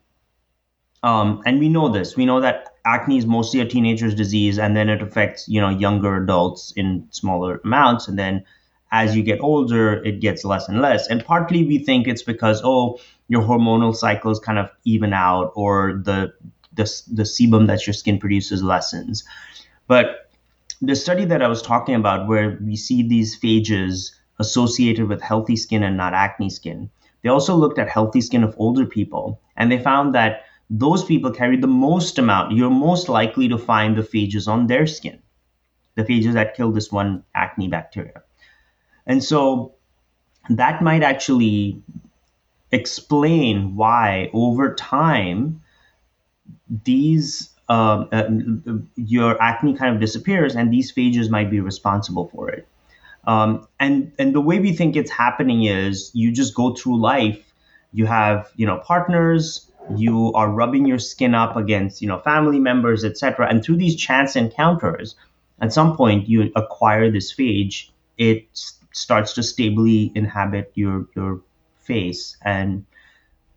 Um, 1.02 1.42
and 1.46 1.60
we 1.60 1.70
know 1.70 1.90
this. 1.90 2.16
We 2.16 2.26
know 2.26 2.42
that 2.42 2.76
acne 2.86 3.18
is 3.18 3.26
mostly 3.26 3.62
a 3.62 3.66
teenager's 3.66 4.16
disease, 4.16 4.60
and 4.60 4.76
then 4.76 4.90
it 4.90 5.02
affects 5.02 5.48
you 5.48 5.62
know 5.62 5.70
younger 5.70 6.18
adults 6.18 6.74
in 6.76 7.08
smaller 7.12 7.62
amounts, 7.64 8.08
and 8.08 8.20
then 8.20 8.44
as 8.92 9.16
you 9.16 9.24
get 9.24 9.40
older, 9.40 10.04
it 10.04 10.20
gets 10.20 10.44
less 10.44 10.68
and 10.68 10.82
less. 10.82 11.08
And 11.08 11.24
partly 11.24 11.64
we 11.64 11.80
think 11.80 12.08
it's 12.08 12.24
because 12.24 12.62
oh, 12.64 13.00
your 13.28 13.44
hormonal 13.44 13.96
cycles 13.96 14.40
kind 14.40 14.60
of 14.60 14.70
even 14.84 15.14
out, 15.14 15.54
or 15.56 16.02
the 16.04 16.34
the 16.74 16.84
the 17.12 17.24
sebum 17.24 17.68
that 17.68 17.88
your 17.88 17.94
skin 17.94 18.20
produces 18.20 18.62
lessens. 18.62 19.24
But 19.88 20.29
the 20.82 20.96
study 20.96 21.26
that 21.26 21.42
I 21.42 21.48
was 21.48 21.62
talking 21.62 21.96
about, 21.96 22.28
where 22.28 22.58
we 22.64 22.76
see 22.76 23.04
these 23.04 23.40
phages 23.40 24.12
associated 24.40 25.08
with 25.08 25.22
healthy 25.22 25.56
skin 25.56 25.84
and 25.84 25.98
not 25.98 26.14
acne 26.14 26.50
skin, 26.50 26.90
they 27.22 27.30
also 27.30 27.56
looked 27.56 27.80
at 27.80 27.90
healthy 27.90 28.22
skin 28.22 28.44
of 28.44 28.56
older 28.58 28.86
people, 28.86 29.42
and 29.58 29.72
they 29.72 29.80
found 29.80 30.16
that 30.16 30.44
those 30.70 31.04
people 31.04 31.32
carry 31.32 31.58
the 31.58 31.68
most 31.68 32.18
amount. 32.18 32.54
You're 32.54 32.70
most 32.70 33.10
likely 33.10 33.50
to 33.50 33.58
find 33.58 33.98
the 33.98 34.04
phages 34.04 34.48
on 34.48 34.68
their 34.68 34.88
skin, 34.88 35.20
the 35.96 36.04
phages 36.04 36.34
that 36.34 36.56
kill 36.56 36.72
this 36.72 36.92
one 36.92 37.24
acne 37.36 37.68
bacteria. 37.68 38.24
And 39.06 39.24
so 39.24 39.74
that 40.50 40.82
might 40.82 41.04
actually 41.04 41.82
explain 42.72 43.76
why 43.76 44.30
over 44.34 44.76
time 44.76 45.62
these 46.86 47.50
uh, 47.70 48.06
uh, 48.12 48.30
your 48.96 49.42
acne 49.42 49.76
kind 49.76 49.94
of 49.94 50.02
disappears 50.02 50.56
and 50.56 50.74
these 50.74 50.92
phages 50.92 51.30
might 51.30 51.50
be 51.52 51.60
responsible 51.60 52.28
for 52.30 52.50
it. 52.50 52.68
Um, 53.28 53.68
and 53.80 54.12
and 54.18 54.34
the 54.34 54.42
way 54.42 54.60
we 54.60 54.74
think 54.74 54.96
it's 54.96 55.12
happening 55.12 55.64
is 55.66 56.12
you 56.14 56.32
just 56.32 56.56
go 56.56 56.74
through 56.74 57.00
life 57.00 57.50
you 57.92 58.06
have 58.06 58.52
you 58.56 58.66
know 58.66 58.78
partners 58.78 59.70
you 59.96 60.32
are 60.34 60.50
rubbing 60.50 60.86
your 60.86 61.00
skin 61.00 61.34
up 61.34 61.56
against 61.56 62.02
you 62.02 62.08
know 62.08 62.20
family 62.20 62.60
members 62.60 63.04
etc 63.04 63.48
and 63.50 63.64
through 63.64 63.78
these 63.78 63.96
chance 63.96 64.36
encounters 64.36 65.16
at 65.62 65.74
some 65.74 65.96
point 65.96 66.30
you 66.30 66.52
acquire 66.56 67.12
this 67.12 67.34
phage 67.34 67.90
it 68.18 68.48
starts 68.92 69.34
to 69.34 69.44
stably 69.44 70.12
inhabit 70.16 70.72
your 70.76 71.08
your 71.16 71.42
face 71.82 72.38
and 72.44 72.86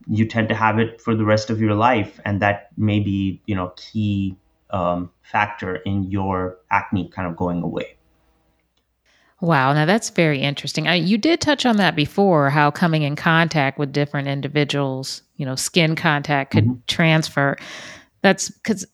you 0.09 0.27
tend 0.27 0.49
to 0.49 0.55
have 0.55 0.79
it 0.79 1.01
for 1.01 1.15
the 1.15 1.25
rest 1.25 1.51
of 1.51 1.61
your 1.61 1.75
life 1.75 2.21
and 2.25 2.41
that 2.41 2.69
may 2.77 3.01
be 3.01 3.41
you 3.47 3.55
know 3.55 3.73
key 3.77 4.37
um, 4.71 5.11
factor 5.23 5.77
in 5.77 6.05
your 6.05 6.59
acne 6.71 7.09
kind 7.09 7.29
of 7.29 7.37
going 7.37 7.63
away 7.63 7.97
Wow, 9.43 9.73
now 9.73 9.87
that's 9.87 10.11
very 10.11 10.39
interesting. 10.39 10.87
I, 10.87 10.95
you 10.95 11.19
did 11.19 11.41
touch 11.41 11.67
on 11.67 11.77
that 11.79 11.97
before, 11.97 12.49
how 12.49 12.71
coming 12.71 13.03
in 13.03 13.17
contact 13.17 13.77
with 13.77 13.93
different 13.93 14.29
individuals, 14.29 15.23
you 15.37 15.45
know, 15.45 15.57
skin 15.57 15.97
contact 15.97 16.53
could 16.53 16.65
mm-hmm. 16.65 16.79
transfer. 16.87 17.57
That's 18.23 18.51
because 18.51 18.87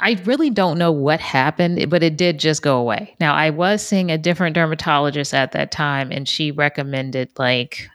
I 0.00 0.20
really 0.26 0.50
don't 0.50 0.76
know 0.76 0.92
what 0.92 1.18
happened, 1.18 1.88
but 1.88 2.02
it 2.02 2.18
did 2.18 2.38
just 2.38 2.60
go 2.60 2.76
away. 2.76 3.16
Now, 3.20 3.34
I 3.34 3.48
was 3.48 3.80
seeing 3.80 4.10
a 4.10 4.18
different 4.18 4.54
dermatologist 4.54 5.32
at 5.32 5.52
that 5.52 5.70
time, 5.70 6.12
and 6.12 6.28
she 6.28 6.50
recommended 6.50 7.30
like 7.38 7.88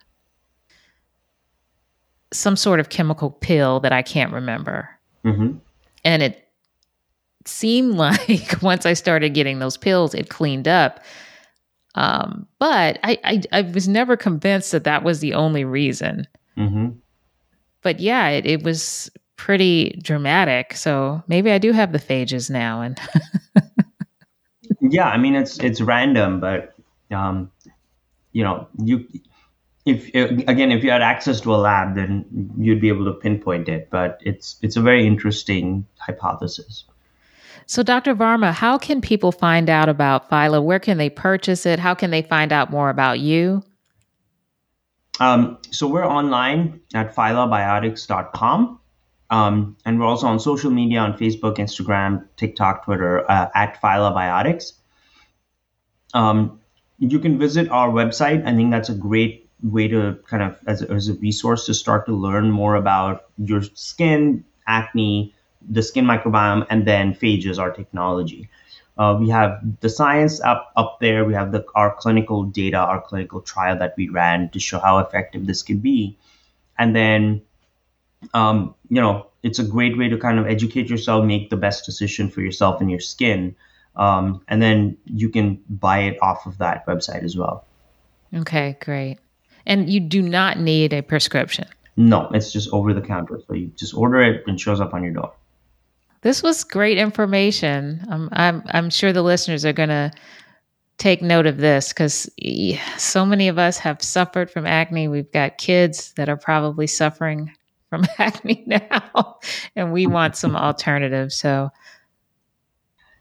some 2.38 2.56
sort 2.56 2.80
of 2.80 2.90
chemical 2.90 3.32
pill 3.32 3.80
that 3.82 3.92
I 3.92 4.02
can't 4.02 4.34
remember. 4.34 4.90
Mm-hmm. 5.24 5.58
And 6.04 6.24
it 6.24 6.48
seemed 7.46 7.96
like 7.96 8.62
once 8.62 8.86
I 8.86 8.94
started 8.94 9.34
getting 9.34 9.60
those 9.60 9.78
pills, 9.78 10.14
it 10.14 10.30
cleaned 10.30 10.68
up. 10.68 11.00
Um, 11.96 12.48
but 12.60 13.00
I, 13.04 13.18
I, 13.24 13.42
I 13.52 13.62
was 13.62 13.88
never 13.88 14.18
convinced 14.18 14.72
that 14.74 14.84
that 14.84 15.04
was 15.04 15.22
the 15.22 15.34
only 15.34 15.64
reason. 15.64 16.28
Mm-hmm. 16.58 16.90
But 17.82 18.00
yeah, 18.00 18.30
it, 18.30 18.46
it 18.46 18.64
was 18.64 19.10
pretty 19.38 20.00
dramatic. 20.04 20.76
So 20.76 21.24
maybe 21.28 21.52
I 21.52 21.58
do 21.58 21.72
have 21.72 21.92
the 21.92 22.00
phages 22.00 22.50
now. 22.50 22.82
And 22.82 23.00
yeah, 24.82 25.08
I 25.08 25.18
mean 25.18 25.36
it's 25.36 25.60
it's 25.60 25.82
random, 25.82 26.40
but 26.40 26.76
um, 27.12 27.52
you 28.34 28.44
know 28.44 28.68
you 28.84 29.06
if 29.86 30.08
again 30.16 30.72
if 30.72 30.84
you 30.84 30.90
had 30.90 31.02
access 31.02 31.40
to 31.42 31.54
a 31.54 31.58
lab, 31.58 31.96
then 31.96 32.26
you'd 32.58 32.82
be 32.82 32.90
able 32.90 33.06
to 33.06 33.14
pinpoint 33.14 33.70
it. 33.70 33.90
But 33.90 34.20
it's 34.24 34.58
it's 34.62 34.76
a 34.76 34.82
very 34.82 35.06
interesting 35.06 35.86
hypothesis. 36.00 36.86
So, 37.68 37.82
Dr. 37.82 38.14
Varma, 38.16 38.54
how 38.54 38.78
can 38.78 39.02
people 39.02 39.32
find 39.32 39.70
out 39.70 39.90
about 39.90 40.30
Phyla? 40.30 40.64
Where 40.64 40.80
can 40.80 40.98
they 40.98 41.10
purchase 41.10 41.66
it? 41.66 41.80
How 41.80 41.96
can 41.96 42.12
they 42.12 42.22
find 42.22 42.52
out 42.52 42.70
more 42.70 42.90
about 42.90 43.20
you? 43.20 43.64
Um, 45.20 45.58
so, 45.72 45.88
we're 45.88 46.06
online 46.06 46.82
at 46.94 47.16
phylabiotics.com. 47.16 48.80
Um, 49.32 49.78
and 49.86 50.00
we're 50.00 50.06
also 50.06 50.28
on 50.28 50.40
social 50.40 50.70
media 50.70 51.00
on 51.00 51.18
Facebook, 51.18 51.58
Instagram, 51.58 52.28
TikTok, 52.38 52.86
Twitter 52.86 53.30
uh, 53.30 53.50
at 53.56 53.82
Phylabiotics. 53.82 54.74
Um, 56.14 56.60
you 57.00 57.20
can 57.20 57.40
visit 57.40 57.70
our 57.70 57.90
website. 57.90 58.46
I 58.46 58.56
think 58.56 58.70
that's 58.70 58.90
a 58.90 58.94
great 58.94 59.45
way 59.64 59.88
to 59.88 60.18
kind 60.28 60.44
of, 60.44 60.60
as 60.68 60.82
as 60.82 61.10
a 61.10 61.14
resource, 61.16 61.66
to 61.66 61.74
start 61.74 62.06
to 62.06 62.14
learn 62.14 62.52
more 62.52 62.76
about 62.76 63.26
your 63.38 63.62
skin, 63.74 64.44
acne, 64.68 65.34
the 65.68 65.82
skin 65.82 66.06
microbiome, 66.06 66.66
and 66.70 66.86
then 66.86 67.14
phages, 67.14 67.60
our 67.60 67.72
technology. 67.72 68.50
Uh, 68.98 69.18
we 69.20 69.30
have 69.30 69.60
the 69.82 69.90
science 69.90 70.40
up 70.42 70.72
up 70.76 71.00
there. 71.02 71.26
We 71.26 71.34
have 71.34 71.52
the 71.52 71.66
our 71.76 71.94
clinical 71.96 72.44
data, 72.44 72.78
our 72.78 73.02
clinical 73.02 73.42
trial 73.42 73.78
that 73.80 73.94
we 73.98 74.10
ran 74.10 74.50
to 74.50 74.60
show 74.60 74.80
how 74.80 75.00
effective 75.00 75.46
this 75.48 75.64
could 75.64 75.82
be, 75.82 76.18
and 76.78 76.96
then, 76.96 77.42
um, 78.34 78.76
you 78.90 79.02
know, 79.02 79.28
it's 79.44 79.60
a 79.60 79.66
great 79.66 79.98
way 79.98 80.10
to 80.10 80.18
kind 80.18 80.40
of 80.40 80.48
educate 80.48 80.90
yourself, 80.90 81.26
make 81.26 81.50
the 81.50 81.58
best 81.58 81.86
decision 81.86 82.30
for 82.30 82.42
yourself 82.42 82.80
and 82.80 82.90
your 82.90 83.02
skin, 83.02 83.56
um, 83.96 84.42
and 84.48 84.62
then 84.62 84.98
you 85.06 85.30
can 85.30 85.62
buy 85.70 86.00
it 86.00 86.18
off 86.22 86.46
of 86.46 86.58
that 86.60 86.86
website 86.86 87.24
as 87.24 87.36
well. 87.36 87.66
Okay, 88.34 88.78
great. 88.80 89.20
And 89.66 89.90
you 89.90 90.00
do 90.00 90.22
not 90.22 90.60
need 90.60 90.94
a 90.94 91.02
prescription. 91.02 91.68
No, 91.98 92.30
it's 92.34 92.52
just 92.52 92.70
over 92.72 92.94
the 92.94 93.02
counter. 93.02 93.40
So 93.48 93.54
you 93.54 93.68
just 93.76 93.94
order 93.94 94.22
it 94.22 94.44
and 94.46 94.56
it 94.56 94.60
shows 94.60 94.82
up 94.82 94.94
on 94.94 95.04
your 95.04 95.14
door. 95.14 95.34
This 96.22 96.42
was 96.42 96.64
great 96.64 96.98
information. 96.98 98.06
I'm 98.10 98.30
I'm, 98.32 98.64
I'm 98.68 98.90
sure 98.90 99.14
the 99.14 99.22
listeners 99.22 99.64
are 99.64 99.74
going 99.74 99.90
to 99.90 100.12
take 100.98 101.22
note 101.22 101.46
of 101.46 101.58
this 101.58 101.90
because 101.90 102.30
so 102.98 103.26
many 103.26 103.48
of 103.48 103.58
us 103.58 103.78
have 103.78 104.02
suffered 104.02 104.50
from 104.50 104.66
acne. 104.66 105.08
We've 105.08 105.32
got 105.32 105.58
kids 105.58 106.14
that 106.14 106.30
are 106.30 106.38
probably 106.38 106.88
suffering 106.88 107.54
from 107.90 108.06
acne 108.18 108.64
now, 108.66 109.38
and 109.76 109.94
we 109.94 110.08
want 110.08 110.36
some 110.36 110.56
alternatives. 110.56 111.36
So, 111.36 111.70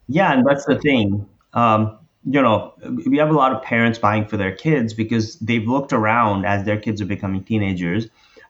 yeah, 0.07 0.33
and 0.33 0.45
that's 0.45 0.65
the 0.65 0.79
thing. 0.79 1.27
Um, 1.53 1.99
you 2.25 2.41
know, 2.41 2.73
we 3.05 3.17
have 3.17 3.29
a 3.29 3.33
lot 3.33 3.51
of 3.53 3.61
parents 3.61 3.99
buying 3.99 4.25
for 4.25 4.37
their 4.37 4.55
kids 4.55 4.93
because 4.93 5.35
they've 5.39 5.67
looked 5.67 5.93
around 5.93 6.45
as 6.45 6.65
their 6.65 6.79
kids 6.79 7.01
are 7.01 7.05
becoming 7.05 7.43
teenagers 7.43 8.07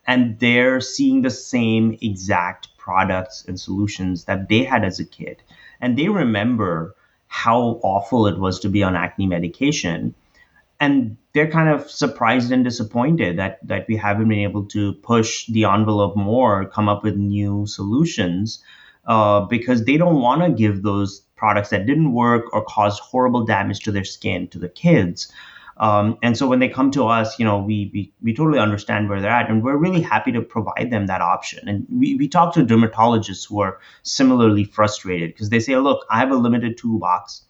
and 0.08 0.40
they're 0.40 0.80
seeing 0.80 1.22
the 1.22 1.30
same 1.30 1.98
exact 2.02 2.70
products 2.78 3.44
and 3.48 3.60
solutions 3.60 4.26
that 4.26 4.48
they 4.48 4.64
had 4.64 4.86
as 4.86 5.00
a 5.00 5.06
kid. 5.06 5.42
And 5.82 5.98
they 5.98 6.08
remember 6.08 6.96
how 7.28 7.80
awful 7.84 8.28
it 8.28 8.40
was 8.40 8.60
to 8.62 8.70
be 8.70 8.82
on 8.82 8.96
acne 8.96 9.28
medication. 9.28 10.16
And 10.80 11.18
they're 11.34 11.52
kind 11.52 11.70
of 11.70 11.90
surprised 11.90 12.52
and 12.52 12.64
disappointed 12.64 13.38
that, 13.40 13.60
that 13.68 13.88
we 13.88 13.98
haven't 13.98 14.30
been 14.30 14.40
able 14.40 14.66
to 14.68 14.94
push 14.94 15.48
the 15.48 15.66
envelope 15.66 16.16
more, 16.16 16.66
come 16.66 16.88
up 16.88 17.04
with 17.04 17.16
new 17.16 17.66
solutions, 17.66 18.64
uh, 19.06 19.42
because 19.42 19.84
they 19.84 19.98
don't 19.98 20.22
want 20.22 20.44
to 20.44 20.50
give 20.52 20.82
those 20.82 21.25
products 21.36 21.70
that 21.70 21.86
didn't 21.86 22.14
work 22.14 22.54
or 22.54 22.64
caused 22.64 23.02
horrible 23.02 23.46
damage 23.46 23.80
to 23.82 23.92
their 23.92 24.04
skin 24.04 24.48
to 24.50 24.60
the 24.60 24.70
kids. 24.70 25.32
Um, 25.78 26.18
and 26.24 26.38
so 26.38 26.48
when 26.48 26.60
they 26.60 26.70
come 26.70 26.90
to 26.92 27.06
us, 27.06 27.38
you 27.38 27.44
know, 27.44 27.60
we, 27.60 27.92
we 27.94 28.14
we 28.24 28.34
totally 28.34 28.60
understand 28.60 29.10
where 29.10 29.20
they're 29.20 29.32
at, 29.32 29.50
and 29.50 29.62
we're 29.62 29.76
really 29.76 30.02
happy 30.02 30.32
to 30.32 30.42
provide 30.42 30.90
them 30.90 31.08
that 31.08 31.22
option. 31.22 31.68
And 31.68 31.86
we, 31.92 32.16
we 32.16 32.30
talk 32.30 32.54
to 32.54 32.64
dermatologists 32.66 33.50
who 33.50 33.60
are 33.60 33.80
similarly 34.04 34.64
frustrated 34.64 35.34
because 35.34 35.50
they 35.50 35.60
say, 35.60 35.76
look, 35.76 36.06
I 36.10 36.20
have 36.20 36.32
a 36.32 36.36
limited 36.36 36.78
toolbox, 36.78 37.44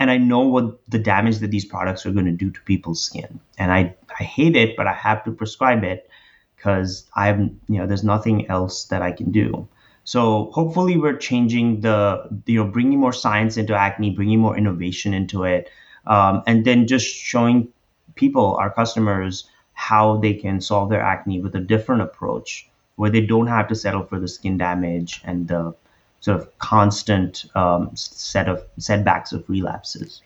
and 0.00 0.10
I 0.10 0.16
know 0.16 0.40
what 0.40 0.80
the 0.88 0.98
damage 0.98 1.38
that 1.38 1.52
these 1.52 1.64
products 1.64 2.04
are 2.04 2.10
going 2.10 2.26
to 2.26 2.32
do 2.32 2.50
to 2.50 2.60
people's 2.62 3.04
skin, 3.04 3.38
and 3.56 3.70
I 3.70 3.94
I 4.18 4.24
hate 4.24 4.56
it, 4.56 4.76
but 4.76 4.88
I 4.88 4.92
have 4.92 5.22
to 5.24 5.30
prescribe 5.30 5.84
it 5.84 6.10
because 6.56 7.08
I'm 7.14 7.60
you 7.68 7.78
know 7.78 7.86
there's 7.86 8.02
nothing 8.02 8.50
else 8.50 8.86
that 8.86 9.00
I 9.00 9.12
can 9.12 9.30
do. 9.30 9.68
So 10.04 10.50
hopefully 10.52 10.98
we're 10.98 11.16
changing 11.16 11.80
the 11.80 12.28
you 12.46 12.62
know 12.62 12.70
bringing 12.70 12.98
more 12.98 13.12
science 13.12 13.56
into 13.56 13.74
acne, 13.74 14.10
bringing 14.10 14.40
more 14.40 14.56
innovation 14.56 15.14
into 15.14 15.44
it 15.44 15.70
um, 16.06 16.42
and 16.46 16.64
then 16.64 16.86
just 16.86 17.06
showing 17.06 17.68
people, 18.14 18.56
our 18.56 18.70
customers, 18.70 19.48
how 19.72 20.16
they 20.18 20.34
can 20.34 20.60
solve 20.60 20.90
their 20.90 21.02
acne 21.02 21.40
with 21.40 21.54
a 21.54 21.60
different 21.60 22.02
approach 22.02 22.68
where 22.96 23.10
they 23.10 23.20
don't 23.20 23.48
have 23.48 23.66
to 23.68 23.74
settle 23.74 24.04
for 24.04 24.20
the 24.20 24.28
skin 24.28 24.56
damage 24.56 25.20
and 25.24 25.48
the 25.48 25.74
sort 26.20 26.40
of 26.40 26.58
constant 26.58 27.44
um, 27.56 27.90
set 27.94 28.48
of 28.48 28.62
setbacks 28.78 29.32
of 29.32 29.48
relapses. 29.48 30.22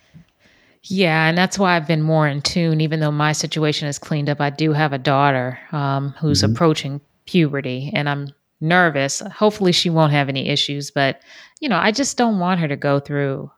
Yeah, 0.83 1.29
and 1.29 1.37
that's 1.37 1.59
why 1.59 1.76
I've 1.76 1.89
been 1.89 2.03
more 2.03 2.29
in 2.29 2.41
tune. 2.41 2.81
Even 2.81 3.01
though 3.01 3.11
my 3.11 3.33
situation 3.33 3.89
is 3.89 3.99
cleaned 3.99 4.29
up, 4.29 4.41
I 4.41 4.51
do 4.51 4.72
have 4.72 4.93
a 4.93 4.99
daughter 4.99 5.59
um, 5.72 6.14
who's 6.20 6.43
mm-hmm. 6.43 6.53
approaching 6.53 7.01
puberty, 7.26 7.91
and 7.95 8.09
I'm 8.09 8.33
nervous. 8.61 9.21
Hopefully, 9.21 9.73
she 9.73 9.91
won't 9.91 10.13
have 10.13 10.29
any 10.29 10.49
issues, 10.49 10.91
but 10.91 11.23
you 11.61 11.69
know, 11.69 11.79
I 11.79 11.93
just 11.93 12.17
don't 12.17 12.39
want 12.39 12.61
her 12.61 12.69
to 12.69 12.77
go 12.77 13.01
through 13.01 13.51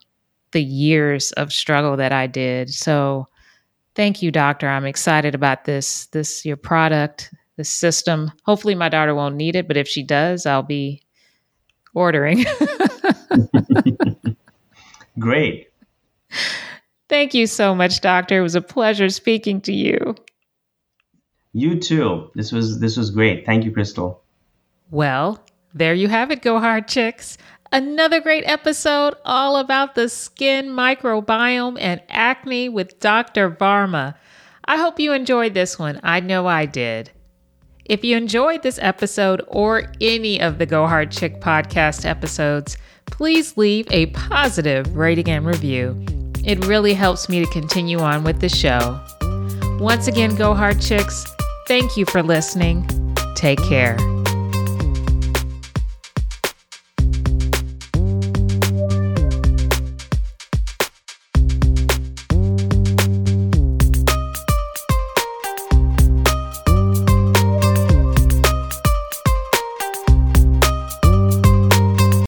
the 0.52 0.62
years 0.62 1.32
of 1.32 1.52
struggle 1.52 1.96
that 1.96 2.12
I 2.12 2.26
did. 2.26 2.70
So 2.70 3.28
thank 3.94 4.22
you, 4.22 4.30
doctor. 4.30 4.68
I'm 4.68 4.86
excited 4.86 5.34
about 5.34 5.64
this, 5.64 6.06
this, 6.06 6.44
your 6.44 6.56
product, 6.56 7.32
the 7.56 7.64
system. 7.64 8.32
Hopefully 8.44 8.74
my 8.74 8.88
daughter 8.88 9.14
won't 9.14 9.36
need 9.36 9.56
it, 9.56 9.68
but 9.68 9.76
if 9.76 9.86
she 9.86 10.02
does, 10.02 10.46
I'll 10.46 10.62
be 10.62 11.02
ordering. 11.94 12.44
Great. 15.18 15.68
Thank 17.08 17.34
you 17.34 17.46
so 17.46 17.74
much, 17.74 18.00
doctor. 18.00 18.38
It 18.38 18.42
was 18.42 18.54
a 18.54 18.62
pleasure 18.62 19.08
speaking 19.08 19.60
to 19.62 19.72
you. 19.72 20.14
You 21.52 21.80
too. 21.80 22.30
This 22.34 22.52
was 22.52 22.78
this 22.78 22.96
was 22.96 23.10
great. 23.10 23.44
Thank 23.44 23.64
you, 23.64 23.72
Crystal. 23.72 24.22
Well, 24.90 25.44
there 25.72 25.94
you 25.94 26.08
have 26.08 26.30
it, 26.30 26.42
Go 26.42 26.58
Hard 26.58 26.88
Chicks. 26.88 27.38
Another 27.72 28.20
great 28.20 28.42
episode 28.46 29.14
all 29.24 29.56
about 29.56 29.94
the 29.94 30.08
skin 30.08 30.66
microbiome 30.66 31.78
and 31.80 32.02
acne 32.08 32.68
with 32.68 32.98
Dr. 32.98 33.50
Varma. 33.50 34.14
I 34.64 34.76
hope 34.76 34.98
you 34.98 35.12
enjoyed 35.12 35.54
this 35.54 35.78
one. 35.78 36.00
I 36.02 36.18
know 36.18 36.48
I 36.48 36.66
did. 36.66 37.10
If 37.84 38.04
you 38.04 38.16
enjoyed 38.16 38.62
this 38.62 38.78
episode 38.82 39.42
or 39.46 39.92
any 40.00 40.40
of 40.40 40.58
the 40.58 40.66
Go 40.66 40.86
Hard 40.86 41.12
Chick 41.12 41.40
podcast 41.40 42.04
episodes, 42.04 42.76
please 43.06 43.56
leave 43.56 43.86
a 43.90 44.06
positive 44.06 44.96
rating 44.96 45.28
and 45.28 45.46
review. 45.46 46.04
It 46.44 46.64
really 46.66 46.94
helps 46.94 47.28
me 47.28 47.44
to 47.44 47.50
continue 47.52 47.98
on 48.00 48.24
with 48.24 48.40
the 48.40 48.48
show. 48.48 49.00
Once 49.80 50.08
again, 50.08 50.34
Go 50.34 50.54
Hard 50.54 50.80
Chicks, 50.80 51.24
thank 51.66 51.96
you 51.96 52.04
for 52.06 52.22
listening. 52.22 52.86
Take 53.34 53.62
care. 53.64 53.96